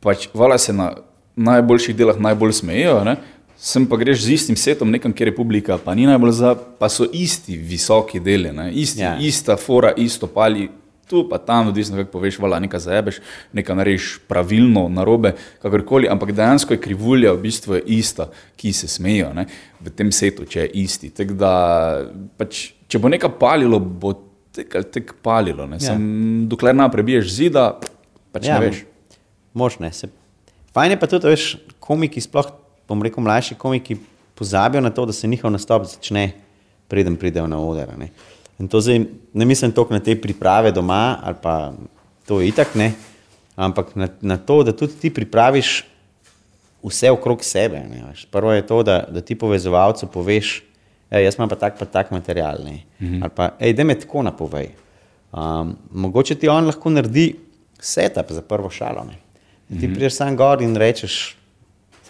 pač 0.00 0.28
vala 0.34 0.58
se 0.58 0.72
na 0.72 0.90
najboljših 1.36 1.96
delah 1.96 2.18
najbolj 2.20 2.52
smejijo, 2.60 2.98
ne, 3.06 3.16
sem 3.60 3.84
pa 3.86 3.96
greš 4.00 4.24
z 4.24 4.34
istim 4.34 4.56
setom 4.56 4.90
nekam, 4.90 5.12
kjer 5.12 5.28
je 5.30 5.36
publika, 5.36 5.76
pa 5.78 5.94
ni 5.94 6.06
najbolj 6.08 6.32
za, 6.32 6.54
pa 6.56 6.88
so 6.88 7.06
isti 7.12 7.56
visoki 7.56 8.20
deli, 8.20 8.52
ne, 8.56 8.70
isti, 8.72 9.00
Ja. 9.04 9.16
ista 9.20 9.56
fora, 9.56 9.92
isto 9.96 10.26
pali. 10.26 10.68
Tu 11.10 11.24
pa 11.26 11.40
tam, 11.42 11.72
odvisno 11.72 11.98
kako 11.98 12.12
poveš, 12.12 12.38
vala 12.38 12.60
nekaj 12.62 12.84
zajebeš, 12.84 13.18
nekaj 13.58 13.76
narediš 13.80 14.10
pravilno, 14.30 14.84
narobe, 14.94 15.32
kakorkoli, 15.62 16.06
ampak 16.10 16.30
dejansko 16.38 16.76
je 16.76 16.82
krivulja 16.84 17.32
v 17.34 17.42
bistvu 17.48 17.80
je 17.80 17.82
ista, 17.98 18.28
ki 18.56 18.70
se 18.72 18.86
smejijo 18.88 19.32
ne, 19.34 19.48
v 19.82 19.90
tem 19.90 20.12
setu, 20.14 20.46
če 20.46 20.68
je 20.68 20.70
isti. 20.84 21.10
Tako 21.10 21.34
da, 21.40 21.52
pač, 22.38 22.68
če 22.86 23.02
bo 23.02 23.10
nekaj 23.10 23.34
palilo, 23.42 23.82
bo 23.82 24.14
tek 24.54 24.78
ali 24.78 24.90
tek 24.94 25.12
palilo. 25.22 25.66
Ne. 25.66 25.80
Ja. 25.82 25.94
Sem, 25.94 26.46
dokler 26.50 26.78
ne 26.78 26.86
prebiješ 26.92 27.34
zida, 27.40 27.66
pač 28.34 28.46
ja, 28.46 28.58
ne 28.58 28.68
veš. 28.68 28.84
Možne. 29.54 29.90
Se... 29.94 30.10
Fajn 30.74 30.94
je 30.94 31.00
pa 31.02 31.10
tudi, 31.10 31.30
veš, 31.30 31.52
komiki, 31.82 32.22
sploh 32.22 32.54
bom 32.90 33.02
rekel 33.02 33.22
mlajši 33.22 33.58
komiki, 33.58 33.98
pozabijo 34.38 34.82
na 34.82 34.90
to, 34.94 35.06
da 35.06 35.14
se 35.14 35.28
njihov 35.30 35.50
nastop 35.54 35.86
začne, 35.90 36.32
preden 36.90 37.18
pridejo 37.18 37.46
na 37.50 37.58
oder. 37.62 37.92
Ne. 37.98 38.10
In 38.60 38.68
to 38.68 38.80
zdaj 38.80 38.98
ne 39.32 39.44
mislim 39.44 39.72
toliko 39.72 39.94
na 39.94 40.00
te 40.00 40.20
priprave 40.20 40.72
doma, 40.72 41.18
ali 41.22 41.36
pa 41.42 41.72
to 42.26 42.40
je 42.40 42.48
itak 42.48 42.74
ne, 42.74 42.92
ampak 43.56 43.96
na, 43.96 44.08
na 44.20 44.36
to, 44.36 44.62
da 44.62 44.72
tudi 44.76 44.92
ti 45.00 45.10
pripraviš 45.14 45.84
vse 46.82 47.10
okrog 47.10 47.44
sebe. 47.44 47.80
Ne, 47.90 48.04
veš. 48.08 48.26
Prvo 48.30 48.52
je 48.52 48.66
to, 48.66 48.82
da, 48.82 49.04
da 49.10 49.20
ti 49.20 49.34
povezovalcu 49.34 50.06
poveš, 50.12 50.60
ej, 51.10 51.24
jaz 51.24 51.38
imam 51.38 51.48
pa 51.48 51.56
tak, 51.56 51.78
pa 51.78 51.84
tak 51.84 52.10
material. 52.10 52.58
Mm 52.64 53.06
-hmm. 53.06 53.22
Ali 53.22 53.32
pa, 53.34 53.50
ej, 53.58 53.72
da 53.72 53.84
me 53.84 53.98
tako 54.00 54.22
napovej. 54.22 54.68
Um, 55.32 55.76
mogoče 55.92 56.34
ti 56.34 56.48
on 56.48 56.66
lahko 56.66 56.90
naredi 56.90 57.34
setup 57.80 58.32
za 58.32 58.42
prvo 58.42 58.70
šalo. 58.70 59.04
Ne? 59.04 59.16
Ti 59.68 59.86
-hmm. 59.86 59.94
prideš 59.94 60.14
sam 60.14 60.36
gor 60.36 60.62
in 60.62 60.76
rečeš, 60.76 61.36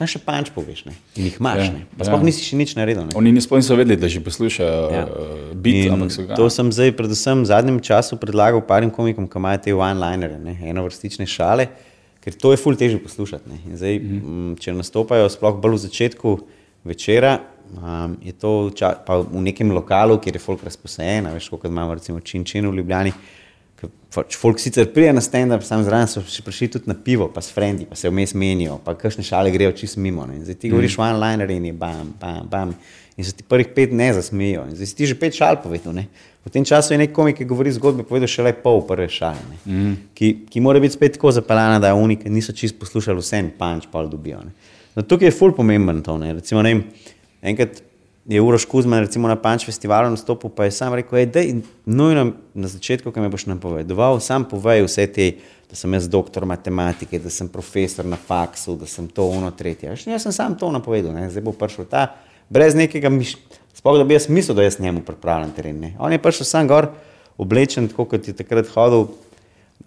sam 0.00 0.08
še 0.08 0.20
panč 0.24 0.48
poveš, 0.54 0.86
ne? 0.88 0.94
in 1.18 1.28
jih 1.28 1.36
imaš. 1.36 1.60
Ja, 1.60 1.82
pa 1.98 2.06
sploh 2.08 2.22
ja. 2.22 2.26
nisi 2.30 2.44
še 2.46 2.56
nič 2.56 2.72
naredil. 2.78 3.04
Ne? 3.04 3.12
Oni 3.20 3.32
niso 3.36 3.52
niso 3.52 3.76
vedeli, 3.76 4.00
da 4.00 4.08
že 4.08 4.22
poslušajo 4.24 4.78
ja. 4.94 5.02
uh, 5.04 5.42
biti, 5.52 5.84
ampak 5.92 6.14
so 6.14 6.24
ga. 6.24 6.38
To 6.40 6.48
sem 6.48 6.72
zdaj, 6.72 6.94
predvsem 6.96 7.44
v 7.44 7.50
zadnjem 7.50 7.78
času 7.84 8.16
predlagal 8.20 8.64
parim 8.64 8.88
komikom, 8.94 9.28
ki 9.28 9.40
imajo 9.42 9.60
te 9.66 9.76
one-linere, 9.76 10.40
eno 10.72 10.86
vrstične 10.88 11.28
šale, 11.28 11.68
ker 12.24 12.32
to 12.32 12.54
je 12.54 12.60
ful 12.62 12.78
teže 12.80 12.96
poslušati. 13.04 13.60
Zdaj, 13.76 13.98
mm 14.00 14.20
-hmm. 14.24 14.56
Če 14.60 14.72
nastopajo 14.80 15.28
sploh 15.28 15.60
bolj 15.60 15.76
v 15.76 15.84
začetku 15.84 16.38
večera, 16.84 17.40
um, 17.76 18.16
je 18.24 18.32
to 18.32 18.70
ča, 18.72 18.96
v 19.04 19.40
nekem 19.44 19.68
lokalu, 19.70 20.16
kjer 20.16 20.36
je 20.36 20.40
folk 20.40 20.64
razposajen, 20.64 21.28
veš, 21.34 21.48
kot 21.48 21.68
imamo 21.68 21.94
recimo 21.94 22.20
Činčin 22.20 22.70
v 22.70 22.76
Ljubljani. 22.80 23.12
Pač 24.10 24.34
folk 24.34 24.58
sicer 24.58 24.88
prije 24.90 25.12
na 25.14 25.22
stand-up, 25.22 25.62
sam 25.62 25.84
zraven 25.86 26.08
so 26.10 26.22
še 26.26 26.42
prišli 26.42 26.66
tudi 26.74 26.90
na 26.90 26.96
pivo, 26.98 27.28
pa 27.30 27.42
s 27.44 27.52
frendi, 27.54 27.84
pa 27.86 27.94
se 27.94 28.10
vmes 28.10 28.32
menijo, 28.34 28.80
pa 28.82 28.96
kakšne 28.98 29.22
šale 29.22 29.52
grejo 29.54 29.70
čisto 29.78 30.02
mimo. 30.02 30.24
Ne. 30.26 30.40
Zdaj 30.42 30.56
ti 30.56 30.66
mm. 30.66 30.74
govoriš 30.74 30.96
one-liner 30.98 31.52
in 31.54 31.68
je 31.70 31.74
bam, 31.78 32.08
bam, 32.18 32.48
bam. 32.50 32.72
In 33.14 33.26
so 33.26 33.36
ti 33.36 33.46
prvih 33.46 33.70
pet 33.76 33.92
ne 33.94 34.08
zasmejijo. 34.16 34.64
Zdaj 34.72 34.90
si 34.90 34.96
ti 34.98 35.06
že 35.06 35.14
pet 35.20 35.36
šal 35.38 35.60
povedal. 35.62 35.94
Ne. 35.94 36.08
V 36.42 36.50
tem 36.50 36.66
času 36.66 36.94
je 36.94 36.98
nek 36.98 37.12
komik, 37.14 37.38
ki 37.38 37.46
govori 37.46 37.70
zgodbe, 37.76 38.02
povedal 38.08 38.30
še 38.32 38.48
le 38.48 38.54
pol 38.58 38.82
prve 38.88 39.06
šale. 39.12 39.60
Mm. 39.68 39.94
Ki, 40.16 40.32
ki 40.50 40.64
mora 40.64 40.82
biti 40.82 40.96
spet 40.96 41.14
tako 41.14 41.30
zapeljana, 41.36 41.78
da 41.78 41.92
je 41.92 42.00
unik, 42.00 42.24
niso 42.32 42.56
čisto 42.56 42.80
poslušali 42.82 43.22
vse 43.22 43.42
in 43.44 43.52
panč 43.60 43.86
pa 43.92 44.02
dobijo. 44.08 44.42
No, 44.96 45.06
tukaj 45.06 45.30
je 45.30 45.36
ful 45.36 45.54
pomemben 45.54 46.02
to. 46.02 46.18
Ne. 46.18 46.32
Recimo, 46.40 46.64
ne 46.66 46.74
vem, 46.74 46.82
enkrat 47.52 47.78
je 48.34 48.40
Uroš 48.40 48.64
Kuzman 48.64 49.00
recimo, 49.00 49.28
na 49.28 49.36
Panč 49.36 49.64
festivalu 49.66 50.10
nastopil, 50.10 50.50
pa 50.54 50.64
je 50.64 50.70
sam 50.70 50.94
rekel, 50.94 51.26
da 51.26 51.40
je 51.40 51.60
nujno 51.86 52.32
na 52.54 52.68
začetku, 52.68 53.10
kaj 53.10 53.22
mi 53.22 53.28
boš 53.28 53.48
napovedoval, 53.50 54.20
sam 54.22 54.44
povej 54.46 54.84
vse 54.86 55.06
te, 55.10 55.26
da 55.70 55.78
sem 55.78 55.94
jaz 55.94 56.06
doktor 56.10 56.46
matematike, 56.46 57.18
da 57.18 57.30
sem 57.30 57.48
profesor 57.50 58.06
na 58.06 58.16
faksu, 58.16 58.76
da 58.78 58.86
sem 58.86 59.08
to 59.10 59.26
ono 59.34 59.50
tretje. 59.50 59.88
Jaz, 59.90 60.06
jaz 60.06 60.22
sem 60.22 60.32
sam 60.32 60.54
to 60.58 60.70
napovedal, 60.70 61.14
ne? 61.14 61.26
zdaj 61.30 61.42
bo 61.42 61.54
prišel 61.58 61.88
ta, 61.90 62.04
brez 62.48 62.78
nekega 62.78 63.10
mišljenja, 63.10 63.58
sploh 63.74 63.98
da 63.98 64.04
bi 64.06 64.14
jaz 64.14 64.28
mislil, 64.30 64.54
da 64.58 64.66
jaz 64.66 64.78
njemu 64.78 65.02
pripravljam 65.06 65.50
teren. 65.56 65.80
Ne? 65.80 65.96
On 65.98 66.12
je 66.12 66.22
prišel 66.22 66.46
sam 66.46 66.70
gor, 66.70 66.92
oblečen, 67.38 67.88
tako 67.90 68.06
kot 68.12 68.28
je 68.30 68.36
takrat 68.36 68.70
hodil. 68.76 69.08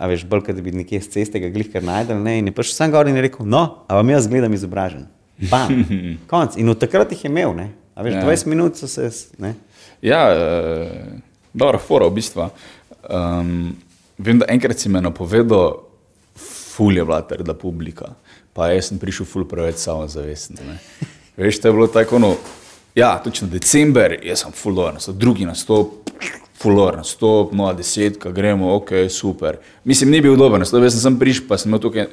A 0.01 0.09
veš, 0.09 0.25
bolj, 0.27 0.49
da 0.51 0.61
bi 0.65 0.71
nekje 0.73 0.99
z 1.05 1.15
ceste 1.15 1.39
ga 1.39 1.51
glihkar 1.53 1.83
najdel, 1.85 2.17
ne, 2.19 2.39
in 2.41 2.49
je 2.49 2.51
prišel 2.55 2.75
sam 2.75 2.91
gor 2.91 3.07
in 3.07 3.15
je 3.15 3.23
rekel, 3.27 3.45
no, 3.45 3.61
a 3.87 3.99
vam 3.99 4.09
jaz 4.09 4.27
gledam 4.27 4.51
izobražen. 4.57 5.05
Bam, 5.51 5.69
konc. 6.31 6.57
In 6.57 6.73
od 6.73 6.81
takrat 6.81 7.13
jih 7.13 7.23
je 7.23 7.31
imel, 7.31 7.53
ne. 7.55 7.69
A 7.95 8.03
veš, 8.03 8.13
ja. 8.13 8.25
20 8.25 8.49
minut 8.49 8.77
so 8.77 8.87
se. 8.87 9.09
Ne? 9.37 9.53
Ja, 10.01 10.21
uh, 10.33 11.19
dobro, 11.53 11.79
fora 11.79 12.07
v 12.09 12.17
bistvu. 12.17 12.49
Um, 13.09 13.75
vem, 14.17 14.39
da 14.41 14.49
enkrat 14.49 14.79
si 14.79 14.89
me 14.89 15.01
napovedal, 15.01 15.83
ful 16.73 16.97
je 16.97 17.05
vlater, 17.05 17.43
da 17.45 17.53
publika. 17.53 18.13
Pa 18.53 18.71
jaz 18.73 18.89
sem 18.89 19.01
prišel 19.01 19.29
ful 19.29 19.45
preveč 19.49 19.81
samozavesten. 19.85 20.57
Veš, 21.37 21.61
to 21.61 21.69
je 21.69 21.73
bilo 21.73 21.87
tako, 21.89 22.19
no, 22.21 22.35
ja, 22.95 23.15
točno 23.23 23.47
december, 23.49 24.17
jaz 24.25 24.45
sem 24.45 24.53
ful 24.53 24.75
dobro, 24.77 25.01
so 25.01 25.13
drugi 25.13 25.45
nastop. 25.49 25.99
Fulor, 26.63 26.95
nastop, 26.95 27.51
no, 27.51 27.65
desetka, 27.75 28.29
gremo, 28.31 28.69
ok, 28.77 28.93
super. 29.11 29.57
Mislim, 29.83 30.13
ni 30.13 30.21
bil 30.23 30.37
dober, 30.39 30.61
nastop, 30.61 30.85
jaz 30.85 30.95
sem 31.01 31.17
prišel, 31.19 31.47
pa 31.49 31.57
sem 31.59 31.67
imel 31.67 31.81
tukaj 31.83 32.05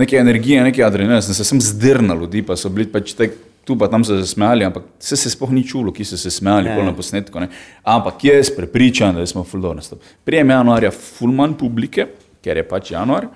neke 0.00 0.18
energije, 0.18 0.64
neke 0.64 0.82
adrenalina, 0.82 1.22
sem 1.22 1.36
se 1.36 1.44
sem 1.46 1.60
zdrnil 1.62 2.24
ljudi, 2.24 2.42
pa 2.42 2.56
so 2.58 2.72
bili 2.72 2.88
pač 2.90 3.12
tek 3.14 3.36
tu 3.66 3.74
pa 3.78 3.88
tam 3.90 4.04
se 4.04 4.20
smejali, 4.26 4.64
ampak 4.64 4.84
se 5.02 5.16
se 5.16 5.30
sploh 5.30 5.50
ni 5.50 5.64
čulo, 5.66 5.92
ki 5.92 6.04
so 6.06 6.16
se 6.16 6.30
smejali 6.30 6.70
na 6.86 6.92
posnetku. 6.94 7.40
Ne. 7.42 7.48
Ampak 7.82 8.24
jaz 8.24 8.50
prepričan, 8.54 9.14
da 9.18 9.26
smo 9.26 9.42
fuldo 9.44 9.74
nastop. 9.74 10.04
Prijem 10.24 10.50
januarja 10.54 10.92
fulman 10.94 11.56
publike, 11.58 12.06
ker 12.42 12.56
je 12.56 12.68
pač 12.68 12.92
januar. 12.94 13.26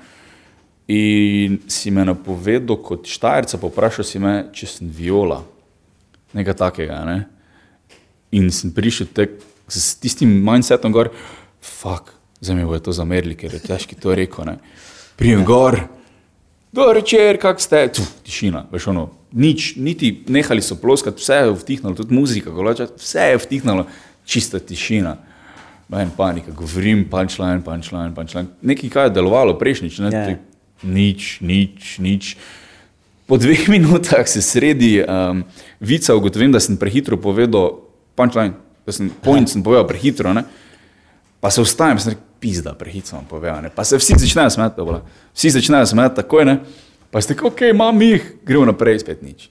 In 0.90 1.58
si 1.70 1.90
me 1.90 2.06
napovedal 2.06 2.78
kot 2.82 3.10
štajerca, 3.10 3.58
poprašal 3.58 4.06
si 4.06 4.22
me, 4.22 4.36
če 4.54 4.70
sem 4.70 4.94
viola, 4.94 5.40
nekaj 6.38 6.58
takega. 6.62 7.02
Ne? 7.10 7.18
In 8.38 8.50
sem 8.54 8.70
prišel 8.74 9.10
tek, 9.14 9.34
s 9.66 9.96
tistim 9.98 10.30
mindsetom 10.46 10.94
gor, 10.94 11.10
fuck, 11.58 12.14
za 12.38 12.54
me 12.54 12.66
bo 12.66 12.78
je 12.78 12.86
to 12.86 12.94
zamerili, 12.94 13.34
ker 13.38 13.58
je 13.58 13.64
težko 13.66 13.98
to 13.98 14.14
rekel. 14.14 14.54
Prijem 15.18 15.42
gor. 15.46 15.82
Dobro 16.72 16.92
večer, 16.94 17.38
kak 17.40 17.60
ste? 17.60 17.88
Tu, 17.92 18.02
tišina, 18.22 18.64
veš 18.70 18.86
ono. 18.92 19.08
Nič, 19.32 19.74
niti 19.76 20.24
nehali 20.30 20.62
so 20.62 20.76
ploskati, 20.78 21.18
vse 21.18 21.34
je 21.34 21.56
vtihnilo, 21.58 21.96
tudi 21.98 22.14
muzika, 22.14 22.52
goloča, 22.54 22.86
vse 22.94 23.26
je 23.32 23.40
vtihnilo, 23.42 23.86
čista 24.22 24.60
tišina. 24.62 25.16
En 25.98 26.12
panika, 26.14 26.54
govorim, 26.54 27.02
punčline, 27.10 27.58
punčline, 27.66 28.14
punčline. 28.14 28.52
Nekaj, 28.62 28.92
kaj 28.94 29.08
je 29.08 29.14
delovalo 29.18 29.56
prejšnjič, 29.58 29.98
ne? 30.04 30.12
Yeah. 30.14 30.30
Ja. 30.30 30.86
Nič, 30.86 31.40
nič, 31.42 31.98
nič. 31.98 32.30
Po 33.26 33.38
dveh 33.38 33.66
minutah 33.74 34.22
se 34.30 34.38
sredi 34.38 35.00
um, 35.02 35.42
vica 35.82 36.14
ugotovim, 36.14 36.54
da 36.54 36.62
sem 36.62 36.78
prehitro 36.78 37.18
povedal 37.18 37.80
punčline, 38.14 38.54
da 38.86 38.94
sem 38.94 39.10
point 39.10 39.50
sem 39.50 39.66
povedal 39.66 39.90
prehitro, 39.90 40.30
ne? 40.38 40.46
Pa 41.42 41.50
se 41.50 41.66
vstajem, 41.66 41.98
sem 41.98 42.14
rekel, 42.14 42.29
pizda, 42.40 42.74
prehitro 42.74 43.18
vam 43.18 43.26
povedal, 43.28 43.62
ne? 43.62 43.70
Pa 43.74 43.84
se 43.84 43.98
vsi 44.00 44.16
začnejo 44.18 44.50
smeti, 44.50 44.86
vsi 45.34 45.50
začnejo 45.50 45.86
smeti 45.86 46.20
takoj, 46.22 46.44
ne? 46.48 46.56
Pa 47.10 47.20
ste 47.20 47.34
tako, 47.34 47.50
ok, 47.50 47.60
imam 47.70 48.02
jih, 48.02 48.26
gremo 48.46 48.64
naprej, 48.70 49.00
spet 49.02 49.22
nič. 49.22 49.50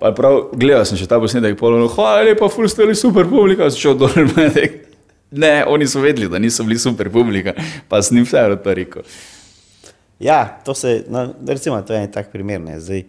Pa 0.00 0.10
prav, 0.16 0.50
gledal 0.56 0.86
sem 0.88 0.98
še 0.98 1.06
ta 1.08 1.20
posnetek, 1.22 1.58
polno, 1.60 1.86
hvala 1.92 2.24
lepa, 2.26 2.48
ful 2.52 2.68
ste 2.68 2.86
bili 2.86 2.96
super 2.98 3.28
publika, 3.28 3.68
sem 3.70 3.84
šel 3.84 3.98
dol 4.00 4.16
in 4.20 4.32
rekel, 4.34 4.88
ne, 5.30 5.52
oni 5.68 5.86
so 5.86 6.02
vedeli, 6.02 6.28
da 6.32 6.40
niso 6.42 6.64
bili 6.66 6.78
super 6.80 7.10
publika, 7.12 7.54
pa 7.88 8.00
sem 8.02 8.18
jim 8.18 8.26
vse 8.26 8.42
to 8.64 8.74
rekel. 8.74 9.06
Ja, 10.20 10.42
to 10.64 10.74
se, 10.74 11.04
no, 11.08 11.30
recimo, 11.48 11.78
to 11.86 11.94
je 11.94 12.02
en 12.02 12.10
tak 12.12 12.32
primer, 12.32 12.60
ne, 12.60 12.80
zdaj, 12.80 13.04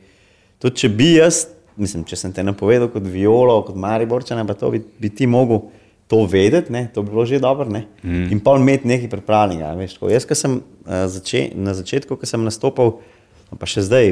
tudi 0.61 0.83
če 0.83 0.91
bi 0.95 1.09
jaz, 1.17 1.45
mislim, 1.81 2.05
če 2.07 2.19
sem 2.19 2.35
te 2.35 2.45
napovedal 2.45 2.91
kot 2.93 3.07
violo, 3.09 3.57
kot 3.67 3.79
mariborčana, 3.79 4.45
pa 4.47 4.55
to 4.59 4.69
bi, 4.75 4.83
bi 5.01 5.09
ti 5.09 5.27
mogel 5.27 5.65
to 6.11 6.25
vedeti, 6.27 6.73
ne, 6.75 6.89
to 6.91 7.05
bi 7.05 7.13
bilo 7.13 7.23
že 7.25 7.39
dobro, 7.39 7.69
ne, 7.71 7.85
mm. 8.03 8.27
in 8.35 8.39
pa 8.43 8.57
imeti 8.59 8.89
nekaj 8.89 9.09
pripravljenega, 9.13 9.71
veš, 9.79 9.93
tako, 9.95 10.09
jaz, 10.11 10.25
ko 10.27 10.35
sem 10.35 10.57
uh, 10.59 11.05
zače, 11.07 11.45
na 11.55 11.71
začetku, 11.77 12.17
ko 12.19 12.27
sem 12.27 12.43
nastopal, 12.43 12.97
pa 13.55 13.67
še 13.67 13.85
zdaj, 13.87 14.11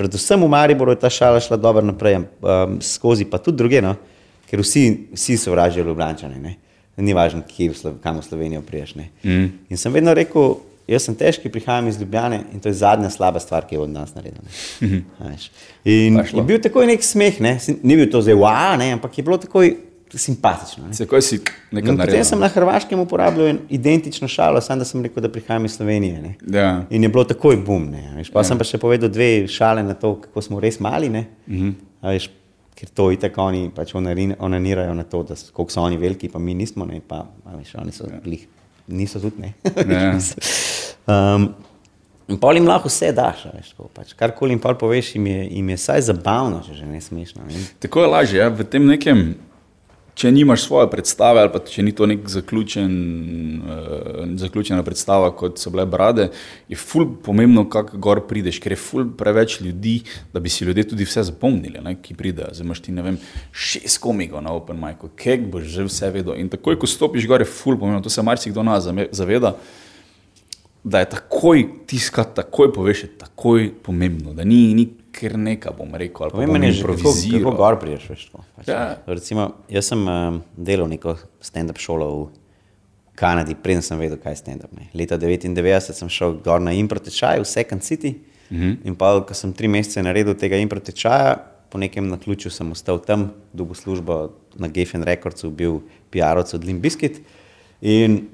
predvsem 0.00 0.40
v 0.40 0.48
Mariboru 0.48 0.94
je 0.96 1.02
ta 1.02 1.10
šala 1.12 1.42
šla 1.44 1.60
dobro 1.60 1.84
naprej, 1.84 2.22
um, 2.40 2.78
skozi 2.84 3.28
pa 3.28 3.40
tudi 3.42 3.60
druge, 3.60 3.84
no? 3.84 3.98
ker 4.48 4.64
vsi, 4.64 5.12
vsi 5.12 5.36
so 5.38 5.52
vražili 5.52 5.86
Ljubljani, 5.86 6.40
ne? 6.40 6.56
ni 7.00 7.12
važno, 7.16 7.44
kje, 7.48 7.70
kam 8.02 8.18
v 8.18 8.24
Slovenijo 8.24 8.64
priješ. 8.66 8.96
Mm. 9.22 9.46
In 9.70 9.78
sem 9.80 9.92
vedno 9.92 10.12
rekel, 10.16 10.56
jaz 10.90 11.06
sem 11.06 11.14
težki, 11.16 11.52
prihajam 11.52 11.88
iz 11.88 12.00
Ljubljane 12.00 12.42
in 12.52 12.60
to 12.60 12.68
je 12.68 12.80
zadnja 12.80 13.08
slaba 13.12 13.40
stvar, 13.40 13.64
ki 13.68 13.76
je 13.76 13.84
od 13.84 13.92
nas 13.92 14.12
naredila. 14.16 14.44
Mm. 14.80 15.04
In 15.84 16.18
je 16.24 16.44
bil 16.44 16.60
takoj 16.60 16.88
nek 16.90 17.04
smeh, 17.04 17.40
ne? 17.40 17.54
ni 17.82 17.96
bil 17.96 18.10
to 18.10 18.20
zdaj, 18.24 18.36
wow, 18.40 18.74
ne? 18.80 18.90
ampak 18.96 19.16
je 19.16 19.24
bilo 19.24 19.38
takoj 19.40 19.76
simpatično. 20.18 20.92
Se, 20.92 21.06
si 21.20 21.38
potem 21.96 22.24
sem 22.24 22.40
na 22.40 22.48
Hrvaškem 22.48 23.00
uporabljal 23.00 23.56
identično 23.68 24.28
šalo, 24.28 24.60
samo 24.60 24.78
da 24.78 24.84
sem 24.84 25.02
rekel, 25.02 25.22
da 25.22 25.28
prihajam 25.28 25.64
iz 25.64 25.76
Slovenije. 25.76 26.34
Ja. 26.46 26.84
In 26.90 27.02
je 27.02 27.08
bilo 27.08 27.24
takoj 27.24 27.56
bum. 27.56 27.92
Pa 28.32 28.40
ja. 28.40 28.44
sem 28.44 28.58
pa 28.58 28.64
še 28.64 28.78
povedal 28.78 29.10
dve 29.10 29.48
šale 29.48 29.82
na 29.86 29.94
to, 29.94 30.16
kako 30.20 30.42
smo 30.42 30.60
res 30.60 30.80
mali. 30.80 31.08
Mm 31.08 31.24
-hmm. 31.46 31.74
veš, 32.02 32.30
ker 32.74 32.88
to 32.88 33.10
in 33.10 33.20
tako 33.20 33.42
oni 33.42 33.70
pač 33.74 33.94
onanirajo 34.38 34.94
na 34.94 35.02
to, 35.02 35.22
da 35.22 35.34
koliko 35.52 35.72
so 35.72 35.82
oni 35.82 35.96
veliki, 35.96 36.28
pa 36.28 36.38
mi 36.38 36.54
nismo. 36.54 36.84
Ne, 36.84 37.00
pa, 37.08 37.26
veš, 37.56 37.74
oni 37.74 37.92
so 37.92 38.04
ja. 38.04 38.20
glih, 38.24 38.46
niso 38.86 39.20
tudi. 39.20 39.52
Ja. 39.88 40.18
um, 41.36 41.54
In 42.30 42.38
pol 42.38 42.54
jim 42.54 42.66
lahko 42.68 42.86
vse 42.88 43.10
daš, 43.12 43.44
veš, 43.50 43.72
pač. 43.94 44.12
karkoli 44.14 44.54
jim 44.54 44.60
poveš, 44.60 45.14
jim 45.14 45.26
je, 45.26 45.46
jim 45.50 45.68
je 45.68 45.76
saj 45.76 46.00
zabavno, 46.00 46.62
če 46.62 46.74
že 46.74 46.86
ne 46.86 47.00
smešno. 47.00 47.42
Ne? 47.48 47.62
Tako 47.82 48.04
je 48.04 48.06
lažje, 48.06 48.38
ja? 48.38 48.48
v 48.48 48.64
tem 48.64 48.86
nekem 48.86 49.34
če 50.20 50.28
nimaš 50.32 50.66
svoje 50.66 50.88
predstave, 50.92 51.40
ali 51.40 51.48
pa 51.52 51.62
če 51.64 51.82
ni 51.86 51.94
to 51.96 52.04
nek 52.08 52.26
zaključen, 52.28 52.90
uh, 53.64 54.18
zaključena 54.40 54.84
predstava, 54.84 55.30
kot 55.36 55.60
so 55.62 55.72
bile 55.72 55.86
brade, 55.88 56.26
je 56.68 56.76
ful 56.76 57.06
pomembno, 57.24 57.64
kako 57.72 58.00
gor 58.04 58.20
prideš, 58.28 58.58
ker 58.60 58.74
je 58.76 58.80
ful 58.80 59.08
preveč 59.16 59.60
ljudi, 59.64 59.96
da 60.34 60.42
bi 60.44 60.52
si 60.52 60.66
ljudje 60.68 60.90
tudi 60.92 61.08
vse 61.08 61.24
zapomnili, 61.30 61.80
ne, 61.84 61.96
ki 62.04 62.18
pridejo. 62.18 62.52
Zdaj 62.52 62.68
imaš 62.68 62.84
ti, 62.84 62.94
ne 62.96 63.06
vem, 63.06 63.20
šest 63.52 64.02
komikov 64.04 64.44
na 64.44 64.52
Open 64.56 64.80
Mic, 64.82 65.06
kek 65.16 65.48
boš 65.52 65.70
že 65.72 65.88
vse 65.88 66.12
vedel. 66.12 66.36
In 66.42 66.52
takoj, 66.52 66.76
ko 66.80 66.90
stopiš 66.90 67.28
gor, 67.30 67.40
je 67.40 67.48
ful 67.48 67.78
pomembno, 67.80 68.04
to 68.04 68.12
se 68.12 68.24
marsikdo 68.26 68.66
nas 68.66 68.90
zaveda. 69.16 69.54
Da 70.84 71.00
je 71.00 71.12
takoj 71.16 71.64
tiskati, 71.88 72.36
takoj 72.42 72.74
poveš, 72.76 73.06
je 73.06 73.14
takoj 73.24 73.70
pomembno, 73.84 74.36
da 74.36 74.44
ni, 74.44 74.66
ni 74.76 74.88
ker 75.12 75.36
nekaj 75.38 75.74
bom 75.78 75.94
rekel. 75.94 76.30
Povej 76.30 76.46
mi, 76.46 76.72
že 76.72 76.86
kako, 76.86 77.12
kako 77.12 77.54
gor 77.58 77.78
priješ. 77.80 78.08
Veš, 78.10 78.26
pač, 78.56 78.68
ja. 78.68 78.96
recimo, 79.06 79.50
jaz 79.68 79.90
sem 79.92 80.02
um, 80.06 80.42
delal 80.56 80.88
neko 80.90 81.16
stand-up 81.44 81.80
šolo 81.82 82.10
v 82.14 82.28
Kanadi, 83.20 83.54
preden 83.54 83.84
sem 83.84 83.98
vedel, 84.00 84.16
kaj 84.20 84.32
je 84.32 84.40
stand-up. 84.40 84.72
Leta 84.96 85.18
1999 85.20 85.98
sem 85.98 86.08
šel 86.08 86.38
gor 86.44 86.62
na 86.62 86.72
impro 86.72 87.02
tečaj 87.02 87.42
v 87.42 87.48
Second 87.48 87.84
City. 87.84 88.16
-hmm. 88.50 88.76
In 88.84 88.94
pa, 88.98 89.14
ko 89.22 89.34
sem 89.34 89.54
tri 89.54 89.70
mesece 89.70 90.02
naredil 90.02 90.34
tega 90.38 90.58
impro 90.60 90.82
tečaja, 90.82 91.38
po 91.70 91.78
nekem 91.78 92.08
naključju 92.10 92.50
sem 92.50 92.70
ostal 92.74 92.98
tam, 92.98 93.30
dobil 93.54 93.78
službo 93.78 94.34
na 94.58 94.68
Geffen 94.68 95.06
Recordsu, 95.06 95.50
bil 95.50 95.80
PR-ovec 96.10 96.54
od 96.54 96.64
Limbiskit. 96.66 97.20
In 97.80 98.26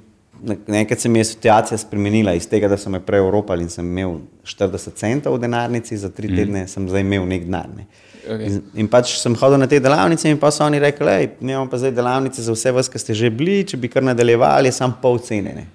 nekaj 0.67 0.97
se 0.97 1.09
mi 1.09 1.19
je 1.19 1.25
situacija 1.25 1.79
spremenila 1.79 2.35
iz 2.35 2.49
tega, 2.49 2.69
da 2.69 2.77
so 2.77 2.91
me 2.91 3.01
prej 3.01 3.19
Evropali 3.19 3.63
in 3.63 3.71
sem 3.71 3.87
imel 3.87 4.19
40 4.45 4.95
centov 4.95 5.37
v 5.37 5.41
denarnici, 5.41 5.97
za 5.97 6.11
tri 6.11 6.29
mm. 6.29 6.37
tedne 6.37 6.67
sem 6.69 6.89
zdaj 6.89 7.01
imel 7.01 7.27
nek 7.29 7.45
denar. 7.45 7.69
Ne. 7.77 7.87
Okay. 8.27 8.47
In, 8.47 8.63
in 8.75 8.89
pač 8.91 9.15
sem 9.21 9.35
hodil 9.39 9.61
na 9.63 9.69
te 9.71 9.79
delavnice 9.81 10.31
in 10.31 10.39
pa 10.43 10.51
so 10.51 10.65
oni 10.67 10.81
rekli, 10.83 11.07
da 11.41 11.53
imamo 11.53 11.71
pa 11.71 11.79
zdaj 11.79 11.95
delavnice 11.95 12.43
za 12.43 12.53
vse 12.53 12.73
vas, 12.75 12.91
ki 12.91 12.99
ste 12.99 13.15
že 13.15 13.31
bili, 13.31 13.61
če 13.69 13.79
bi 13.79 13.91
kar 13.93 14.03
nadaljevali, 14.03 14.71
je 14.71 14.77
sam 14.77 14.97
pol 15.03 15.21
cene. 15.23 15.55
Ne. 15.55 15.67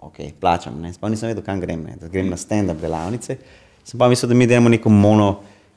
Ok, 0.00 0.22
plačam, 0.40 0.80
ne. 0.80 0.94
sploh 0.96 1.12
nisem 1.12 1.28
vedel, 1.28 1.44
kam 1.44 1.60
grem, 1.60 1.82
ne. 1.84 1.98
da 2.00 2.08
grem 2.08 2.30
na 2.32 2.38
stand-up 2.40 2.80
delavnice. 2.80 3.36
Sem 3.84 4.00
pa 4.00 4.08
mislil, 4.08 4.32
da 4.32 4.38
mi 4.38 4.48
delamo 4.48 4.72
neko 4.72 4.88
mono, 4.88 5.28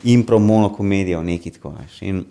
impro, 0.08 0.40
mono 0.40 0.72
komedijo, 0.72 1.20
nekaj 1.24 1.58
tako. 1.58 1.76
Veš. 1.82 2.00
In 2.08 2.24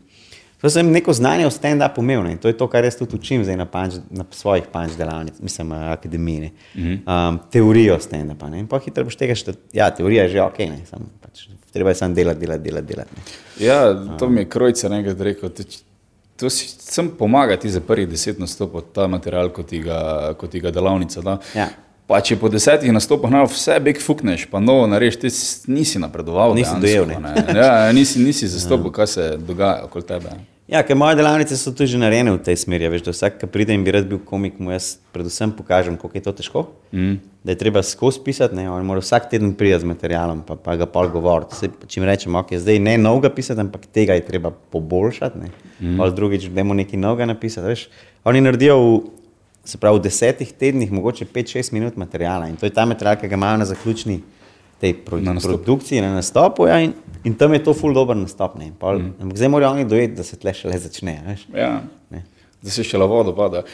To 0.63 0.71
sem 0.71 0.91
neko 0.95 1.13
znanje 1.13 1.47
o 1.47 1.51
stand-upu 1.51 2.03
imel 2.03 2.27
in 2.31 2.39
to 2.39 2.49
je 2.49 2.57
to, 2.57 2.69
kar 2.71 2.85
jaz 2.85 2.97
tudi 2.97 3.17
učim 3.19 3.43
zdaj 3.45 3.57
na, 3.59 3.67
panč, 3.67 3.99
na 4.11 4.25
svojih 4.31 4.69
panč 4.73 4.95
delavnicah, 4.99 5.43
mislim, 5.43 5.69
na 5.69 5.93
akademiji. 5.93 6.51
Mm 6.75 6.83
-hmm. 6.83 7.29
um, 7.29 7.41
teorijo 7.51 7.99
stand-upa. 7.99 8.55
In 8.59 8.67
pa 8.67 8.79
hitro 8.79 9.05
boš 9.05 9.17
tega, 9.17 9.35
da 9.47 9.53
ja, 9.73 9.91
teorija 9.91 10.23
je 10.23 10.29
že 10.29 10.43
ok, 10.43 10.59
ne, 10.59 10.87
sam, 10.91 11.11
pač, 11.21 11.49
treba 11.73 11.91
je 11.91 11.95
samo 11.95 12.15
delati, 12.15 12.41
delati, 12.41 12.63
delati. 12.63 12.87
delati 12.87 13.11
ja, 13.59 14.07
to 14.19 14.29
mi 14.29 14.41
je 14.41 14.49
krojca 14.49 14.89
nekaj 14.89 15.15
rekel. 15.19 15.51
To 16.37 16.51
si 16.51 16.69
sem 16.69 17.11
pomagati 17.19 17.71
za 17.71 17.81
prvih 17.81 18.09
deset 18.09 18.39
nastopov, 18.39 18.83
ta 18.95 19.07
material, 19.07 19.51
kot 19.53 20.51
ti 20.51 20.61
ga 20.61 20.71
delavnica. 20.71 21.21
Da. 21.21 21.39
Ja. 21.55 21.69
Pa 22.07 22.21
če 22.21 22.37
po 22.37 22.49
desetih 22.49 22.93
nastopah 22.93 23.31
na 23.31 23.45
vse 23.47 23.79
bek 23.81 24.01
fukneš, 24.03 24.49
pa 24.51 24.61
novo 24.61 24.87
narediš, 24.91 25.17
ti 25.23 25.31
nisi 25.73 25.99
napredoval. 26.03 26.55
Nisi 26.55 26.75
dojel. 26.81 27.07
Ne. 27.07 27.21
Ne. 27.21 27.59
Ja, 27.61 27.93
nisi, 27.93 28.21
nisi 28.21 28.49
zastopil, 28.49 28.91
kaj 28.97 29.07
se 29.07 29.29
dogaja 29.39 29.85
okoli 29.87 30.09
tebe. 30.09 30.35
Ja, 30.73 30.81
ker 30.81 30.97
moje 30.97 31.19
delavnice 31.19 31.57
so 31.61 31.69
tudi 31.77 31.99
narejene 32.01 32.33
v 32.33 32.39
tej 32.41 32.57
smeri. 32.63 32.87
Veš, 32.89 33.03
da 33.05 33.13
vsak, 33.13 33.35
ki 33.43 33.49
pride 33.53 33.75
in 33.77 33.83
bi 33.85 33.93
rad 33.93 34.07
bil 34.09 34.23
komik, 34.25 34.57
mu 34.57 34.73
jaz 34.73 34.95
predvsem 35.13 35.53
pokažem, 35.53 35.99
kako 36.01 36.17
je 36.17 36.23
to 36.25 36.33
težko. 36.39 36.63
Mm. 36.97 37.19
Da 37.45 37.53
je 37.53 37.59
treba 37.61 37.83
skozi 37.85 38.23
pisati, 38.25 38.57
ne, 38.57 38.65
on 38.73 38.87
mora 38.89 39.03
vsak 39.05 39.29
teden 39.29 39.53
priti 39.59 39.83
z 39.83 39.91
materialom, 39.91 40.41
pa, 40.49 40.57
pa 40.57 40.79
ga 40.81 40.89
pol 40.89 41.13
govoriti. 41.13 41.69
Če 41.85 42.01
mi 42.01 42.09
rečemo, 42.09 42.41
ok, 42.41 42.55
zdaj 42.57 42.81
ne 42.81 42.97
novega 42.97 43.29
pisati, 43.35 43.61
ampak 43.61 43.85
tega 43.93 44.17
je 44.17 44.25
treba 44.25 44.49
poboljšati. 44.49 45.43
Ne. 45.45 45.53
Mm. 45.83 45.99
Pol 46.01 46.17
drugič, 46.17 46.49
da 46.57 46.65
mu 46.65 46.79
nekaj 46.81 47.05
novega 47.05 47.29
napisati. 47.29 47.69
Veš. 47.69 47.89
Oni 48.25 48.41
naredijo 48.41 48.79
v 48.81 48.95
se 49.65 49.79
pravi, 49.79 49.99
v 49.99 50.03
desetih 50.03 50.53
tednih, 50.59 50.93
mogoče 50.93 51.29
5-6 51.35 51.73
minut 51.73 51.97
materijala. 51.97 52.49
In 52.49 52.57
to 52.57 52.67
je 52.67 52.75
ta 52.75 52.87
material, 52.89 53.21
ki 53.21 53.29
ga 53.29 53.37
imajo 53.39 53.61
na 53.61 53.69
zaključni 53.69 54.23
tej 54.83 54.97
pro, 55.07 55.21
na 55.23 55.37
produkciji, 55.39 56.03
na 56.03 56.11
nastopu. 56.19 56.67
Ja, 56.67 56.81
in, 56.83 56.93
in 57.25 57.37
tam 57.39 57.55
je 57.55 57.63
to 57.63 57.75
ful 57.75 57.95
dobro 57.95 58.19
nastop. 58.19 58.59
Mm. 58.59 59.31
Zdaj 59.35 59.49
morajo 59.49 59.79
oni 59.79 59.87
dojeti, 59.89 60.17
da 60.19 60.27
se 60.27 60.39
tle 60.43 60.55
še 60.59 60.73
le 60.73 60.81
začne. 60.83 61.15
Ja. 61.55 61.71
Da 62.63 62.71
se 62.71 62.85
še 62.87 62.99
la 62.99 63.07
vodo 63.11 63.35
pada. 63.35 63.65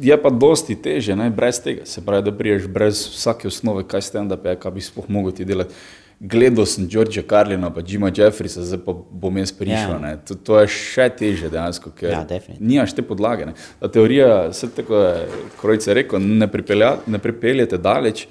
Je 0.00 0.16
pa 0.20 0.30
dosti 0.32 0.76
teže, 0.76 1.16
ne? 1.16 1.30
brez 1.32 1.58
tega. 1.64 1.88
Se 1.88 2.04
pravi, 2.04 2.28
da 2.28 2.36
priješ 2.36 2.68
brez 2.68 3.02
vsake 3.16 3.48
osnove, 3.48 3.84
kaj 3.88 4.12
da 4.28 4.36
bi 4.36 4.54
kaj 4.60 4.76
bi 4.76 4.84
spoh 4.84 5.08
mogel 5.08 5.36
ti 5.36 5.48
delati 5.48 5.76
gledal 6.22 6.66
sem 6.66 6.86
Georgea 6.88 7.22
Carlina, 7.28 7.70
pa 7.74 7.82
Jima 7.86 8.10
Jeffrisa, 8.16 8.62
zdaj 8.62 8.78
pa 8.84 8.94
bom 8.94 9.38
jaz 9.38 9.52
prišel. 9.52 9.96
Ja. 9.98 10.16
To, 10.28 10.36
to 10.38 10.60
je 10.60 10.68
še 10.70 11.08
teže 11.18 11.50
dejansko, 11.50 11.90
ker 11.98 12.12
ja, 12.14 12.22
nimaš 12.60 12.94
te 12.94 13.02
podlage. 13.06 13.48
Ne. 13.50 13.56
Ta 13.80 13.90
teorija, 13.90 14.52
se 14.54 14.70
tako 14.70 15.00
je, 15.02 15.42
krojce 15.60 15.96
rekel, 15.98 16.22
ne, 16.22 16.46
ne 16.46 17.18
pripeljete 17.22 17.80
daleč. 17.82 18.28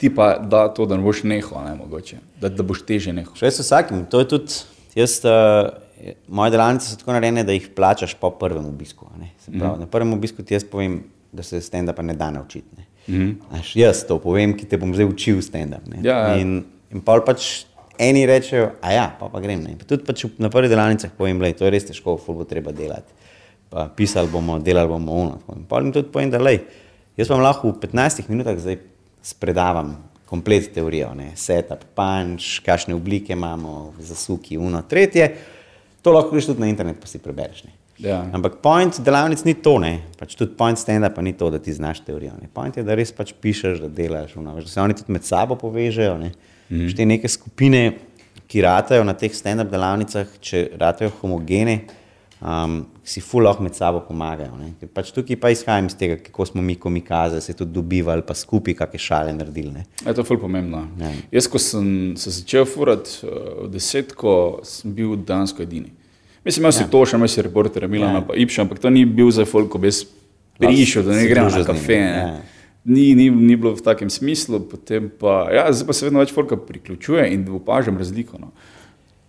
Ti 0.00 0.08
pa 0.14 0.32
da 0.38 0.64
to, 0.74 0.86
da 0.88 0.96
ne 0.96 1.04
boš 1.04 1.22
nehal, 1.28 1.64
ne 1.66 1.74
mogoče, 1.76 2.18
da, 2.40 2.48
da 2.48 2.64
boš 2.64 2.82
teže 2.88 3.12
nehal. 3.12 3.34
Še 3.36 3.50
s 3.52 3.64
vsakim, 3.64 4.06
to 4.08 4.22
je 4.22 4.28
tudi, 4.32 4.60
jaz, 4.96 5.18
uh, 5.28 5.68
moje 6.28 6.54
delavnice 6.56 6.88
so 6.88 6.96
tako 6.96 7.12
narejene, 7.12 7.44
da 7.44 7.52
jih 7.52 7.68
plačaš 7.76 8.14
po 8.20 8.30
prvem 8.30 8.66
obisku. 8.66 9.06
Pravi, 9.06 9.30
mm 9.48 9.60
-hmm. 9.60 9.80
Na 9.80 9.86
prvem 9.86 10.12
obisku 10.12 10.42
ti 10.42 10.54
jaz 10.54 10.64
povem, 10.64 11.02
da 11.32 11.42
se 11.42 11.60
stand-up 11.60 12.02
ne 12.02 12.14
da 12.14 12.30
naučiti. 12.30 12.68
Mm 13.08 13.14
-hmm. 13.14 13.34
Jaz 13.74 14.06
to 14.06 14.18
povem, 14.18 14.56
ki 14.56 14.66
te 14.66 14.76
bom 14.76 14.94
zdaj 14.94 15.06
učil 15.06 15.42
stand-up. 15.42 16.02
Ja, 16.02 16.18
ja. 16.18 16.36
In 16.36 17.00
pa 17.04 17.20
pač 17.20 17.64
eni 17.98 18.26
rečejo, 18.26 18.70
a 18.80 18.92
ja, 18.92 19.16
pa, 19.20 19.28
pa 19.28 19.40
grem. 19.40 19.62
Ne. 19.62 19.76
Pa 19.78 19.84
tudi 19.84 20.04
pač 20.04 20.24
na 20.38 20.50
prvih 20.50 20.70
delavnicah 20.70 21.10
povem, 21.16 21.38
da 21.38 21.46
je 21.46 21.58
to 21.60 21.70
res 21.70 21.84
težko, 21.84 22.16
fulbo 22.16 22.44
treba 22.44 22.72
delati. 22.72 23.12
Pa 23.70 23.88
pisali 23.96 24.28
bomo, 24.28 24.58
delali 24.58 24.88
bomo 24.88 25.12
uno. 25.12 25.38
In 25.56 25.64
pa 25.68 25.80
jim 25.80 25.92
tudi 25.92 26.08
povem, 26.08 26.30
da 26.30 26.38
lej, 26.38 26.60
jaz 27.16 27.30
vam 27.30 27.44
lahko 27.44 27.70
v 27.70 27.78
15 27.84 28.28
minutah 28.28 28.58
zdaj 28.58 28.78
spredavam 29.22 29.96
komplet 30.30 30.68
teorijo, 30.74 31.10
ne. 31.14 31.32
setup, 31.34 31.82
punch, 31.94 32.60
kakšne 32.64 32.94
oblike 32.94 33.34
imamo, 33.34 33.92
zasuki, 33.98 34.58
uno, 34.58 34.82
tretje. 34.86 35.26
To 36.02 36.14
lahko 36.14 36.36
greš 36.36 36.52
tudi 36.52 36.62
na 36.62 36.68
internet, 36.70 37.00
pa 37.02 37.10
si 37.10 37.18
prebereš. 37.18 37.64
Ne. 37.66 37.74
Ja. 38.00 38.20
Ampak 38.32 38.60
point 38.62 39.00
delavnic 39.04 39.42
ni 39.44 39.56
to, 39.58 39.74
ne. 39.82 39.98
pač 40.20 40.36
tudi 40.38 40.54
point 40.56 40.78
stand-up 40.78 41.18
ni 41.20 41.34
to, 41.36 41.50
da 41.50 41.58
ti 41.58 41.74
znaš 41.74 42.04
teorijo. 42.06 42.36
Ne. 42.40 42.48
Point 42.54 42.78
je, 42.78 42.84
da 42.86 42.94
res 42.96 43.10
pač 43.12 43.34
pišeš, 43.42 43.82
da 43.82 43.90
delaš, 43.92 44.36
uno, 44.40 44.54
da 44.56 44.70
se 44.70 44.80
oni 44.80 44.96
tudi 44.96 45.12
med 45.18 45.26
sabo 45.26 45.58
povežejo. 45.58 46.14
Ne. 46.22 46.30
Mm. 46.70 46.94
Te 46.96 47.08
neke 47.10 47.28
skupine, 47.28 47.82
ki 48.50 48.62
ratajo 48.62 49.02
na 49.06 49.16
teh 49.18 49.34
stand-up 49.34 49.68
delavnicah, 49.70 50.30
če 50.40 50.68
ratajo 50.78 51.10
homogene, 51.20 51.80
um, 52.40 52.84
si 53.04 53.20
fullah 53.20 53.60
med 53.60 53.74
sabo 53.74 54.02
pomagajo. 54.06 54.56
Pač 54.94 55.12
tukaj 55.14 55.38
pa 55.40 55.52
izhajam 55.52 55.90
iz 55.90 55.96
tega, 55.98 56.18
kako 56.24 56.46
smo 56.50 56.64
mi, 56.64 56.76
ko 56.80 56.90
mi 56.90 57.02
kaze, 57.04 57.40
se 57.40 57.54
tudi 57.56 57.72
dobivali, 57.76 58.24
pa 58.26 58.34
skupaj 58.34 58.76
kakšne 58.78 59.02
šale 59.06 59.34
naredili. 59.36 59.72
Ne. 59.80 59.86
Je 60.06 60.14
to 60.16 60.24
fulh 60.26 60.40
pomembno. 60.42 60.84
Ja. 61.00 61.12
Jaz, 61.38 61.48
ko 61.50 61.62
sem 61.62 62.14
se 62.20 62.32
začel 62.40 62.68
furati 62.68 63.20
uh, 63.24 63.66
v 63.66 63.72
desetko, 63.74 64.36
sem 64.66 64.94
bil 64.94 65.16
dansko 65.16 65.64
edini. 65.66 65.92
Mislim, 66.44 66.64
imel 66.64 66.72
si 66.72 66.86
ja. 66.86 66.88
to, 66.88 67.04
še 67.04 67.18
imel 67.20 67.28
si 67.28 67.44
reporterja 67.44 67.90
Milana, 67.90 68.22
ja. 68.22 68.28
pa 68.30 68.38
Ipša, 68.38 68.64
ampak 68.64 68.80
to 68.80 68.92
ni 68.92 69.04
bil 69.04 69.28
za 69.34 69.44
folk, 69.48 69.68
ko 69.72 69.82
bi 69.82 69.92
prišel, 70.60 71.04
da 71.04 71.18
ne 71.18 71.28
gremo 71.28 71.52
na 71.52 71.66
kafe. 71.68 72.00
Ne. 72.00 72.16
Ja 72.16 72.40
ni, 72.84 73.14
ni, 73.14 73.30
ni 73.30 73.56
bilo 73.56 73.74
v 73.76 73.82
takem 73.84 74.10
smislu, 74.10 74.60
potem 74.64 75.10
pa, 75.12 75.48
ja, 75.52 75.68
zdaj 75.72 75.86
pa 75.86 75.96
se 75.96 76.06
vedno 76.08 76.22
več 76.22 76.32
folka 76.32 76.56
priključuje 76.56 77.26
in 77.34 77.44
opažam 77.52 77.98
razliko. 78.00 78.40
No. 78.40 78.52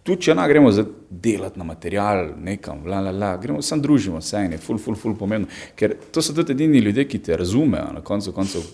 Tu, 0.03 0.15
če 0.17 0.33
na 0.33 0.47
gremo 0.49 0.71
delati 1.09 1.59
na 1.61 1.65
material, 1.65 2.31
nekam, 2.41 2.85
la, 2.89 3.03
la, 3.05 3.11
la, 3.13 3.35
gremo 3.37 3.61
samo 3.61 3.83
družimo 3.85 4.21
se, 4.21 4.39
je 4.49 4.57
ful, 4.57 4.79
ful, 4.81 4.95
ful 4.97 5.13
pomembno. 5.17 5.49
Ker 5.77 5.93
to 6.11 6.23
so 6.25 6.33
tudi 6.33 6.55
edini 6.55 6.81
ljudje, 6.81 7.05
ki 7.05 7.19
te 7.21 7.37
razumejo 7.37 7.91
na 7.93 8.01
koncu 8.01 8.33
koncev. 8.33 8.65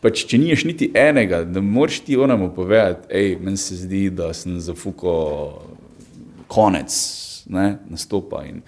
Pač, 0.00 0.22
če 0.30 0.38
nimaš 0.40 0.64
niti 0.64 0.88
enega, 0.96 1.42
da 1.44 1.60
moraš 1.60 1.98
ti 2.06 2.16
onemu 2.16 2.52
povedati, 2.54 3.10
hej, 3.12 3.34
meni 3.42 3.58
se 3.60 3.76
zdi, 3.82 4.06
da 4.14 4.30
sem 4.36 4.60
zafuko 4.62 5.12
konec 6.48 6.94
ne, 7.50 7.66
nastopa. 7.90 8.44
In 8.46 8.62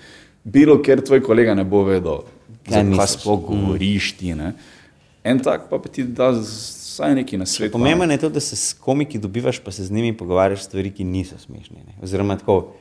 bilo, 0.44 0.76
ker 0.82 1.00
tvoj 1.06 1.22
kolega 1.24 1.54
ne 1.54 1.64
bo 1.64 1.84
vedel, 1.86 2.26
kaj 2.68 3.08
sploh 3.14 3.40
govoriš 3.46 4.12
ti. 4.18 4.34
Ne? 4.38 4.52
En 5.24 5.40
tak 5.42 5.68
pa, 5.70 5.78
pa 5.78 5.88
ti 5.88 6.04
da 6.04 6.32
vsaj 6.92 7.14
neki 7.14 7.38
na 7.40 7.46
svetu. 7.46 7.72
Pomembno 7.72 8.12
je 8.12 8.18
to, 8.18 8.28
da 8.28 8.40
se 8.40 8.56
s 8.56 8.72
komiki 8.72 9.18
dobivaš, 9.18 9.58
pa 9.64 9.72
se 9.72 9.84
z 9.84 9.92
njimi 9.92 10.16
pogovarjaš 10.16 10.68
stvari, 10.68 10.90
ki 10.90 11.04
niso 11.04 11.38
smešne. 11.38 11.76
Ne? 11.86 11.94
Oziroma, 12.02 12.36
tako, 12.36 12.74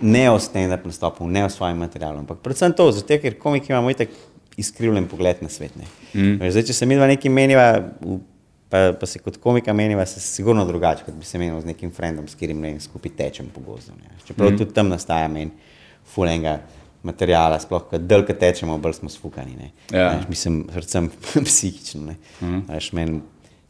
ne 0.00 0.30
o 0.30 0.38
stand-up 0.38 0.84
nastopu, 0.84 1.28
ne 1.28 1.44
o 1.44 1.50
svojem 1.50 1.78
materialu. 1.78 2.18
Ampak 2.18 2.42
predvsem 2.42 2.72
to, 2.72 2.90
zato 2.92 3.18
ker 3.22 3.38
komiki 3.38 3.72
imamo 3.72 3.90
itak 3.90 4.08
izkrivljen 4.56 5.06
pogled 5.08 5.36
na 5.40 5.48
svet. 5.48 5.76
Mm. 6.12 6.50
Zdaj, 6.50 6.66
če 6.70 6.76
se 6.76 6.86
mi 6.86 6.98
dva 6.98 7.06
nekaj 7.10 7.32
meniva, 7.32 7.66
pa, 8.68 8.90
pa 9.00 9.06
se 9.06 9.20
kot 9.22 9.38
komika 9.40 9.72
meniva, 9.72 10.06
se 10.06 10.20
sigurno 10.20 10.64
drugače, 10.66 11.06
kot 11.06 11.14
bi 11.14 11.24
se 11.24 11.38
menil 11.38 11.60
z 11.60 11.70
nekim 11.70 11.92
frendom, 11.94 12.28
s 12.28 12.34
katerim 12.34 12.64
skupaj 12.80 13.14
tečem 13.16 13.48
po 13.54 13.62
gozdu. 13.64 13.94
Čeprav 14.26 14.50
mm. 14.50 14.58
tudi 14.58 14.74
tam 14.74 14.90
nastaja 14.92 15.28
meni 15.28 15.50
fulenga 16.14 16.58
materijala, 17.02 17.58
sploh 17.60 17.84
kad 17.90 18.04
delka 18.04 18.34
tečemo, 18.36 18.78
bolj 18.78 18.98
smo 19.00 19.08
sfukani. 19.08 19.70
Ja. 19.92 20.08
Veš, 20.16 20.28
mislim, 20.28 20.62
predvsem 20.72 21.10
psihično. 21.48 22.16
Mhm. 22.40 22.64
Veš, 22.68 22.92
men, 22.96 23.20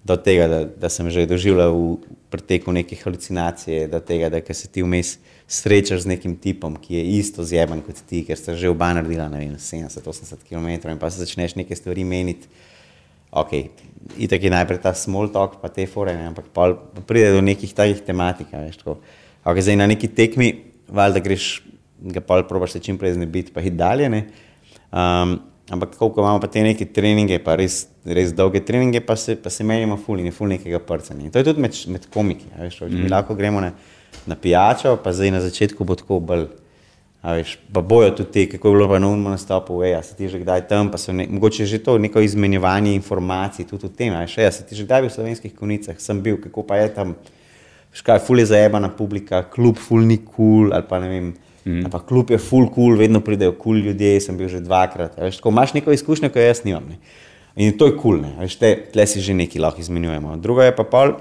do 0.04 0.16
tega, 0.16 0.48
da, 0.48 0.64
da 0.64 0.88
sem 0.88 1.10
že 1.12 1.26
doživljal 1.28 1.74
v 1.74 2.16
preteku 2.32 2.72
neke 2.72 2.96
halucinacije, 2.96 3.88
do 3.88 4.00
tega, 4.00 4.30
da 4.32 4.40
se 4.54 4.68
ti 4.68 4.82
vmes 4.82 5.18
srečaš 5.50 6.06
z 6.06 6.14
nekim 6.14 6.36
tipom, 6.36 6.76
ki 6.76 6.94
je 6.94 7.04
isto 7.18 7.44
zjeben 7.44 7.82
kot 7.84 8.00
ti, 8.08 8.22
ker 8.24 8.38
si 8.38 8.54
že 8.56 8.70
oba 8.70 8.92
naredila 8.94 9.28
70-80 9.28 10.46
km 10.48 10.88
in 10.88 10.98
pa 10.98 11.10
se 11.10 11.20
začneš 11.20 11.56
neke 11.58 11.76
stvari 11.76 12.04
meniti. 12.04 12.48
Ok, 13.30 13.52
itak 14.18 14.42
je 14.42 14.50
najprej 14.50 14.80
ta 14.82 14.94
small 14.94 15.30
talk, 15.30 15.60
pa 15.62 15.68
te 15.68 15.86
fore, 15.86 16.14
ne? 16.16 16.30
ampak 16.32 16.48
pa 16.54 16.72
pride 17.06 17.34
do 17.34 17.42
nekih 17.42 17.74
takih 17.74 18.00
tematik. 18.02 18.50
Veš, 18.50 18.80
okay, 19.44 19.62
zdaj 19.62 19.76
na 19.76 19.86
neki 19.86 20.08
tekmi, 20.08 20.54
valjda 20.88 21.22
greš 21.22 21.60
ga 22.02 22.20
pa 22.20 22.42
probiš 22.48 22.76
se 22.76 22.80
čim 22.80 22.98
prej 22.98 23.14
znebiti, 23.18 23.52
pa 23.52 23.60
jih 23.60 23.72
dalje. 23.72 24.08
Um, 24.90 25.38
ampak, 25.70 25.96
ko 25.98 26.12
imamo 26.18 26.40
pa 26.40 26.48
te 26.50 26.62
neke 26.62 26.84
treninge, 26.84 27.38
pa 27.44 27.54
res, 27.58 27.84
res 28.04 28.32
dolge 28.34 28.62
treninge, 28.66 29.02
pa 29.06 29.16
se, 29.16 29.36
pa 29.38 29.50
se 29.50 29.64
menimo 29.64 29.96
ful 29.96 30.20
in 30.20 30.30
je 30.30 30.34
ful 30.34 30.50
nekega 30.50 30.80
prcanja. 30.82 31.30
To 31.30 31.42
je 31.42 31.50
tudi 31.50 31.62
med, 31.62 31.76
med 31.94 32.08
komiki. 32.12 32.48
Veš, 32.58 32.80
mm. 32.82 32.96
Mi 33.04 33.10
lahko 33.12 33.36
gremo 33.38 33.62
na, 33.62 33.72
na 34.26 34.36
pijačo, 34.36 34.96
pa 35.04 35.14
zdaj 35.14 35.36
na 35.36 35.44
začetku 35.44 35.86
bo 35.86 35.98
tako 35.98 36.20
bolj. 36.20 36.48
Veš, 37.20 37.58
pa 37.68 37.82
bojo 37.84 38.14
tudi 38.16 38.32
ti, 38.32 38.46
kako 38.48 38.68
je 38.68 38.76
bilo 38.78 38.98
na 38.98 39.08
umu 39.08 39.30
nastopu, 39.30 39.76
veja, 39.82 40.00
se 40.02 40.14
ti 40.16 40.28
že 40.28 40.38
kdaj 40.40 40.64
tam, 40.68 40.88
pa 40.88 40.96
so 40.96 41.12
ne, 41.12 41.26
mogoče 41.28 41.66
že 41.68 41.78
to 41.84 41.98
neko 42.00 42.22
izmenjevanje 42.24 42.94
informacij 42.96 43.68
tudi 43.68 43.86
v 43.86 43.92
tem. 43.92 44.14
Veš, 44.16 44.38
ja, 44.40 44.48
se 44.50 44.64
ti 44.64 44.74
že 44.74 44.86
kdaj 44.88 45.04
bil 45.04 45.12
v 45.12 45.14
slovenskih 45.18 45.52
konicah, 45.52 46.00
sem 46.00 46.22
bil, 46.24 46.40
kako 46.40 46.64
pa 46.64 46.80
je 46.80 46.88
tam 46.96 47.14
škaj, 47.92 48.22
ful 48.24 48.40
je 48.40 48.48
zajebana 48.48 48.88
publika, 48.88 49.42
klub 49.52 49.76
ful 49.76 50.00
ni 50.00 50.16
kul, 50.16 50.32
cool, 50.32 50.72
ali 50.72 50.88
pa 50.88 50.98
ne 51.02 51.12
vem. 51.12 51.28
Mm. 51.64 51.90
Pa 51.92 52.00
klub 52.00 52.30
je 52.32 52.38
full 52.40 52.70
cool, 52.74 52.96
vedno 52.96 53.20
pridejo 53.20 53.52
kul 53.52 53.76
cool 53.76 53.90
ljudje, 53.90 54.20
sem 54.24 54.36
bil 54.36 54.48
že 54.48 54.62
dvakrat. 54.64 55.18
Veš, 55.20 55.40
ko 55.44 55.52
imaš 55.52 55.74
neko 55.76 55.92
izkušnjo, 55.92 56.30
ko 56.32 56.40
jaz 56.40 56.64
nimam. 56.64 56.86
Ne. 56.88 56.96
In 57.60 57.76
to 57.76 57.90
je 57.90 57.96
kul, 57.98 58.22
cool, 58.22 58.38
veš, 58.40 58.56
te, 58.56 58.70
tle 58.94 59.04
si 59.06 59.20
že 59.20 59.36
nekaj 59.36 59.60
lahko 59.60 59.82
izmenjujemo. 59.82 60.38
Drugo 60.40 60.64
je 60.64 60.72
pa 60.76 60.86
pol, 60.88 61.18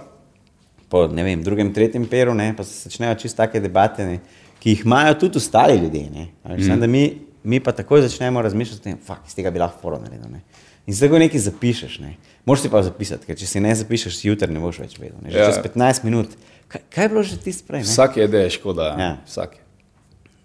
po 0.89 1.07
ne 1.11 1.25
vem, 1.27 1.43
drugem, 1.43 1.73
tretjem 1.75 2.05
peru, 2.07 2.33
ne, 2.33 2.53
pa 2.55 2.63
se 2.63 2.87
začnejo 2.87 3.17
čisto 3.19 3.43
take 3.43 3.59
debate, 3.59 4.05
ne, 4.05 4.45
ki 4.63 4.77
jih 4.77 4.85
imajo 4.87 5.17
tudi 5.25 5.41
ostali 5.41 5.75
ljudje. 5.77 6.07
Ne, 6.13 6.29
veš, 6.45 6.63
mm. 6.63 6.71
sem, 6.71 6.91
mi, 6.91 7.03
mi 7.43 7.59
pa 7.59 7.75
takoj 7.75 8.05
začnemo 8.07 8.41
razmišljati, 8.41 8.95
da 9.07 9.19
iz 9.27 9.35
tega 9.35 9.51
bi 9.51 9.59
lahko 9.59 9.81
foro 9.81 9.99
naredil. 9.99 10.39
In 10.87 10.95
zdaj, 10.95 11.11
ko 11.11 11.19
nekaj 11.21 11.43
zapišeš, 11.45 11.99
ne, 12.01 12.15
moraš 12.47 12.65
si 12.65 12.71
pa 12.71 12.81
zapisati, 12.81 13.27
ker 13.27 13.37
če 13.37 13.45
si 13.45 13.61
ne 13.61 13.75
zapišeš, 13.75 14.23
jutri 14.25 14.49
ne 14.49 14.63
boš 14.63 14.79
več 14.81 14.95
vedel. 14.97 15.19
Ne, 15.21 15.33
že 15.35 15.43
ja. 15.43 15.51
čez 15.51 15.59
15 15.67 16.07
minut, 16.07 16.33
kaj, 16.71 16.87
kaj 16.89 17.05
je 17.05 17.11
bilo 17.13 17.23
že 17.27 17.37
ti 17.43 17.53
sprej? 17.53 17.83
Vsak 17.85 18.17
je 18.17 18.29
ideja, 18.31 18.53
škoda. 18.55 18.93
Ja. 18.97 19.11
Vsak. 19.27 19.59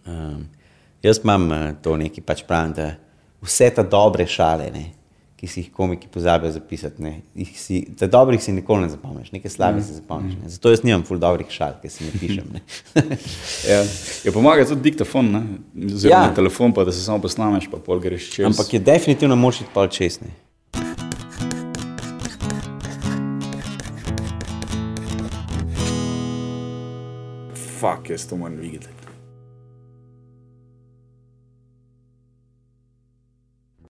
Um, 0.06 0.48
jaz 1.02 1.20
imam 1.24 1.50
uh, 1.50 1.70
to 1.82 1.96
neki 1.96 2.20
pač 2.20 2.42
pravim, 2.48 2.72
da 2.76 2.94
vse 3.44 3.70
te 3.74 3.82
dobre 3.88 4.26
šale, 4.28 4.68
ne, 4.72 4.84
ki 5.36 5.48
si 5.48 5.60
jih 5.60 5.72
komiki 5.72 6.08
pozabijo 6.12 6.52
zapisati, 6.52 7.02
ne, 7.02 7.14
si, 7.56 7.82
te 7.98 8.08
dobrih 8.08 8.42
si 8.42 8.52
nikoli 8.52 8.84
ne 8.84 8.92
zapomniš, 8.92 9.32
nekaj 9.32 9.52
slabih 9.52 9.82
mm. 9.82 9.86
si 9.86 9.98
zapomniš. 9.98 10.36
Ne. 10.42 10.52
Zato 10.52 10.72
jaz 10.72 10.84
nimam 10.84 11.04
ful 11.08 11.20
dobrih 11.20 11.50
šal, 11.52 11.76
ki 11.82 11.92
si 11.92 12.06
ne 12.06 12.12
pišem. 12.20 12.48
Ne. 12.54 12.62
ja. 13.72 13.82
ja, 14.24 14.32
pomaga 14.32 14.64
tudi 14.68 14.90
diktafon, 14.90 15.32
oziroma 15.90 16.30
ja. 16.30 16.32
telefon, 16.36 16.72
pa 16.76 16.84
da 16.84 16.92
se 16.92 17.04
samo 17.04 17.20
posnameš, 17.24 17.68
pa 17.72 17.80
pol 17.80 18.00
greš 18.00 18.30
čez. 18.36 18.48
Ampak 18.48 18.72
je 18.76 18.80
definitivno 18.84 19.36
moč 19.36 19.60
iti 19.64 19.72
pol 19.74 19.88
čez. 19.92 20.20
Ne. 20.24 20.32
Fuck, 27.80 28.08
jaz 28.08 28.24
to 28.28 28.36
moram 28.40 28.56
videti. 28.56 28.93